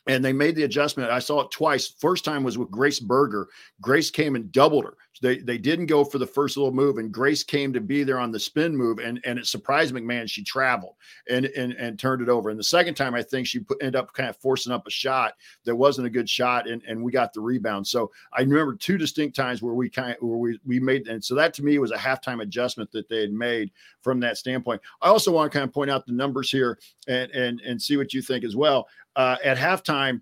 and 0.08 0.26
they 0.26 0.34
made 0.34 0.56
the 0.56 0.64
adjustment. 0.64 1.12
I 1.12 1.20
saw 1.20 1.42
it 1.42 1.52
twice. 1.52 1.88
First 1.88 2.26
time 2.26 2.44
was 2.44 2.58
with 2.58 2.72
Grace 2.72 3.00
Berger. 3.00 3.48
Grace 3.80 4.10
came 4.10 4.36
and 4.36 4.52
doubled 4.52 4.86
her. 4.86 4.98
They 5.22 5.38
they 5.40 5.58
didn't 5.58 5.88
go 5.88 6.04
for 6.04 6.18
the 6.18 6.28
first 6.28 6.58
little 6.58 6.72
move, 6.72 6.98
and 6.98 7.12
Grace 7.12 7.44
came 7.44 7.74
to 7.74 7.82
be 7.82 8.04
there 8.04 8.20
on 8.20 8.32
the 8.32 8.40
spin 8.40 8.76
move, 8.76 9.00
and 9.00 9.20
and 9.26 9.38
it 9.38 9.48
surprised 9.48 9.94
McMahon. 9.94 10.30
She 10.30 10.44
traveled 10.44 10.96
and 11.30 11.46
and 11.46 11.74
and 11.74 12.00
turned 12.00 12.22
it 12.22 12.30
over. 12.30 12.50
And 12.50 12.60
the 12.60 12.64
second 12.64 12.96
time, 12.96 13.16
I 13.16 13.22
think 13.22 13.48
she 13.48 13.60
put, 13.60 13.78
ended 13.82 13.96
up 13.96 14.14
kind 14.14 14.30
of 14.30 14.38
forcing 14.38 14.72
up 14.72 14.88
a 14.88 14.92
shot 14.92 15.34
that 15.66 15.76
wasn't 15.76 16.08
a 16.08 16.10
good 16.10 16.30
shot, 16.30 16.68
and 16.70 16.82
and 16.88 17.04
we 17.04 17.12
got 17.12 17.34
the 17.34 17.42
rebound. 17.42 17.86
So 17.88 18.12
I 18.34 18.42
remember 18.42 18.76
two 18.76 18.98
distinct 18.98 19.36
times 19.36 19.62
where 19.62 19.74
we 19.74 19.90
kind 19.90 20.12
of, 20.12 20.18
where 20.22 20.38
we 20.38 20.60
we 20.66 20.80
made, 20.80 21.08
and 21.08 21.24
so 21.24 21.36
that 21.36 21.54
to 21.56 21.64
me 21.64 21.78
was 21.80 21.92
a 21.92 21.98
halftime 21.98 22.42
adjustment 22.42 22.92
that 22.92 23.10
they 23.10 23.22
had 23.22 23.34
made 23.34 23.72
from 24.02 24.20
that 24.22 24.38
standpoint. 24.38 24.82
I 25.02 25.10
also 25.10 25.32
want 25.32 25.52
to 25.52 25.58
kind 25.58 25.68
of 25.68 25.74
point 25.74 25.92
out 25.92 26.06
the 26.06 26.14
numbers 26.14 26.50
here 26.50 26.80
and 27.08 27.32
and 27.32 27.62
and 27.62 27.82
see 27.82 27.98
what 27.98 28.14
you 28.14 28.22
think 28.22 28.44
as 28.44 28.56
well. 28.56 28.88
Uh, 29.16 29.36
at 29.44 29.58
halftime, 29.58 30.22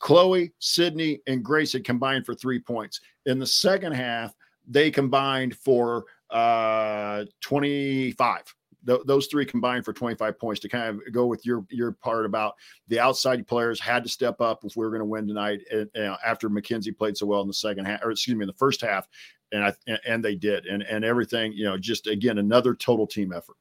Chloe, 0.00 0.52
Sydney, 0.58 1.20
and 1.26 1.44
Grace 1.44 1.72
had 1.72 1.84
combined 1.84 2.26
for 2.26 2.34
three 2.34 2.60
points. 2.60 3.00
In 3.26 3.38
the 3.38 3.46
second 3.46 3.92
half, 3.92 4.34
they 4.66 4.90
combined 4.90 5.56
for 5.56 6.04
uh, 6.30 7.24
25. 7.40 8.54
Th- 8.86 9.00
those 9.06 9.26
three 9.26 9.46
combined 9.46 9.84
for 9.84 9.92
25 9.92 10.38
points 10.38 10.60
to 10.60 10.68
kind 10.68 10.88
of 10.88 11.12
go 11.12 11.26
with 11.26 11.46
your 11.46 11.64
your 11.70 11.92
part 11.92 12.26
about 12.26 12.54
the 12.88 13.00
outside 13.00 13.46
players 13.46 13.80
had 13.80 14.02
to 14.02 14.10
step 14.10 14.40
up 14.40 14.64
if 14.64 14.76
we 14.76 14.84
were 14.84 14.90
going 14.90 15.00
to 15.00 15.06
win 15.06 15.26
tonight. 15.26 15.60
And, 15.72 15.88
and 15.94 16.16
after 16.24 16.48
Mackenzie 16.48 16.92
played 16.92 17.16
so 17.16 17.26
well 17.26 17.40
in 17.40 17.48
the 17.48 17.54
second 17.54 17.86
half, 17.86 18.04
or 18.04 18.10
excuse 18.10 18.36
me, 18.36 18.42
in 18.42 18.46
the 18.46 18.52
first 18.52 18.80
half, 18.80 19.08
and 19.52 19.64
I 19.64 19.98
and 20.06 20.24
they 20.24 20.34
did, 20.34 20.66
and 20.66 20.82
and 20.82 21.04
everything, 21.04 21.52
you 21.52 21.64
know, 21.64 21.78
just 21.78 22.06
again 22.06 22.38
another 22.38 22.74
total 22.74 23.06
team 23.06 23.32
effort. 23.32 23.56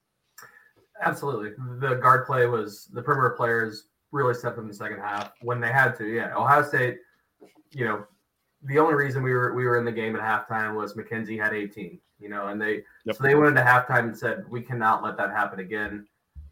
Absolutely. 1.02 1.52
The 1.80 1.96
guard 1.96 2.26
play 2.26 2.46
was 2.46 2.90
the 2.94 3.02
perimeter 3.02 3.32
players 3.32 3.88
really 4.14 4.34
stepped 4.34 4.60
in 4.60 4.68
the 4.68 4.74
second 4.74 5.00
half 5.00 5.34
when 5.42 5.60
they 5.60 5.72
had 5.72 5.98
to. 5.98 6.08
Yeah. 6.08 6.34
Ohio 6.36 6.64
State, 6.64 7.00
you 7.72 7.84
know, 7.84 8.06
the 8.62 8.80
only 8.80 8.94
reason 8.94 9.22
we 9.22 9.34
were 9.34 9.54
we 9.54 9.66
were 9.66 9.78
in 9.78 9.84
the 9.84 9.92
game 9.92 10.16
at 10.16 10.22
halftime 10.22 10.76
was 10.76 10.96
Mackenzie 10.96 11.38
had 11.38 11.54
18, 11.54 12.00
you 12.20 12.30
know, 12.30 12.48
and 12.48 12.62
they 12.62 12.84
yep. 13.06 13.18
so 13.18 13.24
they 13.24 13.36
went 13.36 13.50
into 13.50 13.62
halftime 13.62 14.06
and 14.06 14.18
said, 14.18 14.46
We 14.50 14.62
cannot 14.62 15.04
let 15.04 15.18
that 15.18 15.32
happen 15.32 15.60
again. 15.60 16.06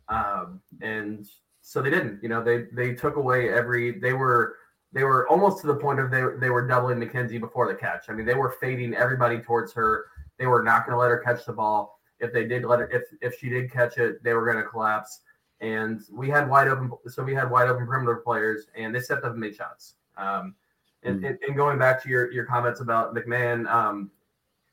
Um, 0.09 0.59
and 0.81 1.25
so 1.61 1.81
they 1.81 1.89
didn't, 1.89 2.21
you 2.21 2.27
know, 2.27 2.43
they 2.43 2.65
they 2.73 2.93
took 2.93 3.15
away 3.15 3.49
every 3.49 3.99
they 3.99 4.13
were 4.13 4.57
they 4.91 5.03
were 5.05 5.29
almost 5.29 5.61
to 5.61 5.67
the 5.67 5.75
point 5.75 5.99
of 5.99 6.11
they 6.11 6.23
they 6.39 6.49
were 6.49 6.67
doubling 6.67 6.99
Mackenzie 6.99 7.37
before 7.37 7.67
the 7.67 7.75
catch. 7.75 8.05
I 8.09 8.13
mean, 8.13 8.25
they 8.25 8.33
were 8.33 8.55
fading 8.59 8.93
everybody 8.95 9.39
towards 9.39 9.71
her. 9.73 10.07
They 10.37 10.47
were 10.47 10.63
not 10.63 10.85
going 10.85 10.95
to 10.95 10.99
let 10.99 11.11
her 11.11 11.19
catch 11.19 11.45
the 11.45 11.53
ball. 11.53 11.99
If 12.19 12.33
they 12.33 12.45
did 12.45 12.65
let 12.65 12.79
her, 12.79 12.89
if 12.89 13.03
if 13.21 13.39
she 13.39 13.47
did 13.47 13.71
catch 13.71 13.97
it, 13.97 14.21
they 14.23 14.33
were 14.33 14.45
going 14.45 14.61
to 14.61 14.69
collapse. 14.69 15.21
And 15.61 16.01
we 16.11 16.27
had 16.27 16.49
wide 16.49 16.67
open, 16.67 16.91
so 17.07 17.23
we 17.23 17.35
had 17.35 17.49
wide 17.49 17.69
open 17.69 17.85
perimeter 17.85 18.15
players, 18.15 18.65
and 18.75 18.93
they 18.93 18.99
stepped 18.99 19.23
up 19.23 19.31
and 19.31 19.39
made 19.39 19.55
shots. 19.55 19.93
Um, 20.17 20.55
and, 21.03 21.21
mm. 21.21 21.37
and, 21.47 21.55
going 21.55 21.77
back 21.77 22.01
to 22.03 22.09
your 22.09 22.31
your 22.31 22.45
comments 22.45 22.81
about 22.81 23.13
McMahon, 23.15 23.67
um, 23.71 24.09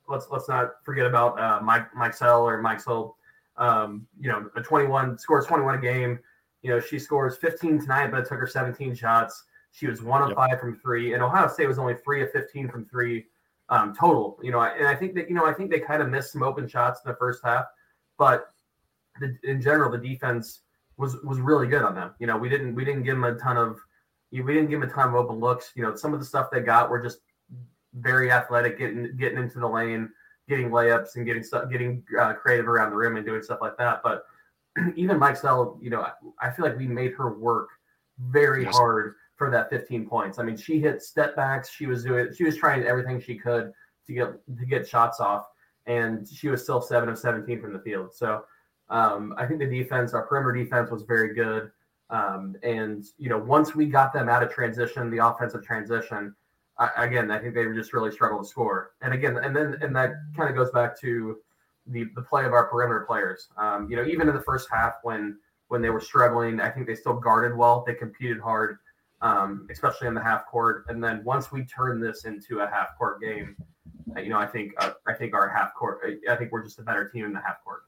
let's 0.08 0.26
let's 0.30 0.48
not 0.48 0.84
forget 0.84 1.06
about 1.06 1.38
uh, 1.38 1.60
Mike 1.62 1.92
Mikesell 1.92 2.40
or 2.40 2.62
Mikesell. 2.62 3.14
Um, 3.58 4.06
you 4.18 4.30
know, 4.30 4.48
a 4.56 4.62
21 4.62 5.18
scores 5.18 5.44
21 5.46 5.74
a 5.74 5.78
game. 5.78 6.18
You 6.62 6.70
know, 6.70 6.80
she 6.80 6.98
scores 6.98 7.36
15 7.36 7.80
tonight, 7.80 8.10
but 8.10 8.20
it 8.20 8.28
took 8.28 8.38
her 8.38 8.46
17 8.46 8.94
shots. 8.94 9.44
She 9.72 9.86
was 9.86 10.02
one 10.02 10.22
of 10.22 10.28
yep. 10.28 10.36
five 10.36 10.60
from 10.60 10.78
three, 10.78 11.12
and 11.12 11.22
Ohio 11.22 11.48
State 11.48 11.68
was 11.68 11.78
only 11.78 11.94
three 12.02 12.22
of 12.22 12.30
15 12.32 12.68
from 12.68 12.86
three 12.86 13.26
um, 13.68 13.94
total. 13.94 14.38
You 14.42 14.52
know, 14.52 14.60
and 14.60 14.86
I 14.86 14.94
think 14.94 15.14
that 15.16 15.28
you 15.28 15.34
know 15.34 15.44
I 15.44 15.52
think 15.52 15.70
they 15.70 15.80
kind 15.80 16.00
of 16.00 16.08
missed 16.08 16.32
some 16.32 16.42
open 16.42 16.66
shots 16.66 17.00
in 17.04 17.10
the 17.10 17.16
first 17.16 17.42
half, 17.44 17.66
but 18.16 18.48
the, 19.20 19.36
in 19.44 19.60
general 19.60 19.90
the 19.90 19.98
defense 19.98 20.60
was 20.98 21.16
was 21.22 21.40
really 21.40 21.66
good 21.66 21.82
on 21.82 21.94
them. 21.94 22.14
You 22.18 22.26
know, 22.26 22.36
we 22.36 22.48
didn't 22.48 22.74
we 22.74 22.84
didn't 22.84 23.04
give 23.04 23.14
them 23.14 23.24
a 23.24 23.34
ton 23.34 23.56
of 23.56 23.78
we 24.30 24.42
didn't 24.42 24.68
give 24.68 24.80
them 24.80 24.90
a 24.90 24.92
ton 24.92 25.08
of 25.08 25.14
open 25.14 25.38
looks. 25.38 25.72
You 25.74 25.84
know, 25.84 25.94
some 25.94 26.12
of 26.12 26.20
the 26.20 26.26
stuff 26.26 26.48
they 26.50 26.60
got 26.60 26.90
were 26.90 27.02
just 27.02 27.20
very 27.94 28.30
athletic, 28.30 28.78
getting 28.78 29.16
getting 29.16 29.38
into 29.38 29.60
the 29.60 29.68
lane, 29.68 30.10
getting 30.48 30.70
layups, 30.70 31.16
and 31.16 31.24
getting 31.24 31.42
stuff, 31.42 31.70
getting 31.70 32.02
uh, 32.20 32.34
creative 32.34 32.68
around 32.68 32.90
the 32.90 32.96
rim 32.96 33.16
and 33.16 33.24
doing 33.24 33.42
stuff 33.42 33.60
like 33.62 33.76
that. 33.78 34.00
But 34.02 34.24
even 34.96 35.18
Mikesell, 35.18 35.82
you 35.82 35.90
know, 35.90 36.06
I 36.40 36.50
feel 36.50 36.64
like 36.64 36.76
we 36.76 36.86
made 36.86 37.12
her 37.12 37.38
work 37.38 37.68
very 38.18 38.64
yes. 38.64 38.76
hard 38.76 39.14
for 39.36 39.50
that 39.50 39.70
15 39.70 40.08
points. 40.08 40.40
I 40.40 40.42
mean, 40.42 40.56
she 40.56 40.80
hit 40.80 41.00
step 41.00 41.36
backs. 41.36 41.70
She 41.70 41.86
was 41.86 42.02
doing. 42.02 42.28
She 42.36 42.44
was 42.44 42.56
trying 42.56 42.82
everything 42.82 43.20
she 43.20 43.36
could 43.36 43.72
to 44.06 44.12
get 44.12 44.32
to 44.58 44.66
get 44.66 44.88
shots 44.88 45.20
off, 45.20 45.46
and 45.86 46.28
she 46.28 46.48
was 46.48 46.62
still 46.62 46.80
seven 46.80 47.08
of 47.08 47.18
17 47.18 47.60
from 47.60 47.72
the 47.72 47.78
field. 47.78 48.12
So 48.12 48.42
um, 48.90 49.34
I 49.36 49.46
think 49.46 49.60
the 49.60 49.66
defense, 49.66 50.14
our 50.14 50.26
perimeter 50.26 50.64
defense, 50.64 50.90
was 50.90 51.02
very 51.02 51.34
good. 51.34 51.70
Um, 52.10 52.56
and 52.62 53.04
you 53.18 53.28
know, 53.28 53.38
once 53.38 53.74
we 53.74 53.86
got 53.86 54.12
them 54.12 54.28
out 54.28 54.42
of 54.42 54.50
transition, 54.50 55.10
the 55.10 55.24
offensive 55.26 55.62
transition, 55.62 56.34
I, 56.78 56.90
again, 56.96 57.30
I 57.30 57.38
think 57.38 57.54
they 57.54 57.64
just 57.74 57.92
really 57.92 58.10
struggled 58.10 58.44
to 58.44 58.48
score. 58.48 58.92
And 59.02 59.12
again, 59.12 59.36
and 59.38 59.54
then 59.54 59.76
and 59.82 59.94
that 59.96 60.12
kind 60.36 60.48
of 60.48 60.56
goes 60.56 60.70
back 60.70 60.98
to 61.00 61.38
the 61.86 62.06
the 62.14 62.22
play 62.22 62.44
of 62.44 62.52
our 62.52 62.66
perimeter 62.66 63.04
players. 63.06 63.48
Um, 63.56 63.90
you 63.90 63.96
know, 63.96 64.04
even 64.04 64.28
in 64.28 64.34
the 64.34 64.42
first 64.42 64.68
half 64.72 64.94
when 65.02 65.36
when 65.68 65.82
they 65.82 65.90
were 65.90 66.00
struggling, 66.00 66.60
I 66.60 66.70
think 66.70 66.86
they 66.86 66.94
still 66.94 67.14
guarded 67.14 67.56
well. 67.56 67.84
They 67.86 67.94
competed 67.94 68.40
hard, 68.40 68.78
um, 69.20 69.68
especially 69.70 70.08
in 70.08 70.14
the 70.14 70.22
half 70.22 70.46
court. 70.46 70.86
And 70.88 71.02
then 71.02 71.22
once 71.24 71.52
we 71.52 71.64
turn 71.64 72.00
this 72.00 72.24
into 72.24 72.60
a 72.60 72.66
half 72.66 72.96
court 72.96 73.20
game, 73.20 73.54
you 74.16 74.30
know, 74.30 74.38
I 74.38 74.46
think 74.46 74.72
uh, 74.78 74.92
I 75.06 75.12
think 75.12 75.34
our 75.34 75.48
half 75.48 75.74
court, 75.74 76.00
I 76.30 76.36
think 76.36 76.52
we're 76.52 76.64
just 76.64 76.78
a 76.78 76.82
better 76.82 77.08
team 77.08 77.26
in 77.26 77.32
the 77.32 77.40
half 77.40 77.62
court. 77.62 77.82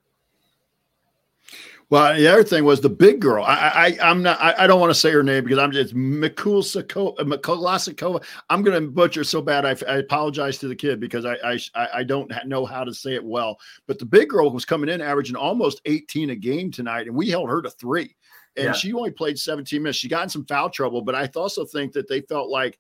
Well, 1.91 2.17
the 2.17 2.29
other 2.29 2.45
thing 2.45 2.65
was 2.65 2.81
the 2.81 2.89
big 2.89 3.21
girl. 3.21 3.43
I, 3.43 3.97
I 4.01 4.11
am 4.11 4.23
not. 4.23 4.41
I, 4.41 4.55
I, 4.59 4.69
don't 4.69 4.79
want 4.79 4.91
to 4.91 4.99
say 4.99 5.11
her 5.11 5.25
name 5.25 5.43
because 5.43 5.59
I'm 5.59 5.73
just 5.73 5.93
uh, 5.93 5.97
Mikulasakova. 5.97 8.25
I'm 8.49 8.63
going 8.63 8.81
to 8.81 8.89
butcher 8.89 9.25
so 9.25 9.43
bad. 9.43 9.67
I, 9.67 9.75
I, 9.89 9.97
apologize 9.97 10.59
to 10.59 10.69
the 10.69 10.77
kid 10.77 11.01
because 11.01 11.27
I, 11.27 11.35
I 11.43 11.59
I 11.93 12.05
don't 12.05 12.33
know 12.47 12.65
how 12.65 12.85
to 12.85 12.95
say 12.95 13.17
it 13.17 13.25
well. 13.25 13.59
But 13.89 13.99
the 13.99 14.07
big 14.07 14.29
girl 14.29 14.51
was 14.51 14.65
coming 14.65 14.89
in 14.89 15.01
averaging 15.01 15.35
almost 15.35 15.81
18 15.85 16.31
a 16.31 16.37
game 16.37 16.71
tonight, 16.71 17.09
and 17.09 17.17
we 17.17 17.29
held 17.29 17.51
her 17.51 17.61
to 17.61 17.71
three. 17.71 18.15
And 18.57 18.67
yeah. 18.67 18.73
she 18.73 18.93
only 18.93 19.11
played 19.11 19.39
17 19.39 19.83
minutes. 19.83 19.99
She 19.99 20.09
got 20.09 20.23
in 20.23 20.29
some 20.29 20.45
foul 20.45 20.71
trouble, 20.71 21.03
but 21.03 21.17
I 21.17 21.29
also 21.35 21.65
think 21.65 21.93
that 21.93 22.09
they 22.09 22.21
felt 22.21 22.51
like 22.51 22.79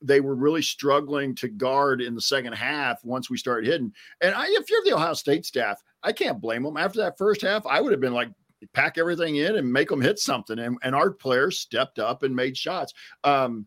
they 0.00 0.20
were 0.20 0.34
really 0.34 0.62
struggling 0.62 1.34
to 1.36 1.48
guard 1.48 2.00
in 2.00 2.14
the 2.14 2.20
second 2.20 2.52
half 2.52 3.04
once 3.04 3.30
we 3.30 3.36
started 3.36 3.68
hitting. 3.68 3.92
And 4.20 4.34
I, 4.34 4.46
if 4.48 4.70
you're 4.70 4.82
the 4.84 4.94
Ohio 4.94 5.14
State 5.14 5.46
staff, 5.46 5.80
I 6.02 6.12
can't 6.12 6.40
blame 6.40 6.64
them. 6.64 6.76
After 6.76 6.98
that 7.00 7.18
first 7.18 7.42
half, 7.42 7.64
I 7.66 7.80
would 7.80 7.92
have 7.92 8.00
been 8.00 8.14
like, 8.14 8.30
pack 8.72 8.98
everything 8.98 9.36
in 9.36 9.56
and 9.56 9.72
make 9.72 9.88
them 9.88 10.00
hit 10.00 10.18
something. 10.18 10.58
And, 10.58 10.78
and 10.82 10.94
our 10.94 11.10
players 11.10 11.58
stepped 11.58 11.98
up 11.98 12.22
and 12.22 12.34
made 12.34 12.56
shots. 12.56 12.94
Um, 13.24 13.66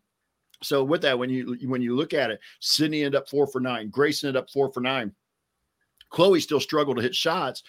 so 0.63 0.83
with 0.83 1.01
that, 1.01 1.17
when 1.19 1.29
you 1.29 1.57
when 1.63 1.81
you 1.81 1.95
look 1.95 2.13
at 2.13 2.31
it, 2.31 2.39
Sydney 2.59 3.03
ended 3.03 3.19
up 3.19 3.29
four 3.29 3.45
for 3.45 3.59
nine, 3.59 3.89
Grayson 3.89 4.29
ended 4.29 4.41
up 4.41 4.49
four 4.49 4.71
for 4.71 4.79
nine. 4.79 5.13
Chloe 6.09 6.39
still 6.39 6.59
struggled 6.59 6.97
to 6.97 7.03
hit 7.03 7.13
shots, 7.13 7.63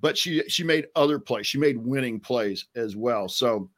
but 0.00 0.18
she 0.18 0.42
she 0.48 0.64
made 0.64 0.86
other 0.96 1.18
plays. 1.18 1.46
She 1.46 1.58
made 1.58 1.78
winning 1.78 2.18
plays 2.18 2.66
as 2.74 2.96
well. 2.96 3.28
So 3.28 3.70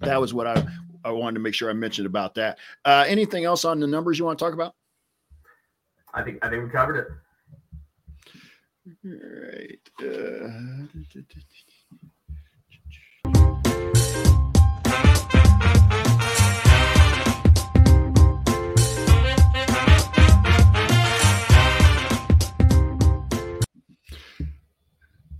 that 0.00 0.20
was 0.20 0.32
what 0.32 0.46
I 0.46 0.66
I 1.04 1.10
wanted 1.10 1.34
to 1.34 1.40
make 1.40 1.54
sure 1.54 1.68
I 1.68 1.74
mentioned 1.74 2.06
about 2.06 2.34
that. 2.36 2.58
Uh, 2.84 3.04
anything 3.06 3.44
else 3.44 3.64
on 3.64 3.80
the 3.80 3.86
numbers 3.86 4.18
you 4.18 4.24
want 4.24 4.38
to 4.38 4.44
talk 4.44 4.54
about? 4.54 4.74
I 6.14 6.22
think 6.22 6.38
I 6.44 6.48
think 6.48 6.64
we 6.64 6.70
covered 6.70 6.96
it. 6.96 7.08
All 9.04 9.12
right. 9.48 9.78
Uh, 10.00 10.86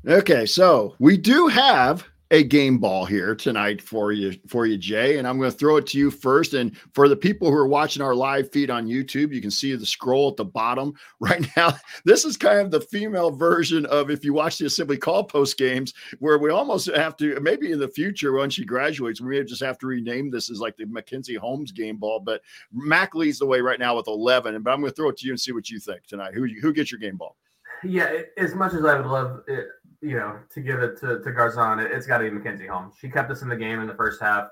Okay, 0.07 0.47
so 0.47 0.97
we 0.99 1.17
do 1.17 1.47
have 1.47 2.05
a 2.33 2.43
game 2.43 2.79
ball 2.79 3.05
here 3.05 3.37
tonight 3.37 3.81
for 3.81 4.11
you 4.11 4.33
for 4.49 4.67
you 4.67 4.77
Jay 4.77 5.19
and 5.19 5.29
I'm 5.29 5.39
going 5.39 5.53
to 5.53 5.57
throw 5.57 5.77
it 5.77 5.87
to 5.89 5.99
you 5.99 6.11
first. 6.11 6.55
And 6.55 6.77
for 6.93 7.07
the 7.07 7.15
people 7.15 7.49
who 7.49 7.57
are 7.57 7.69
watching 7.69 8.03
our 8.03 8.15
live 8.15 8.51
feed 8.51 8.69
on 8.69 8.89
YouTube 8.89 9.33
you 9.33 9.41
can 9.41 9.51
see 9.53 9.77
the 9.77 9.87
scroll 9.87 10.31
at 10.31 10.37
the 10.37 10.45
bottom 10.45 10.95
right 11.21 11.47
now. 11.57 11.75
This 12.05 12.25
is 12.25 12.37
kind 12.37 12.59
of 12.59 12.73
the 12.73 12.81
female 12.81 13.31
version 13.31 13.87
of 13.87 14.11
if 14.11 14.25
you 14.25 14.33
watch 14.33 14.59
the 14.59 14.67
assembly 14.67 14.97
call 14.97 15.23
post 15.23 15.57
games 15.57 15.95
where 16.19 16.39
we 16.39 16.51
almost 16.51 16.91
have 16.97 17.17
to 17.19 17.39
maybe 17.39 17.71
in 17.71 17.79
the 17.79 17.87
future 17.87 18.33
when 18.33 18.51
she 18.51 18.65
graduates 18.65 19.21
we 19.21 19.29
may 19.29 19.45
just 19.45 19.63
have 19.63 19.79
to 19.79 19.87
rename 19.87 20.33
this 20.33 20.51
as 20.51 20.59
like 20.59 20.77
the 20.77 20.87
Mackenzie 20.87 21.37
Holmes 21.37 21.71
game 21.71 21.99
ball 21.99 22.19
but 22.19 22.41
Mac 22.73 23.15
leads 23.15 23.39
the 23.39 23.47
way 23.47 23.61
right 23.61 23.79
now 23.79 23.95
with 23.95 24.09
11 24.09 24.61
but 24.65 24.73
I'm 24.73 24.81
going 24.81 24.91
to 24.91 24.97
throw 24.97 25.11
it 25.11 25.19
to 25.19 25.27
you 25.27 25.33
and 25.33 25.41
see 25.41 25.53
what 25.53 25.71
you 25.71 25.79
think 25.79 26.07
tonight. 26.09 26.35
Who 26.35 26.49
who 26.61 26.73
gets 26.73 26.91
your 26.91 26.99
game 26.99 27.19
ball? 27.19 27.37
Yeah, 27.85 28.23
as 28.39 28.55
much 28.55 28.75
as 28.75 28.85
I 28.85 28.97
would 28.97 29.07
love 29.07 29.43
it, 29.49 29.67
you 30.03 30.17
know, 30.17 30.39
to 30.53 30.61
give 30.61 30.81
it 30.81 30.99
to, 31.01 31.21
to 31.21 31.31
Garzon, 31.31 31.83
it, 31.83 31.93
has 31.93 32.07
got 32.07 32.19
to 32.19 32.25
be 32.25 32.31
Mackenzie 32.31 32.67
Holmes. 32.67 32.95
She 32.99 33.09
kept 33.09 33.31
us 33.31 33.43
in 33.43 33.49
the 33.49 33.57
game 33.57 33.81
in 33.81 33.87
the 33.87 33.95
first 33.95 34.21
half, 34.21 34.49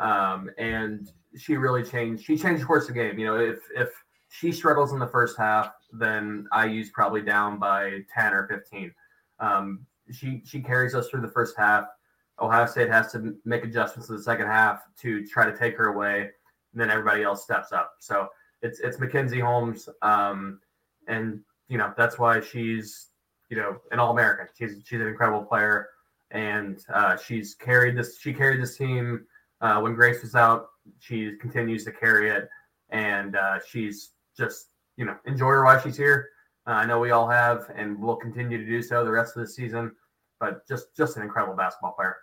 um, 0.00 0.50
and 0.56 1.12
she 1.36 1.56
really 1.56 1.84
changed. 1.84 2.24
She 2.24 2.36
changed 2.38 2.62
the 2.62 2.66
course 2.66 2.88
of 2.88 2.94
the 2.94 3.00
game. 3.00 3.18
You 3.18 3.26
know, 3.26 3.36
if 3.36 3.58
if 3.74 3.90
she 4.28 4.50
struggles 4.50 4.92
in 4.92 4.98
the 4.98 5.06
first 5.06 5.36
half, 5.36 5.72
then 5.92 6.48
IU's 6.56 6.90
probably 6.90 7.20
down 7.20 7.58
by 7.58 8.00
ten 8.12 8.32
or 8.32 8.48
fifteen. 8.48 8.92
Um, 9.38 9.86
she 10.10 10.42
she 10.46 10.60
carries 10.60 10.94
us 10.94 11.08
through 11.08 11.20
the 11.20 11.28
first 11.28 11.56
half. 11.58 11.84
Ohio 12.40 12.66
State 12.66 12.90
has 12.90 13.12
to 13.12 13.36
make 13.44 13.64
adjustments 13.64 14.08
in 14.08 14.16
the 14.16 14.22
second 14.22 14.46
half 14.46 14.82
to 15.00 15.26
try 15.26 15.50
to 15.50 15.56
take 15.56 15.76
her 15.76 15.88
away, 15.88 16.22
and 16.72 16.80
then 16.80 16.90
everybody 16.90 17.22
else 17.22 17.42
steps 17.42 17.70
up. 17.70 17.92
So 18.00 18.28
it's 18.62 18.80
it's 18.80 18.98
Mackenzie 18.98 19.40
Holmes, 19.40 19.90
um, 20.00 20.60
and 21.06 21.40
you 21.68 21.76
know 21.76 21.92
that's 21.98 22.18
why 22.18 22.40
she's 22.40 23.08
you 23.48 23.56
know 23.56 23.78
an 23.90 23.98
All 23.98 24.12
American. 24.12 24.48
She's 24.58 24.82
she's 24.84 25.00
an 25.00 25.06
incredible 25.06 25.42
player, 25.42 25.88
and 26.30 26.78
uh, 26.92 27.16
she's 27.16 27.54
carried 27.54 27.96
this. 27.96 28.18
She 28.20 28.32
carried 28.32 28.60
this 28.60 28.76
team 28.76 29.26
uh, 29.60 29.80
when 29.80 29.94
Grace 29.94 30.22
was 30.22 30.34
out. 30.34 30.68
She 30.98 31.36
continues 31.40 31.84
to 31.84 31.92
carry 31.92 32.30
it, 32.30 32.48
and 32.90 33.36
uh, 33.36 33.58
she's 33.68 34.12
just 34.36 34.68
you 34.96 35.04
know 35.04 35.16
enjoy 35.26 35.48
her 35.48 35.64
while 35.64 35.80
she's 35.80 35.96
here. 35.96 36.28
Uh, 36.66 36.72
I 36.72 36.86
know 36.86 36.98
we 36.98 37.12
all 37.12 37.28
have, 37.28 37.70
and 37.76 38.00
we'll 38.00 38.16
continue 38.16 38.58
to 38.58 38.66
do 38.66 38.82
so 38.82 39.04
the 39.04 39.10
rest 39.10 39.36
of 39.36 39.42
the 39.42 39.48
season. 39.48 39.92
But 40.40 40.66
just 40.68 40.94
just 40.96 41.16
an 41.16 41.22
incredible 41.22 41.56
basketball 41.56 41.92
player. 41.92 42.16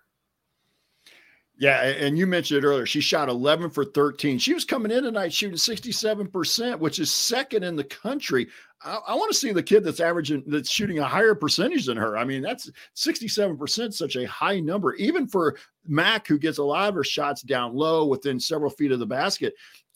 Yeah, 1.58 1.82
and 1.84 2.18
you 2.18 2.26
mentioned 2.26 2.64
it 2.64 2.68
earlier. 2.68 2.86
She 2.88 3.00
shot 3.00 3.30
11 3.30 3.70
for 3.70 3.86
13. 3.86 4.40
She 4.40 4.56
was 4.56 4.66
coming 4.66 4.92
in 4.92 5.04
tonight 5.04 5.32
shooting 5.32 5.56
67%, 5.56 6.80
which 6.80 6.98
is 6.98 7.14
second 7.14 7.64
in 7.64 7.76
the 7.76 7.84
country. 7.84 8.48
I, 8.84 9.00
I 9.10 9.16
want 9.16 9.32
to 9.32 9.38
see 9.38 9.52
the 9.52 9.62
kid 9.62 9.84
that's 9.84 10.00
averaging 10.00 10.44
that's 10.48 10.72
shooting 10.72 10.98
a 10.98 11.06
higher 11.06 11.36
percentage 11.36 11.86
than 11.86 11.98
her. 11.98 12.18
I 12.18 12.26
mean, 12.26 12.42
that's 12.42 12.72
67%, 12.96 13.94
such 13.94 14.16
a 14.16 14.28
high 14.28 14.60
number, 14.60 14.96
even 14.96 15.28
for 15.28 15.56
Mac, 15.88 16.28
who 16.28 16.40
gets 16.40 16.58
a 16.58 16.64
lot 16.64 16.90
of 16.90 16.96
her 16.96 17.04
shots 17.04 17.44
down 17.44 17.76
low 17.76 18.06
within 18.06 18.40
several 18.40 18.72
feet 18.72 18.92
of 18.92 19.00
the 19.00 19.06
basket. 19.06 19.54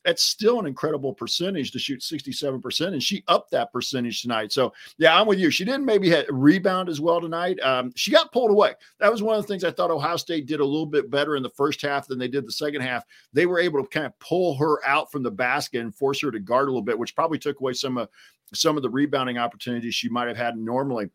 That's 0.07 0.23
still 0.23 0.57
an 0.61 0.65
incredible 0.65 1.13
percentage 1.13 1.71
to 1.71 1.79
shoot 1.79 1.99
67%. 1.99 2.87
And 2.87 3.03
she 3.03 3.25
upped 3.27 3.51
that 3.51 3.73
percentage 3.73 4.21
tonight. 4.21 4.53
So, 4.53 4.71
yeah, 4.97 5.19
I'm 5.19 5.27
with 5.27 5.37
you. 5.37 5.51
She 5.51 5.65
didn't 5.65 5.83
maybe 5.83 6.15
rebound 6.29 6.87
as 6.87 7.01
well 7.01 7.19
tonight. 7.19 7.59
Um, 7.59 7.91
she 7.93 8.09
got 8.09 8.31
pulled 8.31 8.51
away. 8.51 8.73
That 9.01 9.11
was 9.11 9.21
one 9.21 9.35
of 9.35 9.41
the 9.41 9.47
things 9.49 9.65
I 9.65 9.71
thought 9.71 9.91
Ohio 9.91 10.15
State 10.15 10.45
did 10.45 10.61
a 10.61 10.65
little 10.65 10.85
bit 10.85 11.11
better 11.11 11.35
in 11.35 11.43
the 11.43 11.49
first 11.49 11.81
half 11.81 12.07
than 12.07 12.17
they 12.17 12.29
did 12.29 12.47
the 12.47 12.53
second 12.53 12.83
half. 12.83 13.03
They 13.33 13.45
were 13.45 13.59
able 13.59 13.83
to 13.83 13.89
kind 13.89 14.05
of 14.05 14.17
pull 14.19 14.55
her 14.55 14.79
out 14.85 15.11
from 15.11 15.23
the 15.23 15.31
basket 15.31 15.81
and 15.81 15.93
force 15.93 16.21
her 16.21 16.31
to 16.31 16.39
guard 16.39 16.69
a 16.69 16.71
little 16.71 16.81
bit, 16.81 16.97
which 16.97 17.13
probably 17.13 17.37
took 17.37 17.59
away 17.59 17.73
some 17.73 17.97
of 17.97 18.07
some 18.53 18.77
of 18.77 18.83
the 18.83 18.89
rebounding 18.89 19.37
opportunities 19.37 19.93
she 19.93 20.07
might 20.07 20.29
have 20.29 20.37
had 20.37 20.57
normally 20.57 21.09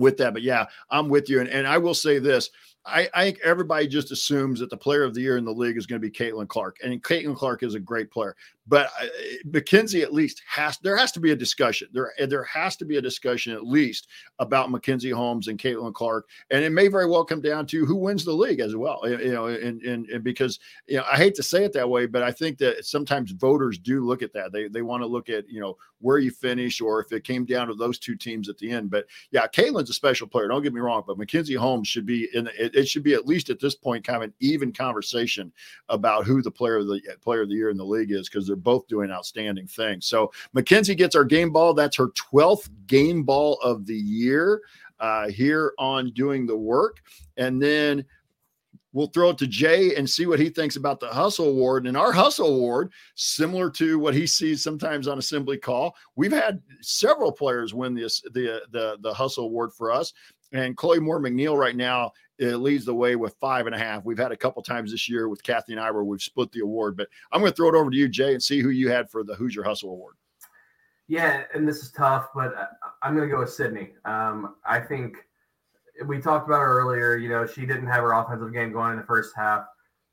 with 0.00 0.16
that. 0.18 0.34
But 0.34 0.42
yeah, 0.42 0.66
I'm 0.90 1.08
with 1.08 1.30
you. 1.30 1.40
And, 1.40 1.48
and 1.48 1.66
I 1.66 1.78
will 1.78 1.94
say 1.94 2.18
this 2.18 2.50
I, 2.86 3.08
I, 3.12 3.24
think 3.24 3.40
everybody 3.44 3.86
just 3.86 4.10
assumes 4.10 4.58
that 4.60 4.70
the 4.70 4.76
player 4.76 5.04
of 5.04 5.12
the 5.14 5.20
year 5.20 5.36
in 5.36 5.44
the 5.44 5.52
league 5.52 5.76
is 5.76 5.86
going 5.86 6.00
to 6.00 6.08
be 6.08 6.10
Caitlin 6.10 6.48
Clark, 6.48 6.78
and 6.82 7.02
Caitlin 7.02 7.36
Clark 7.36 7.62
is 7.62 7.74
a 7.74 7.80
great 7.80 8.10
player. 8.10 8.34
But 8.70 8.86
uh, 9.02 9.06
Mackenzie 9.44 10.02
at 10.02 10.14
least 10.14 10.42
has 10.46 10.78
there 10.78 10.96
has 10.96 11.10
to 11.12 11.20
be 11.20 11.32
a 11.32 11.36
discussion. 11.36 11.88
There 11.92 12.12
there 12.26 12.44
has 12.44 12.76
to 12.76 12.84
be 12.84 12.96
a 12.98 13.02
discussion 13.02 13.52
at 13.52 13.66
least 13.66 14.06
about 14.38 14.70
Mackenzie 14.70 15.10
Holmes 15.10 15.48
and 15.48 15.58
Caitlin 15.58 15.92
Clark, 15.92 16.28
and 16.50 16.62
it 16.62 16.70
may 16.70 16.86
very 16.86 17.06
well 17.06 17.24
come 17.24 17.40
down 17.40 17.66
to 17.66 17.84
who 17.84 17.96
wins 17.96 18.24
the 18.24 18.32
league 18.32 18.60
as 18.60 18.76
well. 18.76 19.00
You 19.04 19.32
know, 19.32 19.46
and, 19.46 19.82
and, 19.82 20.06
and 20.08 20.22
because 20.22 20.60
you 20.86 20.96
know 20.96 21.04
I 21.10 21.16
hate 21.16 21.34
to 21.34 21.42
say 21.42 21.64
it 21.64 21.72
that 21.72 21.90
way, 21.90 22.06
but 22.06 22.22
I 22.22 22.30
think 22.30 22.58
that 22.58 22.86
sometimes 22.86 23.32
voters 23.32 23.76
do 23.76 24.06
look 24.06 24.22
at 24.22 24.32
that. 24.34 24.52
They 24.52 24.68
they 24.68 24.82
want 24.82 25.02
to 25.02 25.06
look 25.06 25.28
at 25.28 25.48
you 25.48 25.60
know 25.60 25.76
where 26.00 26.18
you 26.18 26.30
finish 26.30 26.80
or 26.80 27.00
if 27.02 27.12
it 27.12 27.24
came 27.24 27.44
down 27.44 27.66
to 27.68 27.74
those 27.74 27.98
two 27.98 28.14
teams 28.14 28.48
at 28.48 28.56
the 28.58 28.70
end. 28.70 28.90
But 28.90 29.06
yeah, 29.32 29.46
Caitlin's 29.48 29.90
a 29.90 29.94
special 29.94 30.26
player. 30.26 30.48
Don't 30.48 30.62
get 30.62 30.72
me 30.72 30.80
wrong, 30.80 31.02
but 31.06 31.18
Mackenzie 31.18 31.54
Holmes 31.54 31.88
should 31.88 32.06
be 32.06 32.28
in. 32.34 32.48
It, 32.74 32.76
it 32.76 32.88
should 32.88 33.02
be 33.02 33.14
at 33.14 33.26
least 33.26 33.50
at 33.50 33.60
this 33.60 33.74
point 33.74 34.04
kind 34.04 34.16
of 34.16 34.28
an 34.28 34.34
even 34.40 34.72
conversation 34.72 35.52
about 35.88 36.24
who 36.24 36.42
the 36.42 36.50
player 36.50 36.76
of 36.76 36.86
the 36.86 37.00
player 37.20 37.42
of 37.42 37.48
the 37.48 37.54
year 37.54 37.70
in 37.70 37.76
the 37.76 37.84
league 37.84 38.12
is 38.12 38.28
because 38.28 38.46
they're 38.46 38.56
both 38.56 38.86
doing 38.88 39.10
outstanding 39.10 39.66
things. 39.66 40.06
So 40.06 40.32
Mackenzie 40.52 40.94
gets 40.94 41.14
our 41.14 41.24
game 41.24 41.52
ball. 41.52 41.74
That's 41.74 41.96
her 41.96 42.08
12th 42.08 42.68
game 42.86 43.22
ball 43.22 43.58
of 43.62 43.86
the 43.86 43.96
year 43.96 44.62
uh, 44.98 45.28
here 45.28 45.72
on 45.78 46.10
doing 46.12 46.46
the 46.46 46.56
work. 46.56 46.98
And 47.36 47.62
then 47.62 48.04
we'll 48.92 49.08
throw 49.08 49.30
it 49.30 49.38
to 49.38 49.46
Jay 49.46 49.94
and 49.94 50.08
see 50.08 50.26
what 50.26 50.38
he 50.38 50.48
thinks 50.48 50.76
about 50.76 51.00
the 51.00 51.08
hustle 51.08 51.48
award. 51.48 51.86
And 51.86 51.96
our 51.96 52.12
hustle 52.12 52.48
award, 52.48 52.92
similar 53.14 53.70
to 53.70 53.98
what 53.98 54.14
he 54.14 54.26
sees 54.26 54.62
sometimes 54.62 55.08
on 55.08 55.18
assembly 55.18 55.58
call, 55.58 55.94
we've 56.16 56.32
had 56.32 56.60
several 56.80 57.32
players 57.32 57.74
win 57.74 57.94
this 57.94 58.20
the 58.32 58.62
the 58.70 58.98
the 59.00 59.12
hustle 59.12 59.44
award 59.44 59.72
for 59.72 59.90
us. 59.90 60.12
And 60.52 60.76
Chloe 60.76 60.98
Moore 60.98 61.20
McNeil 61.20 61.56
right 61.56 61.76
now 61.76 62.10
it 62.40 62.56
leads 62.56 62.86
the 62.86 62.94
way 62.94 63.16
with 63.16 63.36
five 63.38 63.66
and 63.66 63.74
a 63.74 63.78
half. 63.78 64.04
We've 64.04 64.18
had 64.18 64.32
a 64.32 64.36
couple 64.36 64.62
times 64.62 64.90
this 64.90 65.10
year 65.10 65.28
with 65.28 65.42
Kathy 65.42 65.72
and 65.72 65.80
I 65.80 65.90
where 65.90 66.04
we've 66.04 66.22
split 66.22 66.50
the 66.52 66.60
award, 66.60 66.96
but 66.96 67.08
I'm 67.30 67.40
going 67.40 67.52
to 67.52 67.56
throw 67.56 67.68
it 67.68 67.74
over 67.74 67.90
to 67.90 67.96
you, 67.96 68.08
Jay, 68.08 68.32
and 68.32 68.42
see 68.42 68.60
who 68.60 68.70
you 68.70 68.88
had 68.90 69.10
for 69.10 69.22
the 69.22 69.34
Hoosier 69.34 69.62
Hustle 69.62 69.90
Award. 69.90 70.14
Yeah, 71.06 71.42
and 71.54 71.68
this 71.68 71.82
is 71.82 71.90
tough, 71.90 72.28
but 72.34 72.54
I'm 73.02 73.14
going 73.14 73.28
to 73.28 73.34
go 73.34 73.40
with 73.40 73.52
Sydney. 73.52 73.90
Um, 74.06 74.54
I 74.64 74.80
think 74.80 75.16
we 76.06 76.18
talked 76.18 76.48
about 76.48 76.60
her 76.60 76.80
earlier. 76.80 77.16
You 77.16 77.28
know, 77.28 77.46
she 77.46 77.66
didn't 77.66 77.88
have 77.88 78.02
her 78.02 78.12
offensive 78.12 78.54
game 78.54 78.72
going 78.72 78.92
in 78.92 78.96
the 78.96 79.04
first 79.04 79.36
half, 79.36 79.66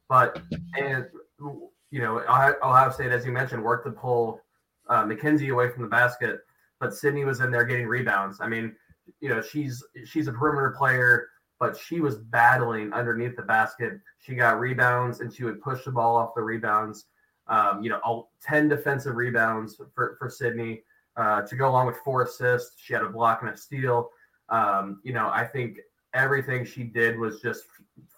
but 0.10 0.42
and 0.78 1.06
you 1.40 2.02
know, 2.02 2.20
Ohio 2.20 2.92
State, 2.92 3.12
as 3.12 3.26
you 3.26 3.32
mentioned, 3.32 3.64
worked 3.64 3.86
to 3.86 3.92
pull 3.92 4.42
uh, 4.90 5.06
Mackenzie 5.06 5.50
away 5.50 5.70
from 5.70 5.84
the 5.84 5.90
basket, 5.90 6.42
but 6.82 6.94
Sydney 6.94 7.24
was 7.24 7.40
in 7.40 7.52
there 7.52 7.64
getting 7.64 7.88
rebounds. 7.88 8.40
I 8.42 8.50
mean, 8.50 8.76
you 9.22 9.30
know, 9.30 9.42
she's 9.42 9.82
she's 10.06 10.28
a 10.28 10.34
perimeter 10.34 10.76
player 10.78 11.30
but 11.60 11.78
she 11.78 12.00
was 12.00 12.18
battling 12.18 12.94
underneath 12.94 13.36
the 13.36 13.42
basket. 13.42 14.00
She 14.20 14.36
got 14.36 14.60
rebounds 14.60 15.22
and 15.22 15.34
she 15.34 15.44
would 15.44 15.62
push 15.62 15.84
the 15.84 15.92
ball 15.92 16.16
off 16.16 16.36
the 16.36 16.42
rebounds. 16.42 17.06
Um, 17.48 17.82
you 17.82 17.90
know, 17.90 18.00
all, 18.04 18.32
10 18.44 18.68
defensive 18.68 19.16
rebounds 19.16 19.80
for, 19.96 20.16
for 20.20 20.30
Sydney 20.30 20.84
uh, 21.16 21.42
to 21.44 21.56
go 21.56 21.70
along 21.70 21.88
with 21.88 21.98
four 21.98 22.24
assists. 22.24 22.82
She 22.82 22.94
had 22.94 23.02
a 23.02 23.10
block 23.10 23.42
and 23.42 23.50
a 23.52 23.58
steal. 23.58 24.10
Um, 24.50 25.02
you 25.04 25.14
know, 25.14 25.30
I 25.34 25.46
think 25.46 25.78
everything 26.14 26.66
she 26.66 26.84
did 26.84 27.18
was 27.18 27.42
just 27.42 27.64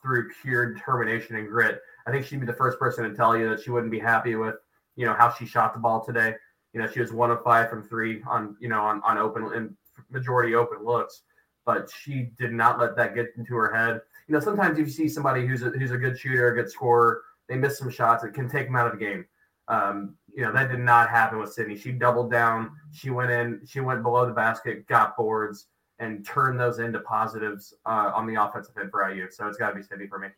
through 0.02 0.30
pure 0.42 0.74
determination 0.74 1.36
and 1.36 1.48
grit. 1.48 1.80
I 2.08 2.12
think 2.12 2.26
she'd 2.26 2.40
be 2.40 2.46
the 2.46 2.54
first 2.54 2.80
person 2.80 3.10
to 3.10 3.16
tell 3.16 3.38
you 3.38 3.50
that 3.50 3.62
she 3.62 3.72
wouldn't 3.72 3.92
be 3.92 4.00
happy 4.00 4.36
with, 4.36 4.56
you 4.96 5.06
know, 5.06 5.14
how 5.14 5.32
she 5.32 5.46
shot 5.46 5.74
the 5.74 5.80
ball 5.80 6.04
today. 6.04 6.36
You 6.74 6.82
know, 6.82 6.88
she 6.88 7.00
was 7.00 7.12
one 7.12 7.32
of 7.32 7.44
five 7.44 7.70
from 7.70 7.84
three 7.84 8.22
on, 8.28 8.56
you 8.60 8.68
know, 8.68 8.82
on, 8.82 9.02
on 9.04 9.18
open 9.18 9.52
and 9.54 9.76
majority 10.10 10.56
open 10.56 10.84
looks 10.84 11.22
but 11.66 11.90
she 11.90 12.32
did 12.38 12.52
not 12.52 12.80
let 12.80 12.96
that 12.98 13.16
get 13.16 13.28
into 13.38 13.56
her 13.56 13.74
head. 13.74 14.02
You 14.28 14.34
know, 14.34 14.40
sometimes 14.40 14.80
if 14.80 14.88
you 14.88 14.94
see 14.94 15.10
somebody 15.10 15.46
who's 15.46 15.64
a, 15.64 15.70
who's 15.70 15.92
a 15.92 15.98
good 15.98 16.18
shooter, 16.18 16.50
a 16.50 16.56
good 16.56 16.70
scorer, 16.72 17.24
they 17.48 17.56
miss 17.56 17.78
some 17.78 17.90
shots, 17.90 18.24
it 18.24 18.34
can 18.34 18.50
take 18.50 18.68
them 18.68 18.76
out 18.76 18.88
of 18.88 18.94
the 18.94 19.06
game. 19.06 19.26
Um, 19.68 20.16
you 20.34 20.44
know, 20.44 20.52
that 20.52 20.70
did 20.70 20.80
not 20.80 21.10
happen 21.10 21.40
with 21.40 21.54
Sydney. 21.54 21.78
She 21.78 21.92
doubled 21.92 22.32
down. 22.32 22.72
She 22.92 23.10
went 23.10 23.32
in, 23.32 23.62
she 23.68 23.80
went 23.80 24.04
below 24.04 24.26
the 24.26 24.34
basket, 24.34 24.88
got 24.88 25.16
boards, 25.16 25.68
and 26.00 26.26
turned 26.26 26.60
those 26.60 26.80
into 26.80 27.00
positives 27.02 27.74
uh, 27.86 28.12
on 28.16 28.26
the 28.26 28.42
offensive 28.42 28.76
end 28.80 28.90
for 28.90 29.08
IU. 29.08 29.28
So 29.30 29.48
it's 29.48 29.58
got 29.58 29.70
to 29.70 29.76
be 29.76 29.84
Sydney 29.84 30.08
for 30.08 30.18
me. 30.18 30.30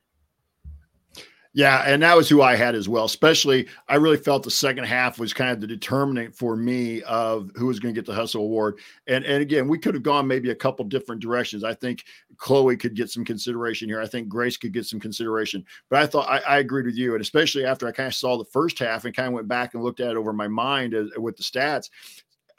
Yeah, 1.53 1.83
and 1.85 2.01
that 2.01 2.15
was 2.15 2.29
who 2.29 2.41
I 2.41 2.55
had 2.55 2.75
as 2.75 2.87
well. 2.87 3.03
Especially, 3.03 3.67
I 3.89 3.95
really 3.95 4.15
felt 4.15 4.43
the 4.43 4.49
second 4.51 4.85
half 4.85 5.19
was 5.19 5.33
kind 5.33 5.51
of 5.51 5.59
the 5.59 5.67
determinant 5.67 6.33
for 6.33 6.55
me 6.55 7.01
of 7.01 7.51
who 7.55 7.67
was 7.67 7.77
going 7.77 7.93
to 7.93 7.99
get 7.99 8.05
the 8.05 8.15
Hustle 8.15 8.43
Award. 8.43 8.79
And 9.07 9.25
and 9.25 9.41
again, 9.41 9.67
we 9.67 9.77
could 9.77 9.93
have 9.93 10.03
gone 10.03 10.25
maybe 10.25 10.51
a 10.51 10.55
couple 10.55 10.85
different 10.85 11.21
directions. 11.21 11.65
I 11.65 11.73
think 11.73 12.05
Chloe 12.37 12.77
could 12.77 12.95
get 12.95 13.09
some 13.09 13.25
consideration 13.25 13.89
here. 13.89 14.01
I 14.01 14.07
think 14.07 14.29
Grace 14.29 14.55
could 14.55 14.71
get 14.71 14.85
some 14.85 14.99
consideration. 14.99 15.65
But 15.89 15.99
I 15.99 16.07
thought 16.07 16.29
I, 16.29 16.39
I 16.39 16.57
agreed 16.59 16.85
with 16.85 16.95
you, 16.95 17.13
and 17.15 17.21
especially 17.21 17.65
after 17.65 17.85
I 17.85 17.91
kind 17.91 18.07
of 18.07 18.15
saw 18.15 18.37
the 18.37 18.45
first 18.45 18.79
half 18.79 19.03
and 19.03 19.13
kind 19.13 19.27
of 19.27 19.33
went 19.33 19.49
back 19.49 19.73
and 19.73 19.83
looked 19.83 19.99
at 19.99 20.11
it 20.11 20.17
over 20.17 20.31
my 20.31 20.47
mind 20.47 20.93
as, 20.93 21.09
with 21.17 21.35
the 21.35 21.43
stats. 21.43 21.89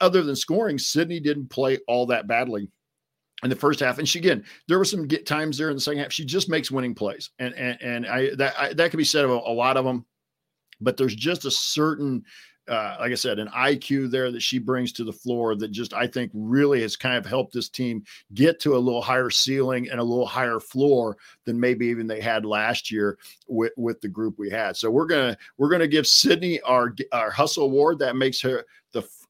Other 0.01 0.21
than 0.21 0.35
scoring, 0.35 0.77
Sydney 0.77 1.19
didn't 1.19 1.49
play 1.49 1.79
all 1.87 2.05
that 2.07 2.27
badly 2.27 2.67
in 3.43 3.49
the 3.49 3.55
first 3.55 3.79
half. 3.79 3.99
And 3.99 4.07
she 4.07 4.19
again, 4.19 4.43
there 4.67 4.77
were 4.77 4.85
some 4.85 5.07
times 5.07 5.57
there 5.57 5.69
in 5.69 5.75
the 5.75 5.81
second 5.81 5.99
half. 5.99 6.11
She 6.11 6.25
just 6.25 6.49
makes 6.49 6.71
winning 6.71 6.95
plays, 6.95 7.29
and 7.39 7.53
and 7.55 7.81
and 7.81 8.07
I 8.07 8.35
that 8.35 8.53
I, 8.57 8.73
that 8.73 8.91
could 8.91 8.97
be 8.97 9.03
said 9.03 9.25
of 9.25 9.31
a, 9.31 9.35
a, 9.35 9.53
lot 9.53 9.77
of 9.77 9.85
them, 9.85 10.05
but 10.81 10.97
there's 10.97 11.15
just 11.15 11.45
a 11.45 11.51
certain. 11.51 12.23
Uh, 12.65 12.95
like 13.01 13.11
I 13.11 13.15
said, 13.15 13.39
an 13.39 13.49
IQ 13.49 14.09
there 14.09 14.31
that 14.31 14.41
she 14.41 14.57
brings 14.57 14.93
to 14.93 15.03
the 15.03 15.11
floor 15.11 15.53
that 15.53 15.71
just 15.71 15.93
I 15.93 16.07
think 16.07 16.31
really 16.33 16.81
has 16.81 16.95
kind 16.95 17.17
of 17.17 17.25
helped 17.25 17.53
this 17.53 17.67
team 17.67 18.05
get 18.33 18.61
to 18.61 18.77
a 18.77 18.79
little 18.79 19.01
higher 19.01 19.29
ceiling 19.29 19.89
and 19.89 19.99
a 19.99 20.03
little 20.03 20.25
higher 20.25 20.61
floor 20.61 21.17
than 21.43 21.59
maybe 21.59 21.87
even 21.87 22.07
they 22.07 22.21
had 22.21 22.45
last 22.45 22.89
year 22.89 23.17
with, 23.49 23.73
with 23.75 23.99
the 23.99 24.07
group 24.07 24.39
we 24.39 24.49
had. 24.49 24.77
So 24.77 24.89
we're 24.89 25.07
gonna 25.07 25.37
we're 25.57 25.67
gonna 25.67 25.89
give 25.89 26.07
Sydney 26.07 26.61
our 26.61 26.95
our 27.11 27.31
hustle 27.31 27.65
award 27.65 27.99
that 27.99 28.15
makes 28.15 28.39
her 28.39 28.63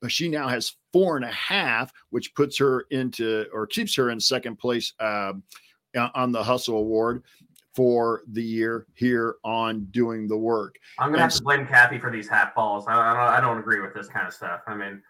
the 0.04 0.10
she 0.10 0.28
now 0.28 0.48
has 0.48 0.76
four 0.92 1.16
and 1.16 1.26
a 1.26 1.32
half, 1.32 1.92
which 2.10 2.36
puts 2.36 2.58
her 2.58 2.82
into 2.92 3.46
or 3.54 3.66
keeps 3.66 3.96
her 3.96 4.10
in 4.10 4.20
second 4.20 4.60
place 4.60 4.94
uh, 5.00 5.34
on 6.14 6.32
the 6.32 6.44
Hustle 6.44 6.78
Award 6.78 7.24
for 7.74 8.22
the 8.28 8.44
year 8.44 8.86
here 8.94 9.38
on 9.44 9.86
doing 9.86 10.28
the 10.28 10.38
work. 10.38 10.76
I'm 11.00 11.08
gonna 11.08 11.24
and 11.24 11.32
have 11.32 11.38
to 11.38 11.44
blame 11.44 11.66
Kathy 11.66 11.98
for 11.98 12.12
these 12.12 12.28
half 12.28 12.54
balls. 12.54 12.86
I, 12.88 12.94
I, 12.94 13.14
don't, 13.14 13.34
I 13.38 13.42
don't 13.42 13.58
agree 13.58 13.80
with 13.80 13.94
this 13.94 14.08
kind 14.08 14.28
of 14.28 14.34
stuff. 14.34 14.60
I 14.68 14.76
mean, 14.76 15.02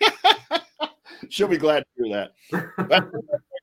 she'll 1.28 1.48
be 1.48 1.58
glad 1.58 1.80
to 1.80 2.04
hear 2.04 2.30
that. 2.52 3.10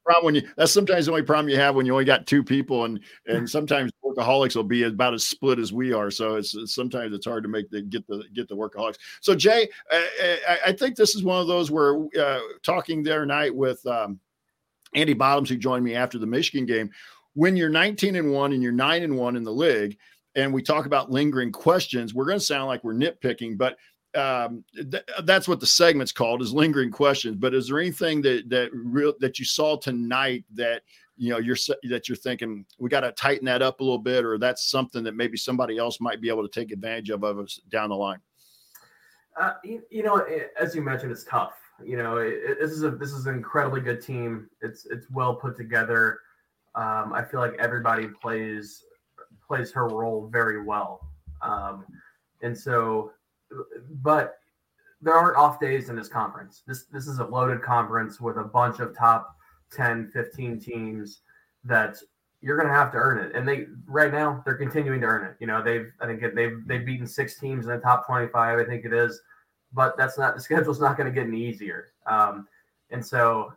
problem 0.08 0.26
when 0.26 0.36
you 0.36 0.50
that's 0.56 0.72
sometimes 0.72 1.06
the 1.06 1.12
only 1.12 1.22
problem 1.22 1.50
you 1.50 1.58
have 1.58 1.76
when 1.76 1.86
you 1.86 1.92
only 1.92 2.06
got 2.06 2.26
two 2.26 2.42
people 2.42 2.86
and 2.86 3.02
and 3.26 3.50
sometimes 3.58 3.92
workaholics 4.04 4.56
will 4.56 4.64
be 4.64 4.84
about 4.84 5.14
as 5.14 5.28
split 5.28 5.60
as 5.60 5.74
we 5.74 5.92
are 5.92 6.10
so 6.10 6.36
it's, 6.36 6.56
it's 6.56 6.74
sometimes 6.74 7.14
it's 7.14 7.26
hard 7.26 7.44
to 7.44 7.50
make 7.50 7.70
the 7.70 7.82
get 7.82 8.08
the 8.08 8.24
get 8.34 8.48
the 8.48 8.56
workaholics 8.56 8.98
so 9.20 9.36
jay 9.36 9.68
i, 9.92 10.58
I 10.68 10.72
think 10.72 10.96
this 10.96 11.14
is 11.14 11.24
one 11.24 11.42
of 11.42 11.48
those 11.48 11.70
where 11.70 12.06
uh, 12.18 12.40
talking 12.64 13.04
there 13.04 13.26
night 13.26 13.54
with 13.54 13.86
um, 13.86 14.20
andy 14.96 15.14
bottoms 15.14 15.50
who 15.50 15.58
joined 15.58 15.84
me 15.84 15.94
after 15.94 16.18
the 16.18 16.26
michigan 16.26 16.66
game 16.66 16.90
when 17.34 17.58
you're 17.58 17.70
19 17.70 18.16
and 18.16 18.32
1 18.32 18.54
and 18.54 18.64
you're 18.64 18.72
9 18.72 19.04
and 19.04 19.18
1 19.18 19.36
in 19.36 19.44
the 19.44 19.52
league 19.52 19.98
and 20.36 20.54
we 20.54 20.62
talk 20.62 20.86
about 20.86 21.12
lingering 21.12 21.52
questions 21.52 22.14
we're 22.14 22.26
going 22.26 22.40
to 22.40 22.46
sound 22.46 22.68
like 22.68 22.84
we're 22.86 22.94
nitpicking 22.94 23.58
but 23.58 23.76
um, 24.16 24.64
th- 24.74 25.04
that's 25.24 25.48
what 25.48 25.60
the 25.60 25.68
segment's 25.68 26.12
called 26.12 26.42
is 26.42 26.54
lingering 26.54 26.92
questions. 26.92 27.36
But 27.36 27.54
is 27.54 27.68
there 27.68 27.80
anything 27.80 28.22
that 28.24 28.50
that 28.50 28.70
real 28.74 29.14
that 29.20 29.40
you 29.40 29.46
saw 29.46 29.78
tonight 29.78 30.46
that 30.54 30.84
you 31.18 31.32
know 31.32 31.38
you're 31.38 31.58
that 31.90 32.08
you're 32.08 32.16
thinking 32.16 32.66
we 32.80 32.90
got 32.90 33.02
to 33.02 33.12
tighten 33.12 33.46
that 33.46 33.62
up 33.62 33.80
a 33.80 33.84
little 33.84 33.98
bit, 33.98 34.26
or 34.26 34.38
that's 34.38 34.70
something 34.70 35.04
that 35.04 35.16
maybe 35.16 35.38
somebody 35.38 35.78
else 35.78 36.00
might 36.00 36.22
be 36.22 36.30
able 36.30 36.48
to 36.48 36.60
take 36.60 36.72
advantage 36.72 37.10
of 37.10 37.24
of 37.24 37.40
us 37.40 37.60
down 37.70 37.90
the 37.90 37.96
line? 37.96 38.20
Uh, 39.40 39.54
you, 39.64 39.84
you, 39.92 40.02
know, 40.02 40.18
it, 40.18 40.52
as 40.60 40.74
you 40.74 40.82
mentioned, 40.82 41.12
it's 41.12 41.24
tough. 41.24 41.54
You 41.84 41.98
know, 41.98 42.18
it, 42.18 42.34
it, 42.44 42.58
this 42.60 42.72
is 42.72 42.84
a 42.84 42.92
this 42.92 43.12
is 43.12 43.28
an 43.28 43.36
incredibly 43.36 43.82
good 43.82 44.02
team. 44.02 44.50
It's 44.62 44.86
it's 44.88 45.10
well 45.12 45.36
put 45.36 45.56
together. 45.56 46.20
Um, 46.74 47.14
I 47.14 47.24
feel 47.24 47.40
like 47.40 47.54
everybody 47.60 48.08
plays 48.08 48.84
plays 49.48 49.72
her 49.72 49.88
role 49.88 50.28
very 50.32 50.64
well. 50.64 51.08
Um, 51.42 51.86
and 52.42 52.58
so 52.58 53.12
but 54.02 54.40
there 55.02 55.14
aren't 55.14 55.38
off 55.38 55.60
days 55.60 55.90
in 55.90 55.96
this 55.96 56.08
conference. 56.08 56.64
This 56.68 56.86
this 56.86 57.08
is 57.08 57.20
a 57.20 57.26
loaded 57.26 57.62
conference 57.62 58.20
with 58.20 58.38
a 58.38 58.44
bunch 58.44 58.80
of 58.80 58.98
top 58.98 59.36
10, 59.72 60.10
15 60.14 60.60
teams 60.60 61.20
that 61.64 61.98
you're 62.42 62.58
going 62.58 62.68
to 62.68 62.74
have 62.74 62.92
to 62.92 62.98
earn 62.98 63.20
it. 63.20 63.36
And 63.36 63.48
they 63.48 63.68
right 63.86 64.12
now 64.12 64.42
they're 64.46 64.56
continuing 64.56 65.02
to 65.02 65.08
earn 65.08 65.26
it. 65.26 65.36
You 65.40 65.48
know, 65.48 65.64
they've 65.64 65.92
I 66.02 66.06
think 66.06 66.22
they've 66.36 66.60
they've 66.66 66.86
beaten 66.86 67.08
six 67.08 67.40
teams 67.40 67.66
in 67.66 67.72
the 67.72 67.80
top 67.80 68.06
25. 68.06 68.60
I 68.60 68.64
think 68.64 68.86
it 68.86 68.94
is, 68.94 69.22
but 69.74 69.98
that's 69.98 70.18
not 70.18 70.36
the 70.36 70.42
schedule's 70.48 70.80
not 70.80 70.98
going 70.98 71.08
to 71.08 71.14
get 71.14 71.28
any 71.28 71.44
easier. 71.44 71.90
Um, 72.06 72.48
and 72.90 73.06
so, 73.06 73.54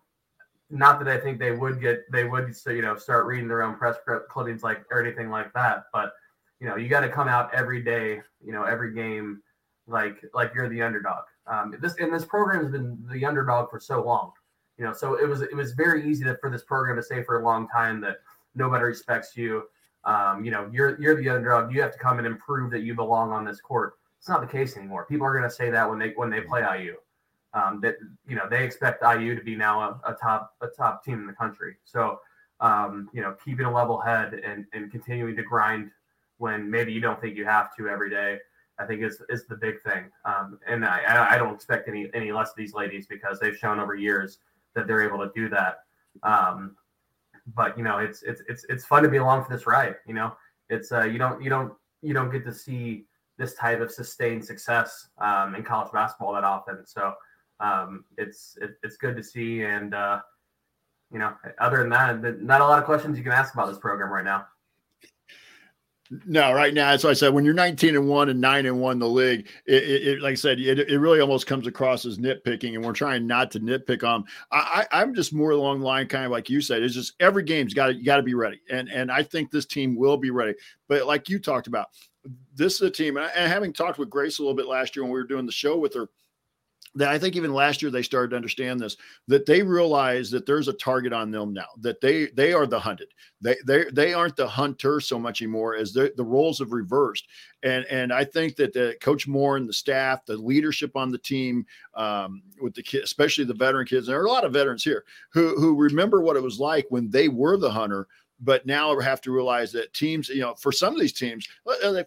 not 0.70 0.98
that 0.98 1.08
I 1.08 1.18
think 1.18 1.38
they 1.38 1.52
would 1.52 1.80
get 1.80 2.10
they 2.12 2.24
would 2.24 2.54
so 2.56 2.70
you 2.70 2.82
know 2.82 2.96
start 2.96 3.26
reading 3.26 3.48
their 3.48 3.62
own 3.62 3.76
press 3.76 3.96
clippings 4.28 4.62
like 4.62 4.84
or 4.90 5.02
anything 5.02 5.30
like 5.30 5.52
that, 5.54 5.84
but 5.92 6.12
you 6.58 6.66
know 6.66 6.76
you 6.76 6.88
got 6.88 7.00
to 7.00 7.08
come 7.08 7.28
out 7.28 7.52
every 7.54 7.82
day, 7.82 8.20
you 8.44 8.52
know 8.52 8.64
every 8.64 8.94
game 8.94 9.42
like 9.86 10.24
like 10.34 10.52
you're 10.54 10.68
the 10.68 10.82
underdog. 10.82 11.24
Um, 11.46 11.74
this 11.80 11.96
and 11.98 12.12
this 12.12 12.24
program 12.24 12.62
has 12.62 12.72
been 12.72 12.98
the 13.10 13.24
underdog 13.24 13.70
for 13.70 13.80
so 13.80 14.02
long. 14.04 14.32
You 14.78 14.84
know, 14.84 14.92
so 14.92 15.14
it 15.14 15.28
was 15.28 15.42
it 15.42 15.54
was 15.54 15.72
very 15.72 16.08
easy 16.08 16.24
to, 16.24 16.36
for 16.40 16.50
this 16.50 16.62
program 16.62 16.96
to 16.96 17.02
say 17.02 17.22
for 17.22 17.40
a 17.40 17.44
long 17.44 17.68
time 17.68 18.00
that 18.02 18.18
nobody 18.54 18.84
respects 18.84 19.36
you. 19.36 19.64
Um, 20.04 20.44
you 20.44 20.50
know, 20.50 20.70
you're 20.72 21.00
you're 21.00 21.16
the 21.16 21.28
underdog. 21.28 21.72
You 21.72 21.82
have 21.82 21.92
to 21.92 21.98
come 21.98 22.18
and 22.18 22.38
prove 22.38 22.70
that 22.70 22.80
you 22.80 22.94
belong 22.94 23.32
on 23.32 23.44
this 23.44 23.60
court. 23.60 23.94
It's 24.18 24.28
not 24.28 24.40
the 24.40 24.46
case 24.46 24.76
anymore. 24.76 25.06
People 25.06 25.26
are 25.26 25.32
going 25.32 25.48
to 25.48 25.54
say 25.54 25.70
that 25.70 25.88
when 25.88 25.98
they 25.98 26.10
when 26.10 26.30
they 26.30 26.40
play 26.40 26.60
IU. 26.60 26.96
Um, 27.52 27.80
that 27.80 27.96
you 28.28 28.36
know 28.36 28.48
they 28.48 28.64
expect 28.64 29.02
IU 29.02 29.34
to 29.34 29.42
be 29.42 29.56
now 29.56 29.80
a, 29.80 30.00
a 30.12 30.14
top 30.14 30.54
a 30.60 30.68
top 30.68 31.04
team 31.04 31.18
in 31.18 31.26
the 31.26 31.32
country. 31.32 31.76
So 31.84 32.20
um, 32.60 33.08
you 33.12 33.22
know, 33.22 33.34
keeping 33.44 33.66
a 33.66 33.72
level 33.72 33.98
head 33.98 34.34
and 34.34 34.66
and 34.72 34.90
continuing 34.90 35.36
to 35.36 35.42
grind 35.42 35.90
when 36.38 36.70
maybe 36.70 36.92
you 36.92 37.00
don't 37.00 37.20
think 37.20 37.36
you 37.36 37.44
have 37.44 37.74
to 37.76 37.88
every 37.88 38.10
day. 38.10 38.38
I 38.80 38.86
think 38.86 39.02
is 39.02 39.22
is 39.28 39.46
the 39.46 39.56
big 39.56 39.82
thing. 39.82 40.10
Um, 40.24 40.58
and 40.66 40.84
I, 40.84 41.34
I 41.34 41.38
don't 41.38 41.54
expect 41.54 41.88
any 41.88 42.08
any 42.14 42.32
less 42.32 42.50
of 42.50 42.56
these 42.56 42.74
ladies 42.74 43.06
because 43.06 43.38
they've 43.38 43.56
shown 43.56 43.78
over 43.78 43.94
years 43.94 44.38
that 44.74 44.86
they're 44.86 45.02
able 45.02 45.18
to 45.18 45.30
do 45.34 45.48
that. 45.50 45.80
Um, 46.22 46.76
but 47.54 47.76
you 47.76 47.84
know, 47.84 47.98
it's 47.98 48.22
it's 48.22 48.42
it's 48.48 48.64
it's 48.68 48.84
fun 48.84 49.02
to 49.02 49.08
be 49.08 49.18
along 49.18 49.44
for 49.44 49.52
this 49.52 49.66
ride. 49.66 49.96
You 50.06 50.14
know, 50.14 50.32
it's 50.68 50.92
uh, 50.92 51.02
you 51.04 51.18
don't 51.18 51.42
you 51.42 51.50
don't 51.50 51.72
you 52.02 52.14
don't 52.14 52.30
get 52.30 52.44
to 52.44 52.54
see 52.54 53.04
this 53.38 53.54
type 53.54 53.80
of 53.80 53.90
sustained 53.90 54.44
success 54.44 55.08
um, 55.18 55.54
in 55.54 55.62
college 55.62 55.92
basketball 55.92 56.34
that 56.34 56.44
often. 56.44 56.86
So 56.86 57.14
um, 57.58 58.04
it's 58.18 58.56
it, 58.60 58.72
it's 58.82 58.96
good 58.96 59.16
to 59.16 59.22
see. 59.22 59.62
And 59.62 59.94
uh, 59.94 60.20
you 61.12 61.18
know, 61.18 61.34
other 61.58 61.78
than 61.78 61.90
that, 61.90 62.42
not 62.42 62.60
a 62.60 62.64
lot 62.64 62.78
of 62.78 62.84
questions 62.84 63.18
you 63.18 63.24
can 63.24 63.32
ask 63.32 63.54
about 63.54 63.68
this 63.68 63.78
program 63.78 64.10
right 64.10 64.24
now. 64.24 64.46
No, 66.26 66.52
right 66.52 66.74
now, 66.74 66.90
as 66.90 67.04
I 67.04 67.12
said, 67.12 67.32
when 67.32 67.44
you're 67.44 67.54
19 67.54 67.94
and 67.94 68.08
one 68.08 68.30
and 68.30 68.40
nine 68.40 68.66
and 68.66 68.80
one 68.80 68.98
the 68.98 69.08
league, 69.08 69.48
it, 69.64 69.82
it, 69.84 70.08
it 70.08 70.20
like 70.20 70.32
I 70.32 70.34
said, 70.34 70.58
it, 70.58 70.80
it 70.80 70.98
really 70.98 71.20
almost 71.20 71.46
comes 71.46 71.68
across 71.68 72.04
as 72.04 72.18
nitpicking, 72.18 72.74
and 72.74 72.84
we're 72.84 72.92
trying 72.92 73.28
not 73.28 73.52
to 73.52 73.60
nitpick 73.60 74.02
on. 74.02 74.24
I, 74.50 74.86
am 74.90 75.14
just 75.14 75.32
more 75.32 75.52
along 75.52 75.80
the 75.80 75.86
line, 75.86 76.08
kind 76.08 76.24
of 76.24 76.32
like 76.32 76.50
you 76.50 76.60
said. 76.60 76.82
It's 76.82 76.94
just 76.94 77.14
every 77.20 77.44
game's 77.44 77.74
got 77.74 77.94
you 77.94 78.04
got 78.04 78.16
to 78.16 78.24
be 78.24 78.34
ready, 78.34 78.60
and 78.68 78.88
and 78.88 79.10
I 79.12 79.22
think 79.22 79.52
this 79.52 79.66
team 79.66 79.94
will 79.94 80.16
be 80.16 80.30
ready. 80.30 80.54
But 80.88 81.06
like 81.06 81.28
you 81.28 81.38
talked 81.38 81.68
about, 81.68 81.86
this 82.56 82.74
is 82.74 82.82
a 82.82 82.90
team, 82.90 83.16
and, 83.16 83.26
I, 83.26 83.28
and 83.28 83.52
having 83.52 83.72
talked 83.72 84.00
with 84.00 84.10
Grace 84.10 84.40
a 84.40 84.42
little 84.42 84.56
bit 84.56 84.66
last 84.66 84.96
year 84.96 85.04
when 85.04 85.12
we 85.12 85.20
were 85.20 85.26
doing 85.28 85.46
the 85.46 85.52
show 85.52 85.78
with 85.78 85.94
her, 85.94 86.08
that 86.96 87.08
I 87.08 87.18
think 87.18 87.36
even 87.36 87.52
last 87.52 87.82
year 87.82 87.90
they 87.90 88.02
started 88.02 88.30
to 88.30 88.36
understand 88.36 88.80
this 88.80 88.96
that 89.28 89.46
they 89.46 89.62
realize 89.62 90.30
that 90.30 90.44
there's 90.44 90.68
a 90.68 90.72
target 90.72 91.12
on 91.12 91.30
them 91.30 91.52
now 91.52 91.66
that 91.80 92.00
they 92.00 92.26
they 92.28 92.52
are 92.52 92.66
the 92.66 92.80
hunted. 92.80 93.08
They 93.40 93.56
they 93.66 93.84
they 93.92 94.12
aren't 94.12 94.36
the 94.36 94.48
hunter 94.48 95.00
so 95.00 95.18
much 95.18 95.40
anymore 95.40 95.76
as 95.76 95.92
the 95.92 96.12
the 96.16 96.24
roles 96.24 96.58
have 96.58 96.72
reversed. 96.72 97.28
And 97.62 97.84
and 97.86 98.12
I 98.12 98.24
think 98.24 98.56
that 98.56 98.72
the 98.72 98.96
coach 99.00 99.28
Moren 99.28 99.62
and 99.62 99.68
the 99.68 99.74
staff 99.74 100.26
the 100.26 100.36
leadership 100.36 100.96
on 100.96 101.12
the 101.12 101.18
team 101.18 101.64
um, 101.94 102.42
with 102.60 102.74
the 102.74 102.82
kids 102.82 103.04
especially 103.04 103.44
the 103.44 103.54
veteran 103.54 103.86
kids 103.86 104.08
and 104.08 104.14
there 104.14 104.20
are 104.20 104.26
a 104.26 104.30
lot 104.30 104.44
of 104.44 104.52
veterans 104.52 104.82
here 104.82 105.04
who 105.32 105.54
who 105.60 105.76
remember 105.76 106.20
what 106.22 106.36
it 106.36 106.42
was 106.42 106.58
like 106.58 106.86
when 106.88 107.08
they 107.10 107.28
were 107.28 107.56
the 107.56 107.70
hunter 107.70 108.08
but 108.40 108.66
now 108.66 108.94
we 108.94 109.04
have 109.04 109.20
to 109.22 109.30
realize 109.30 109.70
that 109.72 109.92
teams, 109.92 110.28
you 110.28 110.40
know, 110.40 110.54
for 110.54 110.72
some 110.72 110.94
of 110.94 111.00
these 111.00 111.12
teams, 111.12 111.46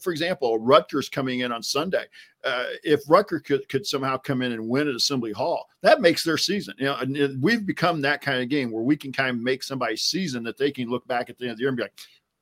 for 0.01 0.11
example, 0.11 0.57
Rutgers 0.57 1.09
coming 1.09 1.41
in 1.41 1.51
on 1.51 1.61
Sunday, 1.61 2.05
uh, 2.43 2.65
if 2.84 3.01
Rutgers 3.07 3.41
could, 3.43 3.67
could 3.69 3.86
somehow 3.86 4.17
come 4.17 4.41
in 4.41 4.51
and 4.51 4.67
win 4.67 4.88
at 4.88 4.95
Assembly 4.95 5.31
Hall, 5.31 5.67
that 5.81 6.01
makes 6.01 6.23
their 6.23 6.38
season. 6.38 6.73
You 6.77 6.86
know, 6.86 6.95
and 6.95 7.41
we've 7.41 7.65
become 7.65 8.01
that 8.01 8.21
kind 8.21 8.41
of 8.41 8.49
game 8.49 8.71
where 8.71 8.84
we 8.84 8.97
can 8.97 9.11
kind 9.11 9.29
of 9.29 9.38
make 9.38 9.63
somebody's 9.63 10.03
season 10.03 10.43
that 10.43 10.57
they 10.57 10.71
can 10.71 10.89
look 10.89 11.07
back 11.07 11.29
at 11.29 11.38
the 11.38 11.45
end 11.45 11.51
of 11.51 11.57
the 11.57 11.61
year 11.61 11.69
and 11.69 11.77
be 11.77 11.84
like, 11.84 11.99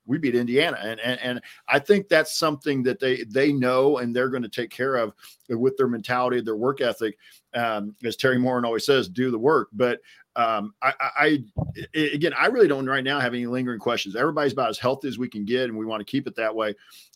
we 0.08 0.18
beat 0.18 0.36
Indiana, 0.36 0.78
and 0.82 1.00
and, 1.00 1.20
and 1.22 1.42
I 1.68 1.78
think 1.78 2.10
that's 2.10 2.38
something 2.38 2.82
that 2.84 3.00
they 3.00 3.24
they 3.24 3.54
know 3.54 4.00
and 4.00 4.16
they're 4.16 4.30
going 4.30 4.44
to 4.44 4.50
take 4.50 4.72
care 4.72 4.96
of 4.96 5.14
with 5.48 5.78
their 5.78 5.88
mentality, 5.88 6.42
their 6.42 6.56
work 6.56 6.82
ethic. 6.82 7.18
Um, 7.54 7.96
as 8.04 8.18
Teri 8.18 8.40
Moren 8.40 8.66
always 8.66 8.86
says, 8.86 9.10
do 9.10 9.30
the 9.30 9.38
work. 9.38 9.70
But 9.74 10.00
um, 10.36 10.74
I, 10.82 10.94
I, 11.18 11.44
again, 11.94 12.34
I 12.38 12.48
really 12.48 12.68
don't 12.68 12.86
right 12.86 13.04
now 13.04 13.20
have 13.20 13.34
any 13.34 13.46
lingering 13.46 13.80
questions. 13.80 14.16
Everybody's 14.16 14.54
about 14.54 14.70
as 14.70 14.78
healthy 14.78 15.08
as 15.08 15.18
we 15.18 15.28
can 15.28 15.44
get, 15.44 15.66
and 15.66 15.78
we 15.78 15.86
want 15.86 16.00
to 16.00 16.10
keep 16.10 16.28
it 16.28 16.36
that 16.36 16.56
way. 16.56 16.74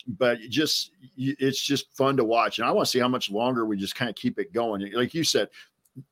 But 0.07 0.39
just 0.49 0.91
it's 1.17 1.61
just 1.61 1.95
fun 1.95 2.17
to 2.17 2.23
watch, 2.23 2.59
and 2.59 2.67
I 2.67 2.71
want 2.71 2.87
to 2.87 2.91
see 2.91 2.99
how 2.99 3.07
much 3.07 3.31
longer 3.31 3.65
we 3.65 3.77
just 3.77 3.95
kind 3.95 4.09
of 4.09 4.15
keep 4.15 4.37
it 4.37 4.53
going. 4.53 4.91
Like 4.93 5.13
you 5.13 5.23
said, 5.23 5.49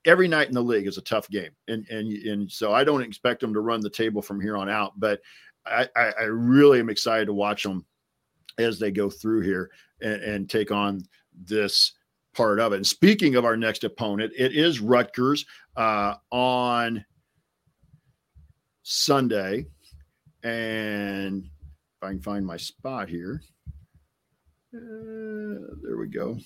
every 0.06 0.28
night 0.28 0.48
in 0.48 0.54
the 0.54 0.64
league 0.64 0.88
is 0.88 0.98
a 0.98 1.02
tough 1.02 1.30
game, 1.30 1.52
and 1.68 1.86
and 1.90 2.12
and 2.26 2.52
so 2.52 2.74
I 2.74 2.84
don't 2.84 3.04
expect 3.04 3.42
them 3.42 3.54
to 3.54 3.60
run 3.60 3.82
the 3.82 3.90
table 3.90 4.22
from 4.22 4.40
here 4.40 4.56
on 4.56 4.70
out. 4.70 4.98
But 4.98 5.22
I, 5.66 5.88
I 5.96 6.24
really 6.24 6.80
am 6.80 6.90
excited 6.90 7.26
to 7.26 7.34
watch 7.34 7.64
them 7.64 7.86
as 8.58 8.80
they 8.80 8.92
go 8.92 9.10
through 9.10 9.42
here 9.42 9.72
and, 10.02 10.22
and 10.22 10.50
take 10.50 10.72
on 10.72 11.04
this 11.46 11.94
part 12.34 12.60
of 12.60 12.74
it. 12.74 12.78
And 12.78 12.88
speaking 12.88 13.36
of 13.36 13.46
our 13.46 13.58
next 13.58 13.84
opponent, 13.84 14.34
it 14.38 14.54
is 14.54 14.80
Rutgers 14.80 15.46
uh, 15.76 16.16
on 16.32 17.06
Sunday. 18.84 19.68
And 20.44 21.44
if 21.44 22.04
I 22.04 22.10
can 22.10 22.22
find 22.22 22.46
my 22.46 22.58
spot 22.58 23.08
here, 23.10 23.42
uh, 24.76 25.76
there 25.84 25.98
we 25.98 26.08
go. 26.08 26.38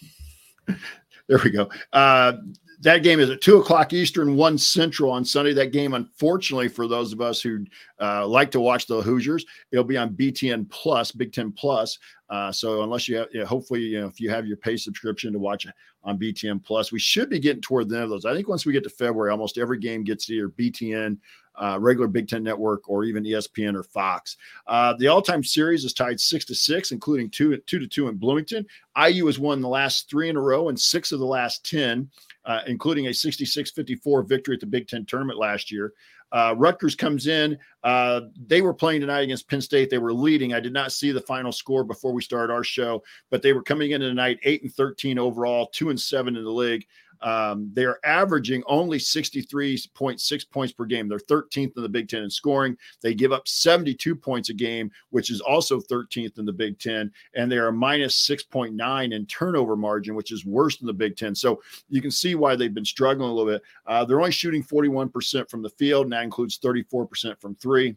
There 1.27 1.39
we 1.43 1.49
go. 1.49 1.69
Uh, 1.93 2.33
that 2.81 3.01
game 3.01 3.19
is 3.19 3.29
at 3.29 3.41
two 3.41 3.57
o'clock 3.57 3.91
Eastern, 3.91 4.35
one 4.35 4.57
Central 4.57 5.11
on 5.11 5.25
Sunday. 5.25 5.53
That 5.53 5.71
game, 5.71 5.93
unfortunately, 5.93 6.67
for 6.67 6.87
those 6.87 7.11
of 7.11 7.21
us 7.21 7.41
who 7.41 7.65
uh, 7.99 8.27
like 8.27 8.51
to 8.51 8.59
watch 8.59 8.85
the 8.85 9.01
Hoosiers, 9.01 9.45
it'll 9.71 9.83
be 9.83 9.97
on 9.97 10.13
BTN 10.13 10.69
Plus, 10.69 11.11
Big 11.11 11.33
Ten 11.33 11.51
Plus. 11.51 11.97
Uh, 12.29 12.51
so 12.51 12.83
unless 12.83 13.07
you 13.07 13.17
have, 13.17 13.27
you 13.33 13.39
know, 13.39 13.45
hopefully, 13.45 13.81
you 13.81 13.99
know, 13.99 14.07
if 14.07 14.19
you 14.19 14.29
have 14.29 14.45
your 14.45 14.57
pay 14.57 14.77
subscription 14.77 15.33
to 15.33 15.39
watch 15.39 15.65
on 16.07 16.17
BTN 16.17 16.63
Plus, 16.63 16.91
we 16.91 16.99
should 16.99 17.29
be 17.29 17.37
getting 17.37 17.61
toward 17.61 17.89
the 17.89 17.95
end 17.95 18.05
of 18.05 18.09
those. 18.09 18.25
I 18.25 18.33
think 18.33 18.47
once 18.47 18.65
we 18.65 18.73
get 18.73 18.83
to 18.85 18.89
February, 18.89 19.29
almost 19.29 19.57
every 19.57 19.77
game 19.77 20.03
gets 20.03 20.29
either 20.29 20.49
BTN 20.49 21.17
uh, 21.57 21.77
regular 21.79 22.07
Big 22.07 22.27
Ten 22.27 22.43
Network 22.43 22.87
or 22.89 23.03
even 23.03 23.23
ESPN 23.23 23.75
or 23.75 23.83
Fox. 23.83 24.37
Uh, 24.67 24.93
the 24.99 25.07
all-time 25.07 25.43
series 25.43 25.83
is 25.83 25.93
tied 25.93 26.19
six 26.19 26.45
to 26.45 26.55
six, 26.55 26.91
including 26.91 27.29
two 27.29 27.57
two 27.67 27.79
to 27.79 27.87
two 27.87 28.07
in 28.07 28.15
Bloomington. 28.15 28.65
IU 28.97 29.25
has 29.25 29.37
won 29.37 29.59
the 29.59 29.67
last 29.67 30.09
three 30.09 30.29
in 30.29 30.37
a 30.37 30.41
row 30.41 30.69
and 30.69 30.79
six 30.79 31.11
of 31.11 31.19
the 31.19 31.25
last 31.25 31.69
ten, 31.69 32.09
uh, 32.45 32.61
including 32.67 33.07
a 33.07 33.11
66-54 33.11 34.27
victory 34.27 34.53
at 34.55 34.61
the 34.61 34.65
Big 34.65 34.87
Ten 34.87 35.05
tournament 35.05 35.37
last 35.37 35.71
year. 35.71 35.93
Uh, 36.31 36.53
Rutgers 36.57 36.95
comes 36.95 37.27
in. 37.27 37.57
Uh, 37.83 38.21
they 38.47 38.61
were 38.61 38.73
playing 38.73 39.01
tonight 39.01 39.21
against 39.21 39.49
Penn 39.49 39.61
State. 39.61 39.89
They 39.89 39.97
were 39.97 40.13
leading. 40.13 40.53
I 40.53 40.59
did 40.59 40.73
not 40.73 40.91
see 40.91 41.11
the 41.11 41.21
final 41.21 41.51
score 41.51 41.83
before 41.83 42.11
we 42.11 42.21
started 42.21 42.51
our 42.51 42.63
show, 42.63 43.03
but 43.29 43.41
they 43.41 43.53
were 43.53 43.63
coming 43.63 43.91
in 43.91 44.01
tonight, 44.01 44.39
eight 44.43 44.63
and 44.63 44.73
thirteen 44.73 45.17
overall, 45.17 45.67
two 45.67 45.89
and 45.89 45.99
seven 45.99 46.35
in 46.35 46.43
the 46.43 46.51
league. 46.51 46.85
Um, 47.21 47.69
they 47.73 47.85
are 47.85 47.99
averaging 48.03 48.63
only 48.67 48.97
63.6 48.97 50.49
points 50.51 50.73
per 50.73 50.85
game. 50.85 51.07
They're 51.07 51.19
13th 51.19 51.75
in 51.75 51.83
the 51.83 51.89
Big 51.89 52.09
Ten 52.09 52.23
in 52.23 52.29
scoring. 52.29 52.77
They 53.01 53.13
give 53.13 53.31
up 53.31 53.47
72 53.47 54.15
points 54.15 54.49
a 54.49 54.53
game, 54.53 54.91
which 55.09 55.31
is 55.31 55.41
also 55.41 55.79
13th 55.79 56.39
in 56.39 56.45
the 56.45 56.53
Big 56.53 56.79
Ten. 56.79 57.11
And 57.35 57.51
they 57.51 57.57
are 57.57 57.71
minus 57.71 58.27
6.9 58.27 59.13
in 59.13 59.25
turnover 59.25 59.75
margin, 59.75 60.15
which 60.15 60.31
is 60.31 60.45
worse 60.45 60.77
than 60.77 60.87
the 60.87 60.93
Big 60.93 61.17
Ten. 61.17 61.35
So 61.35 61.61
you 61.89 62.01
can 62.01 62.11
see 62.11 62.35
why 62.35 62.55
they've 62.55 62.73
been 62.73 62.85
struggling 62.85 63.29
a 63.29 63.33
little 63.33 63.51
bit. 63.51 63.61
Uh, 63.85 64.05
they're 64.05 64.19
only 64.19 64.31
shooting 64.31 64.63
41% 64.63 65.49
from 65.49 65.61
the 65.61 65.69
field, 65.69 66.05
and 66.05 66.13
that 66.13 66.23
includes 66.23 66.59
34% 66.59 67.39
from 67.39 67.55
three 67.55 67.95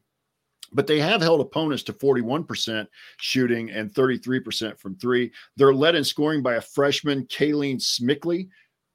but 0.73 0.87
they 0.87 1.01
have 1.01 1.21
held 1.21 1.41
opponents 1.41 1.83
to 1.85 1.93
41% 1.93 2.87
shooting 3.19 3.71
and 3.71 3.93
33% 3.93 4.79
from 4.79 4.95
three. 4.97 5.33
They're 5.57 5.75
led 5.75 5.95
in 5.95 6.05
scoring 6.05 6.43
by 6.43 6.55
a 6.55 6.61
freshman, 6.61 7.27
Kaylene 7.27 7.81
Smikle, 7.81 8.49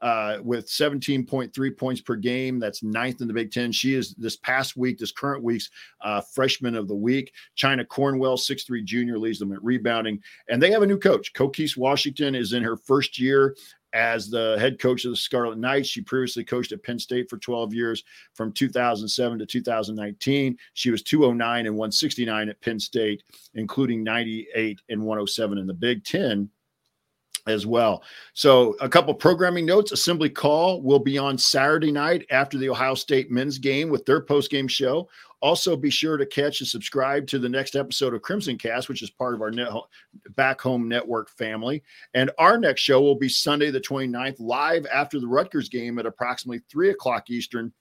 uh, 0.06 0.38
with 0.43 0.68
17.3 0.68 1.78
points 1.78 1.99
per 1.99 2.16
game. 2.16 2.60
That's 2.60 2.84
ninth 2.84 3.22
in 3.22 3.28
the 3.28 3.34
Big 3.34 3.51
Ten. 3.51 3.72
She 3.72 3.95
is 3.95 4.14
this 4.20 4.36
past 4.36 4.78
week, 4.78 4.99
this 4.99 5.12
current 5.12 5.43
week's 5.43 5.72
uh, 6.01 6.22
freshman 6.22 6.76
of 6.76 6.88
the 6.88 6.93
week. 6.93 7.34
Chyna 7.58 7.88
Cornwell, 7.88 8.38
six-three 8.38 8.84
junior, 8.84 9.18
leads 9.18 9.39
them 9.39 9.51
at 9.51 9.64
rebounding. 9.64 10.22
And 10.47 10.62
they 10.62 10.70
have 10.70 10.84
a 10.84 10.88
new 10.88 10.99
coach. 10.99 11.34
Coquese 11.34 11.76
Washington 11.76 12.36
is 12.36 12.53
in 12.53 12.62
her 12.62 12.78
first 12.78 13.18
year 13.18 13.56
as 13.93 14.30
the 14.30 14.58
head 14.60 14.78
coach 14.78 15.06
of 15.06 15.12
the 15.12 15.18
Scarlet 15.18 15.58
Knights. 15.58 15.89
She 15.89 16.01
previously 16.01 16.43
coached 16.43 16.72
at 16.72 16.84
Penn 16.84 16.99
State 16.99 17.28
for 17.28 17.39
12 17.39 17.74
years 17.74 18.03
from 18.36 18.51
2007 18.51 19.39
to 19.39 19.45
2019. 19.47 20.56
She 20.76 20.91
was 20.91 21.01
209 21.01 21.66
and 21.66 21.76
169 21.76 22.49
at 22.49 22.62
Penn 22.62 22.80
State, 22.80 23.24
including 23.56 24.03
98 24.03 24.82
and 24.88 25.01
107 25.01 25.58
in 25.58 25.66
the 25.66 25.74
Big 25.74 26.03
Ten 26.03 26.51
as 27.48 27.66
well. 27.66 28.04
So, 28.34 28.76
a 28.82 28.89
couple 28.89 29.14
programming 29.14 29.66
notes 29.66 29.91
Assembly 29.91 30.30
Call 30.30 30.82
will 30.82 31.00
be 31.00 31.18
on 31.18 31.38
Saturday 31.38 31.91
night 31.91 32.26
after 32.32 32.58
the 32.58 32.70
Ohio 32.70 32.96
State 32.96 33.30
men's 33.30 33.58
game 33.58 33.89
with 33.89 34.06
their 34.06 34.22
post 34.22 34.50
game 34.50 34.68
show. 34.68 35.08
Also, 35.41 35.76
be 35.76 35.91
sure 35.91 36.18
to 36.18 36.26
catch 36.26 36.62
and 36.62 36.68
subscribe 36.68 37.28
to 37.28 37.38
the 37.38 37.50
next 37.50 37.76
episode 37.76 38.14
of 38.16 38.24
Crimson 38.24 38.58
Cast, 38.58 38.89
which 38.89 39.04
is 39.04 39.12
part 39.12 39.36
of 39.36 39.41
our 39.41 39.52
net, 39.52 39.70
back 40.36 40.60
home 40.60 40.89
network 40.89 41.30
family. 41.30 41.84
And 42.16 42.32
our 42.39 42.58
next 42.58 42.82
show 42.82 43.02
will 43.02 43.18
be 43.18 43.30
Sunday, 43.30 43.70
the 43.70 43.80
29th, 43.80 44.39
live 44.39 44.88
after 44.91 45.20
the 45.20 45.28
Rutgers 45.28 45.70
game 45.70 46.00
at 46.00 46.08
approximately 46.08 46.64
three 46.70 46.89
o'clock 46.89 47.30
Eastern 47.30 47.72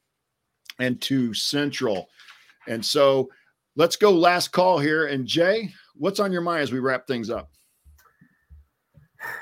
and 0.78 1.00
two 1.00 1.32
Central. 1.32 2.08
And 2.68 2.84
so, 2.84 3.30
let's 3.76 3.96
go 3.96 4.10
last 4.10 4.48
call 4.48 4.78
here. 4.78 5.06
And 5.06 5.26
Jay, 5.26 5.72
what's 5.94 6.20
on 6.20 6.32
your 6.32 6.42
mind 6.42 6.62
as 6.62 6.72
we 6.72 6.80
wrap 6.80 7.06
things 7.06 7.30
up? 7.30 7.53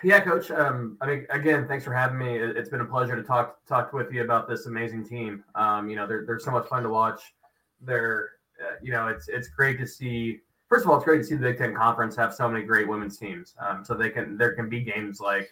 Yeah, 0.02 0.20
coach. 0.20 0.50
Um, 0.50 0.96
I 1.00 1.06
mean, 1.06 1.26
again, 1.30 1.66
thanks 1.68 1.84
for 1.84 1.92
having 1.92 2.18
me. 2.18 2.36
It's 2.36 2.68
been 2.68 2.80
a 2.80 2.84
pleasure 2.84 3.16
to 3.16 3.22
talk 3.22 3.64
talk 3.66 3.92
with 3.92 4.12
you 4.12 4.22
about 4.22 4.48
this 4.48 4.66
amazing 4.66 5.04
team. 5.06 5.44
Um, 5.54 5.88
you 5.88 5.96
know, 5.96 6.06
they're 6.06 6.24
they're 6.26 6.38
so 6.38 6.50
much 6.50 6.66
fun 6.66 6.82
to 6.82 6.88
watch. 6.88 7.34
They're, 7.80 8.30
uh, 8.60 8.74
you 8.82 8.92
know, 8.92 9.08
it's 9.08 9.28
it's 9.28 9.48
great 9.48 9.78
to 9.78 9.86
see. 9.86 10.40
First 10.68 10.84
of 10.84 10.90
all, 10.90 10.96
it's 10.96 11.04
great 11.04 11.18
to 11.18 11.24
see 11.24 11.34
the 11.34 11.42
Big 11.42 11.58
Ten 11.58 11.74
Conference 11.74 12.16
have 12.16 12.34
so 12.34 12.48
many 12.48 12.64
great 12.64 12.88
women's 12.88 13.18
teams. 13.18 13.54
Um, 13.60 13.84
so 13.84 13.94
they 13.94 14.10
can 14.10 14.36
there 14.36 14.54
can 14.54 14.68
be 14.68 14.82
games 14.82 15.20
like 15.20 15.50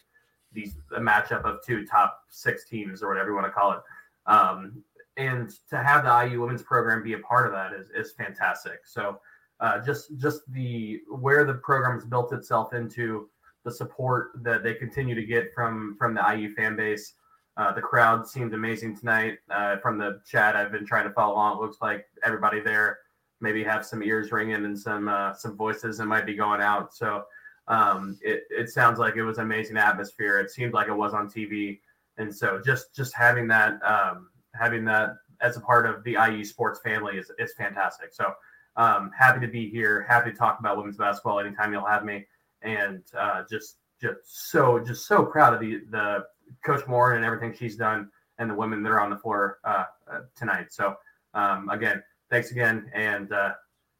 these 0.53 0.77
a 0.97 1.01
matchup 1.01 1.45
of 1.45 1.65
two 1.65 1.87
top 1.87 2.21
six 2.29 2.69
teams 2.69 3.03
or 3.03 3.09
whatever 3.09 3.31
you 3.31 3.35
want 3.35 3.47
to 3.47 3.53
call 3.53 3.73
it. 3.73 3.81
Um, 4.27 4.83
and 5.17 5.51
to 5.69 5.77
have 5.83 6.05
the 6.05 6.29
IU 6.31 6.41
women's 6.41 6.63
program 6.63 7.03
be 7.03 7.13
a 7.13 7.19
part 7.19 7.47
of 7.47 7.53
that 7.53 7.73
is 7.73 7.91
is 7.91 8.13
fantastic. 8.13 8.81
So 8.85 9.21
uh, 9.61 9.81
just 9.81 10.17
just 10.17 10.51
the 10.53 11.01
where 11.09 11.45
the 11.45 11.55
program 11.55 11.95
has 11.95 12.05
built 12.05 12.33
itself 12.33 12.73
into 12.73 13.29
the 13.65 13.71
support 13.71 14.33
that 14.43 14.63
they 14.63 14.75
continue 14.75 15.15
to 15.15 15.25
get 15.25 15.53
from 15.55 15.97
from 15.99 16.15
the 16.15 16.35
IU 16.35 16.55
fan 16.55 16.77
base. 16.77 17.15
Uh, 17.57 17.73
the 17.73 17.81
crowd 17.81 18.27
seemed 18.27 18.55
amazing 18.55 18.97
tonight. 18.97 19.39
Uh, 19.51 19.77
from 19.79 19.99
the 19.99 20.21
chat, 20.27 20.57
I've 20.57 20.73
been 20.73 20.87
trying 20.87 21.07
to 21.07 21.13
follow 21.13 21.35
along. 21.35 21.59
It 21.59 21.61
looks 21.61 21.79
like 21.83 22.07
everybody 22.25 22.61
there 22.61 22.99
maybe 23.41 23.65
have 23.65 23.85
some 23.85 24.03
ears 24.03 24.33
ringing 24.33 24.65
and 24.65 24.79
some 24.79 25.09
uh, 25.09 25.35
some 25.35 25.57
voices 25.57 25.99
that 25.99 26.07
might 26.07 26.27
be 26.27 26.35
going 26.35 26.61
out. 26.61 26.95
So 26.95 27.25
um, 27.69 28.19
it 28.23 28.45
it 28.51 28.71
sounds 28.71 28.99
like 28.99 29.17
it 29.17 29.23
was 29.23 29.39
amazing 29.39 29.77
atmosphere. 29.77 30.39
It 30.39 30.51
seemed 30.51 30.73
like 30.73 30.89
it 30.89 30.95
was 30.95 31.15
on 31.15 31.29
TV, 31.29 31.81
and 32.19 32.35
so 32.35 32.61
just 32.65 32.95
just 32.95 33.15
having 33.15 33.49
that 33.49 33.81
um, 33.85 34.29
having 34.55 34.85
that 34.87 35.17
as 35.41 35.57
a 35.57 35.61
part 35.61 35.87
of 35.87 36.05
the 36.05 36.13
IU 36.13 36.45
sports 36.45 36.81
family 36.81 37.17
is 37.17 37.31
is 37.39 37.53
fantastic. 37.55 38.13
So 38.13 38.33
um, 38.77 39.11
happy 39.17 39.41
to 39.41 39.49
be 39.49 39.69
here. 39.69 40.07
Happy 40.09 40.31
to 40.31 40.37
talk 40.37 40.61
about 40.61 40.77
women's 40.77 40.97
basketball 40.97 41.41
anytime 41.41 41.73
you'll 41.73 41.87
have 41.87 42.05
me 42.05 42.27
and 42.63 43.03
uh, 43.19 43.43
just 43.51 43.77
just 44.01 44.51
so 44.51 44.79
just 44.79 45.07
so 45.07 45.25
proud 45.25 45.55
of 45.55 45.61
the 45.61 45.83
the 45.91 46.25
coach 46.65 46.87
Moren 46.87 47.17
and 47.17 47.25
everything 47.25 47.55
she's 47.57 47.77
done 47.77 48.11
and 48.39 48.51
the 48.51 48.55
women 48.55 48.83
that 48.83 48.91
are 48.91 49.01
on 49.01 49.11
the 49.11 49.19
floor 49.19 49.59
uh, 49.65 49.85
uh, 50.11 50.21
tonight. 50.35 50.73
So 50.73 50.95
um, 51.35 51.69
again, 51.69 52.03
thanks 52.31 52.51
again, 52.51 52.91
and 52.95 53.33
uh, 53.33 53.53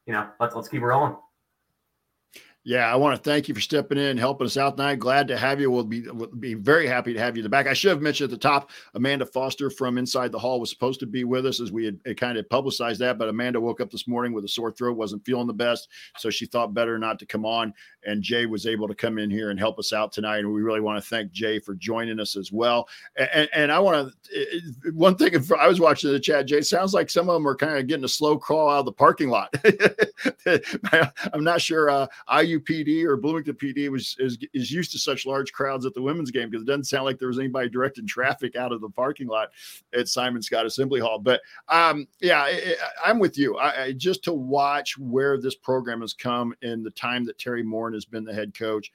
you 0.05 0.13
know 0.13 0.29
let's 0.39 0.55
let's 0.55 0.67
keep 0.67 0.81
rolling. 0.81 1.15
Yeah, 2.63 2.93
I 2.93 2.95
want 2.95 3.15
to 3.15 3.29
thank 3.29 3.47
you 3.47 3.55
for 3.55 3.61
stepping 3.61 3.97
in, 3.97 4.05
and 4.05 4.19
helping 4.19 4.45
us 4.45 4.55
out 4.55 4.77
tonight. 4.77 4.99
Glad 4.99 5.27
to 5.29 5.37
have 5.37 5.59
you. 5.59 5.71
We'll 5.71 5.83
be 5.83 6.07
we'll 6.07 6.27
be 6.27 6.53
very 6.53 6.85
happy 6.85 7.11
to 7.11 7.19
have 7.19 7.35
you 7.35 7.49
back. 7.49 7.65
I 7.65 7.73
should 7.73 7.89
have 7.89 8.03
mentioned 8.03 8.31
at 8.31 8.39
the 8.39 8.47
top, 8.47 8.69
Amanda 8.93 9.25
Foster 9.25 9.71
from 9.71 9.97
Inside 9.97 10.31
the 10.31 10.37
Hall 10.37 10.59
was 10.59 10.69
supposed 10.69 10.99
to 10.99 11.07
be 11.07 11.23
with 11.23 11.47
us 11.47 11.59
as 11.59 11.71
we 11.71 11.85
had 11.85 12.17
kind 12.17 12.37
of 12.37 12.47
publicized 12.49 13.01
that, 13.01 13.17
but 13.17 13.29
Amanda 13.29 13.59
woke 13.59 13.81
up 13.81 13.89
this 13.89 14.07
morning 14.07 14.31
with 14.31 14.45
a 14.45 14.47
sore 14.47 14.71
throat, 14.71 14.95
wasn't 14.95 15.25
feeling 15.25 15.47
the 15.47 15.53
best, 15.53 15.89
so 16.17 16.29
she 16.29 16.45
thought 16.45 16.75
better 16.75 16.99
not 16.99 17.17
to 17.17 17.25
come 17.25 17.45
on. 17.45 17.73
And 18.05 18.21
Jay 18.21 18.45
was 18.45 18.67
able 18.67 18.87
to 18.87 18.95
come 18.95 19.17
in 19.17 19.31
here 19.31 19.49
and 19.49 19.59
help 19.59 19.79
us 19.79 19.91
out 19.91 20.11
tonight, 20.11 20.39
and 20.39 20.53
we 20.53 20.61
really 20.61 20.81
want 20.81 21.03
to 21.03 21.09
thank 21.09 21.31
Jay 21.31 21.57
for 21.57 21.73
joining 21.73 22.19
us 22.19 22.35
as 22.35 22.51
well. 22.51 22.87
And, 23.15 23.49
and 23.53 23.71
I 23.71 23.79
want 23.79 24.13
to 24.31 24.61
one 24.93 25.15
thing. 25.15 25.33
If 25.33 25.51
I 25.51 25.67
was 25.67 25.79
watching 25.79 26.11
the 26.11 26.19
chat, 26.19 26.45
Jay 26.45 26.61
sounds 26.61 26.93
like 26.93 27.09
some 27.09 27.27
of 27.27 27.33
them 27.33 27.47
are 27.47 27.55
kind 27.55 27.77
of 27.77 27.87
getting 27.87 28.05
a 28.05 28.09
slow 28.09 28.37
crawl 28.37 28.69
out 28.69 28.79
of 28.79 28.85
the 28.85 28.91
parking 28.91 29.29
lot. 29.29 29.51
I'm 31.33 31.43
not 31.43 31.61
sure. 31.61 31.89
Uh, 31.89 32.07
IUPD 32.59 33.03
or 33.05 33.17
Bloomington 33.17 33.55
PD 33.55 33.89
was 33.89 34.15
is, 34.19 34.37
is 34.53 34.71
used 34.71 34.91
to 34.91 34.99
such 34.99 35.25
large 35.25 35.51
crowds 35.51 35.85
at 35.85 35.93
the 35.93 36.01
women's 36.01 36.31
game 36.31 36.49
because 36.49 36.63
it 36.63 36.67
doesn't 36.67 36.85
sound 36.85 37.05
like 37.05 37.19
there 37.19 37.27
was 37.27 37.39
anybody 37.39 37.69
directing 37.69 38.07
traffic 38.07 38.55
out 38.55 38.71
of 38.71 38.81
the 38.81 38.89
parking 38.89 39.27
lot 39.27 39.49
at 39.93 40.07
Simon 40.07 40.41
Skjodt 40.41 40.65
Assembly 40.65 40.99
Hall. 40.99 41.19
But 41.19 41.41
um, 41.69 42.07
yeah, 42.19 42.41
I, 42.41 43.09
am 43.09 43.19
with 43.19 43.37
you. 43.37 43.57
I, 43.57 43.83
I, 43.83 43.91
just 43.93 44.23
to 44.25 44.33
watch 44.33 44.97
where 44.97 45.39
this 45.39 45.55
program 45.55 46.01
has 46.01 46.13
come 46.13 46.53
in 46.61 46.83
the 46.83 46.91
time 46.91 47.25
that 47.25 47.37
Teri 47.37 47.63
Moren 47.63 47.93
has 47.93 48.05
been 48.05 48.23
the 48.23 48.33
head 48.33 48.53
coach. 48.53 48.91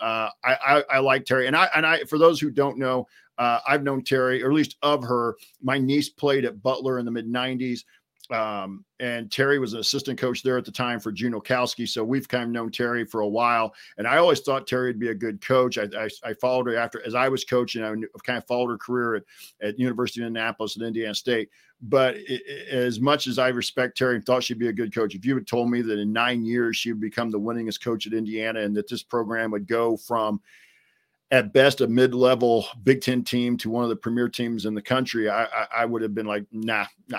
Uh, 0.00 0.30
I, 0.44 0.54
I, 0.54 0.84
I 0.90 0.98
like 1.00 1.24
Teri, 1.24 1.46
and 1.46 1.56
I 1.56 1.68
and 1.74 1.86
I 1.86 2.04
for 2.04 2.18
those 2.18 2.40
who 2.40 2.50
don't 2.50 2.78
know, 2.78 3.06
uh, 3.38 3.60
I've 3.66 3.82
known 3.82 4.02
Teri, 4.02 4.42
or 4.42 4.48
at 4.48 4.54
least 4.54 4.76
of 4.82 5.02
her. 5.04 5.36
My 5.62 5.78
niece 5.78 6.08
played 6.08 6.44
at 6.44 6.62
Butler 6.62 6.98
in 6.98 7.04
the 7.04 7.10
mid 7.10 7.26
'90s. 7.26 7.84
Um, 8.30 8.84
and 9.00 9.28
Teri 9.28 9.58
was 9.58 9.72
an 9.72 9.80
assistant 9.80 10.18
coach 10.18 10.42
there 10.42 10.56
at 10.56 10.64
the 10.64 10.70
time 10.70 11.00
for 11.00 11.10
June 11.10 11.32
Okowski. 11.32 11.88
So 11.88 12.04
we've 12.04 12.28
kind 12.28 12.44
of 12.44 12.50
known 12.50 12.70
Teri 12.70 13.08
for 13.08 13.22
a 13.22 13.28
while. 13.28 13.74
And 13.98 14.06
I 14.06 14.18
always 14.18 14.40
thought 14.40 14.68
Teri 14.68 14.86
would 14.86 15.00
be 15.00 15.08
a 15.08 15.14
good 15.14 15.40
coach. 15.40 15.78
I, 15.78 15.88
I, 15.98 16.08
I 16.22 16.34
followed 16.34 16.66
her 16.66 16.76
after, 16.76 17.04
as 17.04 17.14
I 17.14 17.28
was 17.28 17.44
coaching, 17.44 17.82
I 17.82 17.92
kind 18.24 18.38
of 18.38 18.46
followed 18.46 18.68
her 18.68 18.78
career 18.78 19.16
at, 19.16 19.22
at 19.62 19.78
University 19.78 20.20
of 20.20 20.28
Indianapolis 20.28 20.76
and 20.76 20.84
Indiana 20.84 21.14
State. 21.14 21.50
But 21.82 22.16
it, 22.16 22.42
it, 22.46 22.68
as 22.68 23.00
much 23.00 23.26
as 23.26 23.38
I 23.38 23.48
respect 23.48 23.98
Teri 23.98 24.14
and 24.14 24.24
thought 24.24 24.44
she'd 24.44 24.58
be 24.58 24.68
a 24.68 24.72
good 24.72 24.94
coach, 24.94 25.14
if 25.14 25.24
you 25.24 25.34
had 25.34 25.46
told 25.46 25.70
me 25.70 25.82
that 25.82 25.98
in 25.98 26.12
nine 26.12 26.44
years 26.44 26.76
she 26.76 26.92
would 26.92 27.00
become 27.00 27.30
the 27.30 27.40
winningest 27.40 27.82
coach 27.82 28.06
at 28.06 28.12
Indiana 28.12 28.60
and 28.60 28.76
that 28.76 28.88
this 28.88 29.02
program 29.02 29.50
would 29.50 29.66
go 29.66 29.96
from– 29.96 30.40
at 31.32 31.52
best 31.52 31.80
a 31.80 31.86
mid-level 31.86 32.66
Big 32.82 33.00
Ten 33.00 33.22
team 33.22 33.56
to 33.58 33.70
one 33.70 33.84
of 33.84 33.88
the 33.88 33.94
premier 33.94 34.28
teams 34.28 34.66
in 34.66 34.74
the 34.74 34.82
country, 34.82 35.28
I, 35.28 35.44
I, 35.44 35.66
I 35.78 35.84
would 35.84 36.02
have 36.02 36.12
been 36.12 36.26
like, 36.26 36.44
nah, 36.50 36.86
nah 37.06 37.18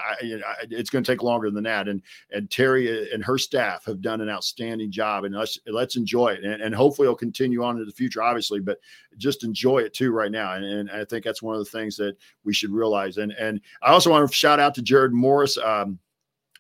it's 0.69 0.89
going 0.89 1.01
to 1.01 1.11
take 1.11 1.23
longer 1.23 1.49
than 1.49 1.63
that. 1.63 1.87
And 1.87 2.01
and 2.31 2.49
Teri 2.49 3.13
and 3.13 3.23
her 3.23 3.37
staff 3.37 3.85
have 3.85 4.01
done 4.01 4.19
an 4.19 4.29
outstanding 4.29 4.91
job, 4.91 5.23
and 5.23 5.33
let's 5.33 5.57
let's 5.65 5.95
enjoy 5.95 6.29
it, 6.29 6.43
and, 6.43 6.61
and 6.61 6.75
hopefully 6.75 7.05
it'll 7.05 7.15
continue 7.15 7.63
on 7.63 7.77
in 7.77 7.85
the 7.85 7.91
future, 7.91 8.21
obviously, 8.21 8.59
but 8.59 8.79
just 9.17 9.45
enjoy 9.45 9.79
it 9.79 9.93
too 9.93 10.11
right 10.11 10.31
now. 10.31 10.55
And, 10.55 10.65
and 10.65 10.91
I 10.91 11.05
think 11.05 11.23
that's 11.23 11.41
one 11.41 11.55
of 11.55 11.63
the 11.63 11.71
things 11.71 11.95
that 11.97 12.17
we 12.43 12.53
should 12.53 12.71
realize. 12.71 13.17
And 13.17 13.31
and 13.33 13.61
I 13.81 13.91
also 13.91 14.11
want 14.11 14.27
to 14.27 14.35
shout 14.35 14.59
out 14.59 14.75
to 14.75 14.81
Jared 14.81 15.13
Morris. 15.13 15.57
Um, 15.57 15.99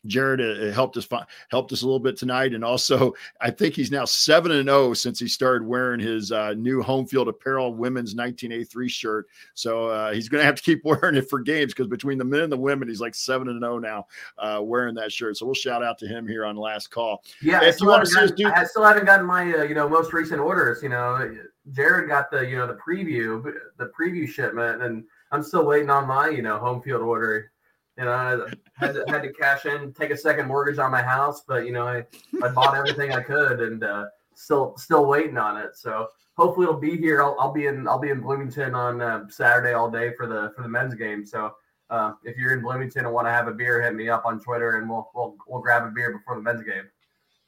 Jared 0.07 0.41
uh, 0.41 0.73
helped 0.73 0.97
us 0.97 1.07
helped 1.49 1.71
us 1.71 1.83
a 1.83 1.85
little 1.85 1.99
bit 1.99 2.17
tonight, 2.17 2.53
and 2.53 2.63
also 2.63 3.13
I 3.39 3.51
think 3.51 3.75
he's 3.75 3.91
now 3.91 4.05
seven 4.05 4.51
and 4.51 4.67
zero 4.67 4.89
oh 4.89 4.93
since 4.93 5.19
he 5.19 5.27
started 5.27 5.65
wearing 5.65 5.99
his 5.99 6.31
uh, 6.31 6.53
new 6.53 6.81
home 6.81 7.05
field 7.05 7.27
apparel 7.27 7.73
women's 7.73 8.15
1983 8.15 8.89
shirt. 8.89 9.27
So 9.53 9.87
uh, 9.87 10.11
he's 10.11 10.27
going 10.27 10.41
to 10.41 10.45
have 10.45 10.55
to 10.55 10.63
keep 10.63 10.81
wearing 10.85 11.15
it 11.15 11.29
for 11.29 11.39
games 11.39 11.73
because 11.73 11.87
between 11.87 12.17
the 12.17 12.25
men 12.25 12.41
and 12.41 12.51
the 12.51 12.57
women, 12.57 12.87
he's 12.87 13.01
like 13.01 13.15
seven 13.15 13.47
and 13.49 13.59
zero 13.61 13.75
oh 13.75 13.79
now 13.79 14.07
uh, 14.37 14.61
wearing 14.61 14.95
that 14.95 15.11
shirt. 15.11 15.37
So 15.37 15.45
we'll 15.45 15.55
shout 15.55 15.83
out 15.83 15.97
to 15.99 16.07
him 16.07 16.27
here 16.27 16.45
on 16.45 16.55
last 16.55 16.89
call. 16.89 17.23
Yeah, 17.41 17.63
if 17.63 17.79
you 17.79 17.87
want 17.87 18.05
to 18.05 18.33
do, 18.35 18.51
I 18.51 18.63
still 18.63 18.83
haven't 18.83 19.05
gotten 19.05 19.25
my 19.25 19.53
uh, 19.53 19.63
you 19.63 19.75
know 19.75 19.87
most 19.87 20.13
recent 20.13 20.39
orders. 20.39 20.81
You 20.81 20.89
know, 20.89 21.35
Jared 21.71 22.09
got 22.09 22.31
the 22.31 22.41
you 22.47 22.57
know 22.57 22.67
the 22.67 22.77
preview 22.77 23.43
the 23.77 23.91
preview 23.99 24.27
shipment, 24.27 24.81
and 24.81 25.03
I'm 25.31 25.43
still 25.43 25.65
waiting 25.65 25.89
on 25.89 26.07
my 26.07 26.29
you 26.29 26.41
know 26.41 26.57
home 26.57 26.81
field 26.81 27.01
order. 27.01 27.51
You 27.97 28.05
know, 28.05 28.11
I 28.11 28.49
had 28.75 28.93
to, 28.95 29.05
had 29.07 29.23
to 29.23 29.33
cash 29.33 29.65
in, 29.65 29.93
take 29.93 30.11
a 30.11 30.17
second 30.17 30.47
mortgage 30.47 30.79
on 30.79 30.91
my 30.91 31.01
house, 31.01 31.43
but 31.47 31.65
you 31.65 31.71
know, 31.71 31.87
I, 31.87 32.05
I 32.41 32.49
bought 32.49 32.75
everything 32.75 33.11
I 33.11 33.21
could 33.21 33.59
and 33.59 33.83
uh, 33.83 34.05
still 34.33 34.75
still 34.77 35.05
waiting 35.05 35.37
on 35.37 35.57
it. 35.57 35.75
So 35.75 36.07
hopefully 36.37 36.65
it'll 36.65 36.79
be 36.79 36.97
here. 36.97 37.21
I'll, 37.21 37.35
I'll 37.39 37.51
be 37.51 37.67
in 37.67 37.87
I'll 37.87 37.99
be 37.99 38.09
in 38.09 38.21
Bloomington 38.21 38.75
on 38.75 39.01
uh, 39.01 39.27
Saturday 39.29 39.73
all 39.73 39.89
day 39.89 40.13
for 40.15 40.27
the 40.27 40.51
for 40.55 40.63
the 40.63 40.69
men's 40.69 40.95
game. 40.95 41.25
So 41.25 41.53
uh, 41.89 42.13
if 42.23 42.37
you're 42.37 42.53
in 42.53 42.61
Bloomington 42.61 43.05
and 43.05 43.13
want 43.13 43.27
to 43.27 43.31
have 43.31 43.47
a 43.47 43.53
beer, 43.53 43.81
hit 43.81 43.93
me 43.93 44.09
up 44.09 44.25
on 44.25 44.39
Twitter 44.39 44.77
and 44.77 44.89
we'll 44.89 45.09
we'll 45.13 45.35
we'll 45.47 45.61
grab 45.61 45.83
a 45.83 45.91
beer 45.91 46.17
before 46.17 46.35
the 46.35 46.41
men's 46.41 46.63
game. 46.63 46.85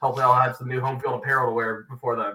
Hopefully 0.01 0.23
I'll 0.23 0.33
have 0.33 0.57
some 0.57 0.67
new 0.67 0.81
home 0.81 0.99
field 0.99 1.21
apparel 1.21 1.49
to 1.49 1.53
wear 1.53 1.85
before 1.89 2.17
then. 2.17 2.33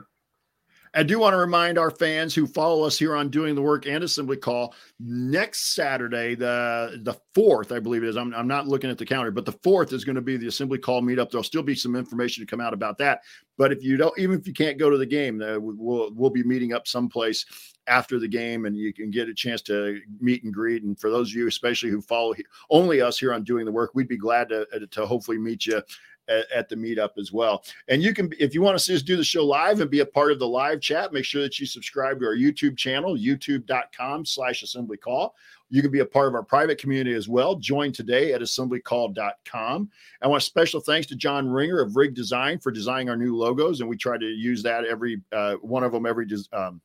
I 0.95 1.03
do 1.03 1.19
want 1.19 1.35
to 1.35 1.39
remind 1.39 1.79
our 1.79 1.91
fans 1.91 2.35
who 2.35 2.47
follow 2.47 2.85
us 2.85 2.99
here 2.99 3.15
on 3.15 3.29
Doing 3.29 3.55
the 3.55 3.63
Work 3.63 3.87
and 3.87 4.03
Assembly 4.03 4.37
Call 4.37 4.75
next 5.01 5.75
Saturday, 5.75 6.35
the 6.35 7.01
the 7.03 7.15
fourth, 7.35 7.73
I 7.73 7.79
believe 7.79 8.03
it 8.03 8.09
is. 8.09 8.17
I'm, 8.17 8.35
I'm 8.35 8.49
not 8.49 8.67
looking 8.69 8.91
at 8.91 8.99
the 8.99 9.07
calendar, 9.07 9.31
but 9.31 9.45
the 9.45 9.59
fourth 9.63 9.93
is 9.93 10.05
going 10.05 10.17
to 10.17 10.23
be 10.23 10.37
the 10.37 10.49
Assembly 10.49 10.79
Call 10.79 11.03
meetup. 11.03 11.31
There'll 11.31 11.45
still 11.45 11.63
be 11.63 11.75
some 11.75 11.97
information 11.97 12.45
to 12.45 12.51
come 12.51 12.61
out 12.61 12.75
about 12.75 12.99
that. 12.99 13.21
But 13.57 13.73
if 13.73 13.83
you 13.83 13.97
don't, 13.97 14.17
even 14.19 14.39
if 14.39 14.47
you 14.47 14.53
can't 14.53 14.79
go 14.79 14.89
to 14.89 14.99
the 14.99 15.07
game, 15.07 15.39
we'll 15.39 16.11
we'll 16.15 16.31
be 16.31 16.45
meeting 16.45 16.73
up 16.73 16.87
someplace 16.87 17.45
after 17.87 18.19
the 18.19 18.29
game, 18.29 18.67
and 18.67 18.77
you 18.77 18.93
can 18.93 19.11
get 19.11 19.29
a 19.29 19.35
chance 19.35 19.63
to 19.63 20.01
meet 20.21 20.45
and 20.45 20.55
greet. 20.55 20.83
And 20.83 20.99
for 20.99 21.11
those 21.11 21.31
of 21.31 21.37
you, 21.37 21.49
especially 21.49 21.91
who 21.91 22.01
follow 22.01 22.35
only 22.71 23.01
us 23.01 23.19
here 23.19 23.33
on 23.33 23.45
Doing 23.45 23.65
the 23.65 23.73
Work, 23.73 23.93
we'd 23.95 24.09
be 24.09 24.17
glad 24.17 24.49
to 24.51 24.67
to 24.91 25.07
hopefully 25.07 25.39
meet 25.39 25.67
you 25.67 25.83
at, 26.29 26.51
at, 26.51 26.69
the 26.69 26.77
meetup 26.77 27.11
as 27.19 27.33
well. 27.33 27.65
And 27.89 28.03
you 28.03 28.15
can, 28.15 28.33
if 28.39 28.55
you 28.55 28.63
want 28.63 28.77
to 28.77 28.83
see 28.83 28.95
us 28.95 29.03
do 29.03 29.17
the 29.17 29.25
show 29.25 29.45
live 29.45 29.81
and 29.81 29.91
be 29.91 30.01
a 30.01 30.07
part 30.07 30.33
of 30.33 30.39
the 30.39 30.49
live 30.49 30.81
chat, 30.81 31.13
make 31.13 31.25
sure 31.25 31.43
that 31.43 31.59
you 31.59 31.67
subscribe 31.67 32.21
to 32.21 32.27
our 32.27 32.37
YouTube 32.37 32.77
channel, 32.77 33.17
youtube.com 33.17 34.25
slash 34.25 34.63
assembly 34.63 34.97
call. 34.97 35.35
You 35.71 35.83
can 35.83 35.91
be 35.91 36.01
a 36.01 36.07
part 36.07 36.29
of 36.29 36.35
our 36.35 36.43
private 36.43 36.79
community 36.79 37.15
as 37.15 37.29
well. 37.29 37.55
Join 37.55 37.93
today 37.93 38.33
at 38.33 38.41
assemblycall.com. 38.41 39.91
I 40.23 40.27
want 40.27 40.43
special 40.43 40.81
thanks 40.81 41.07
to 41.09 41.17
John 41.17 41.49
Ringer 41.49 41.81
of 41.81 41.97
Rig 41.97 42.15
Design 42.15 42.59
for 42.59 42.73
designing 42.73 43.11
our 43.11 43.17
new 43.17 43.37
logos. 43.37 43.81
And 43.81 43.89
we 43.89 43.97
try 43.97 44.17
to 44.17 44.27
use 44.27 44.63
that 44.63 44.85
every 44.85 45.21
uh, 45.33 45.55
one 45.57 45.85
of 45.85 45.93
them 45.93 46.07
every 46.07 46.27
um, 46.53 46.81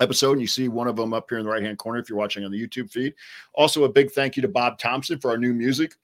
episode 0.00 0.32
and 0.32 0.40
you 0.40 0.46
see 0.46 0.68
one 0.68 0.88
of 0.88 0.96
them 0.96 1.12
up 1.12 1.26
here 1.28 1.38
in 1.38 1.44
the 1.44 1.50
right 1.50 1.62
hand 1.62 1.78
corner 1.78 1.98
if 1.98 2.08
you're 2.08 2.18
watching 2.18 2.44
on 2.44 2.50
the 2.50 2.66
YouTube 2.66 2.90
feed. 2.90 3.14
Also, 3.54 3.84
a 3.84 3.88
big 3.88 4.10
thank 4.10 4.36
you 4.36 4.42
to 4.42 4.48
Bob 4.48 4.78
Thompson 4.78 5.18
for 5.18 5.30
our 5.30 5.38
new 5.38 5.52
music 5.52 5.94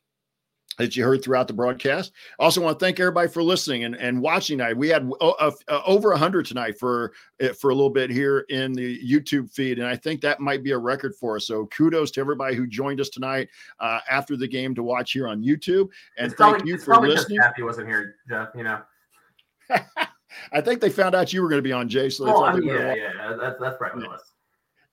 that 0.81 0.97
you 0.97 1.05
heard 1.05 1.23
throughout 1.23 1.47
the 1.47 1.53
broadcast. 1.53 2.13
Also, 2.39 2.61
want 2.61 2.79
to 2.79 2.85
thank 2.85 2.99
everybody 2.99 3.29
for 3.29 3.43
listening 3.43 3.85
and, 3.85 3.95
and 3.97 4.21
watching 4.21 4.59
tonight. 4.59 4.77
We 4.77 4.89
had 4.89 5.11
uh, 5.21 5.51
uh 5.69 5.83
over 5.87 6.09
100 6.11 6.47
tonight 6.47 6.79
for 6.79 7.13
uh, 7.43 7.53
for 7.53 7.71
a 7.71 7.75
little 7.75 7.91
bit 7.91 8.09
here 8.11 8.41
in 8.49 8.73
the 8.73 8.99
YouTube 9.07 9.53
feed, 9.53 9.79
and 9.79 9.87
I 9.87 9.95
think 9.95 10.23
that 10.23 10.41
might 10.41 10.65
be 10.65 10.73
a 10.73 10.79
record 10.79 11.15
for 11.15 11.37
us. 11.37 11.47
So, 11.47 11.67
kudos 11.67 12.11
to 12.13 12.21
everybody 12.21 12.57
who 12.57 12.67
joined 12.67 13.01
us 13.01 13.11
tonight 13.11 13.49
uh, 13.79 14.01
after 14.11 14.37
the 14.37 14.49
game 14.49 14.75
to 14.75 14.83
watch 14.83 15.13
here 15.13 15.29
on 15.29 15.43
YouTube. 15.43 15.89
And 16.17 16.31
it's 16.31 16.35
thank 16.35 16.57
probably, 16.57 16.71
you 16.71 16.79
for 16.79 16.97
listening. 16.97 17.41
Kathy 17.41 17.63
wasn't 17.63 17.89
here, 17.89 18.17
Jeff. 18.29 18.49
You 18.55 18.65
know. 18.65 18.81
I 20.53 20.61
think 20.61 20.81
they 20.81 20.91
found 20.91 21.15
out 21.15 21.33
you 21.33 21.43
were 21.43 21.49
going 21.49 21.59
to 21.59 21.69
be 21.69 21.73
on 21.73 21.89
Jay, 21.89 22.09
so 22.09 22.25
they 22.25 22.31
well, 22.31 22.41
thought 22.41 22.55
I 22.55 22.59
mean, 22.59 22.69
they 22.69 22.75
yeah, 22.75 22.95
yeah, 22.95 23.37
that's 23.39 23.61
that's 23.61 23.77
it 23.81 23.97
was. 23.97 24.30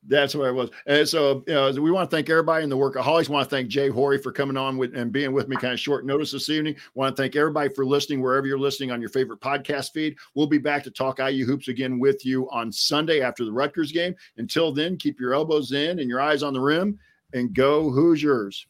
That's 0.10 0.34
what 0.34 0.48
it 0.48 0.54
was. 0.54 0.70
And 0.86 1.08
so, 1.08 1.44
we 1.48 1.92
want 1.92 2.10
to 2.10 2.16
thank 2.16 2.30
everybody 2.30 2.64
in 2.64 2.70
the 2.70 2.78
workaholics. 2.78 3.28
Want 3.28 3.50
to 3.50 3.56
thank 3.56 3.68
Jay 3.68 3.90
Horry 3.90 4.18
for 4.18 4.32
coming 4.32 4.56
on 4.56 4.78
with 4.78 4.96
and 4.96 5.12
being 5.12 5.34
with 5.34 5.50
me 5.50 5.58
kind 5.58 5.74
of 5.74 5.80
short 5.80 6.06
notice 6.06 6.32
this 6.32 6.50
evening. 6.50 6.76
Want 6.96 7.16
to 7.16 7.22
thank 7.22 7.36
everybody 7.36 7.74
for 7.74 7.86
listening 7.86 8.22
wherever 8.22 8.48
you're 8.48 8.58
listening 8.58 8.90
on 8.92 9.02
your 9.02 9.10
favorite 9.10 9.42
podcast 9.42 9.92
feed. 9.92 10.16
We'll 10.34 10.48
be 10.48 10.60
back 10.60 10.84
to 10.86 10.92
talk 10.92 11.20
IU 11.20 11.46
hoops 11.46 11.68
again 11.68 12.00
with 12.00 12.26
you 12.26 12.50
on 12.52 12.72
Sunday 12.72 13.22
after 13.22 13.44
the 13.44 13.52
Rutgers 13.52 13.92
game. 13.92 14.16
Until 14.38 14.72
then, 14.72 14.96
keep 14.96 15.20
your 15.20 15.34
elbows 15.34 15.74
in 15.74 16.00
and 16.00 16.10
your 16.10 16.22
eyes 16.22 16.42
on 16.42 16.54
the 16.54 16.62
rim 16.62 16.98
and 17.34 17.54
go 17.54 17.90
Hoosiers. 17.90 18.66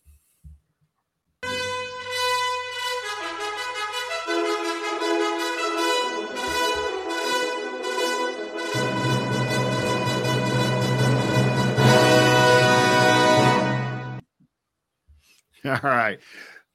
All 15.84 15.90
right. 15.90 16.20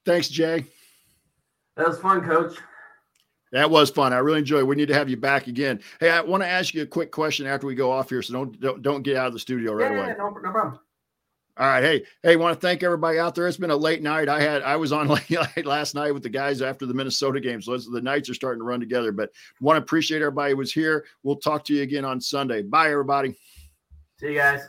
Thanks, 0.05 0.28
Jay. 0.28 0.64
That 1.76 1.88
was 1.88 1.99
fun, 1.99 2.22
coach. 2.22 2.57
That 3.53 3.70
was 3.70 3.90
fun. 3.90 4.12
I 4.12 4.18
really 4.18 4.38
enjoyed 4.38 4.61
it. 4.61 4.66
We 4.66 4.76
need 4.76 4.88
to 4.88 4.95
have 4.95 5.11
you 5.11 5.16
back 5.16 5.47
again. 5.47 5.80
Hey, 6.01 6.11
I 6.11 6.22
want 6.22 6.43
to 6.43 6.49
ask 6.49 6.72
you 6.72 6.82
a 6.82 6.86
quick 6.86 7.12
question 7.12 7.47
after 7.47 7.66
we 7.66 7.74
go 7.74 7.90
off 7.90 8.09
here, 8.09 8.22
so 8.22 8.32
don't 8.32 8.59
don't, 8.61 8.82
don't 8.82 9.03
get 9.03 9.16
out 9.16 9.26
of 9.26 9.34
the 9.34 9.38
studio 9.38 9.74
right 9.74 9.93
yeah, 9.93 9.99
away. 9.99 10.09
Yeah, 10.09 10.14
no, 10.14 10.30
no 10.30 10.51
problem. 10.51 10.78
All 11.59 11.66
right. 11.66 11.82
Hey, 11.82 12.05
hey, 12.22 12.36
want 12.36 12.59
to 12.59 12.66
thank 12.66 12.82
everybody 12.82 13.18
out 13.18 13.34
there. 13.34 13.47
It's 13.47 13.59
been 13.59 13.70
a 13.70 13.76
late 13.76 14.03
night. 14.03 14.30
I 14.30 14.40
had 14.40 14.62
I 14.62 14.76
was 14.76 14.90
on 14.90 15.09
late 15.57 15.66
last 15.66 15.95
night 15.95 16.14
with 16.14 16.22
the 16.22 16.30
guys 16.30 16.62
after 16.62 16.86
the 16.86 16.95
Minnesota 16.95 17.40
game. 17.40 17.61
So 17.61 17.76
the 17.76 18.01
nights 18.01 18.30
are 18.30 18.34
starting 18.34 18.61
to 18.61 18.64
run 18.64 18.80
together. 18.80 19.12
But 19.12 19.30
want 19.61 19.76
to 19.76 19.82
appreciate 19.82 20.22
everybody 20.22 20.53
who 20.53 20.57
was 20.57 20.72
here. 20.72 21.05
We'll 21.22 21.36
talk 21.36 21.64
to 21.66 21.74
you 21.74 21.82
again 21.82 22.07
on 22.07 22.22
Sunday. 22.22 22.62
Bye, 22.62 22.90
everybody. 22.90 23.36
See 24.18 24.28
you 24.28 24.34
guys. 24.34 24.62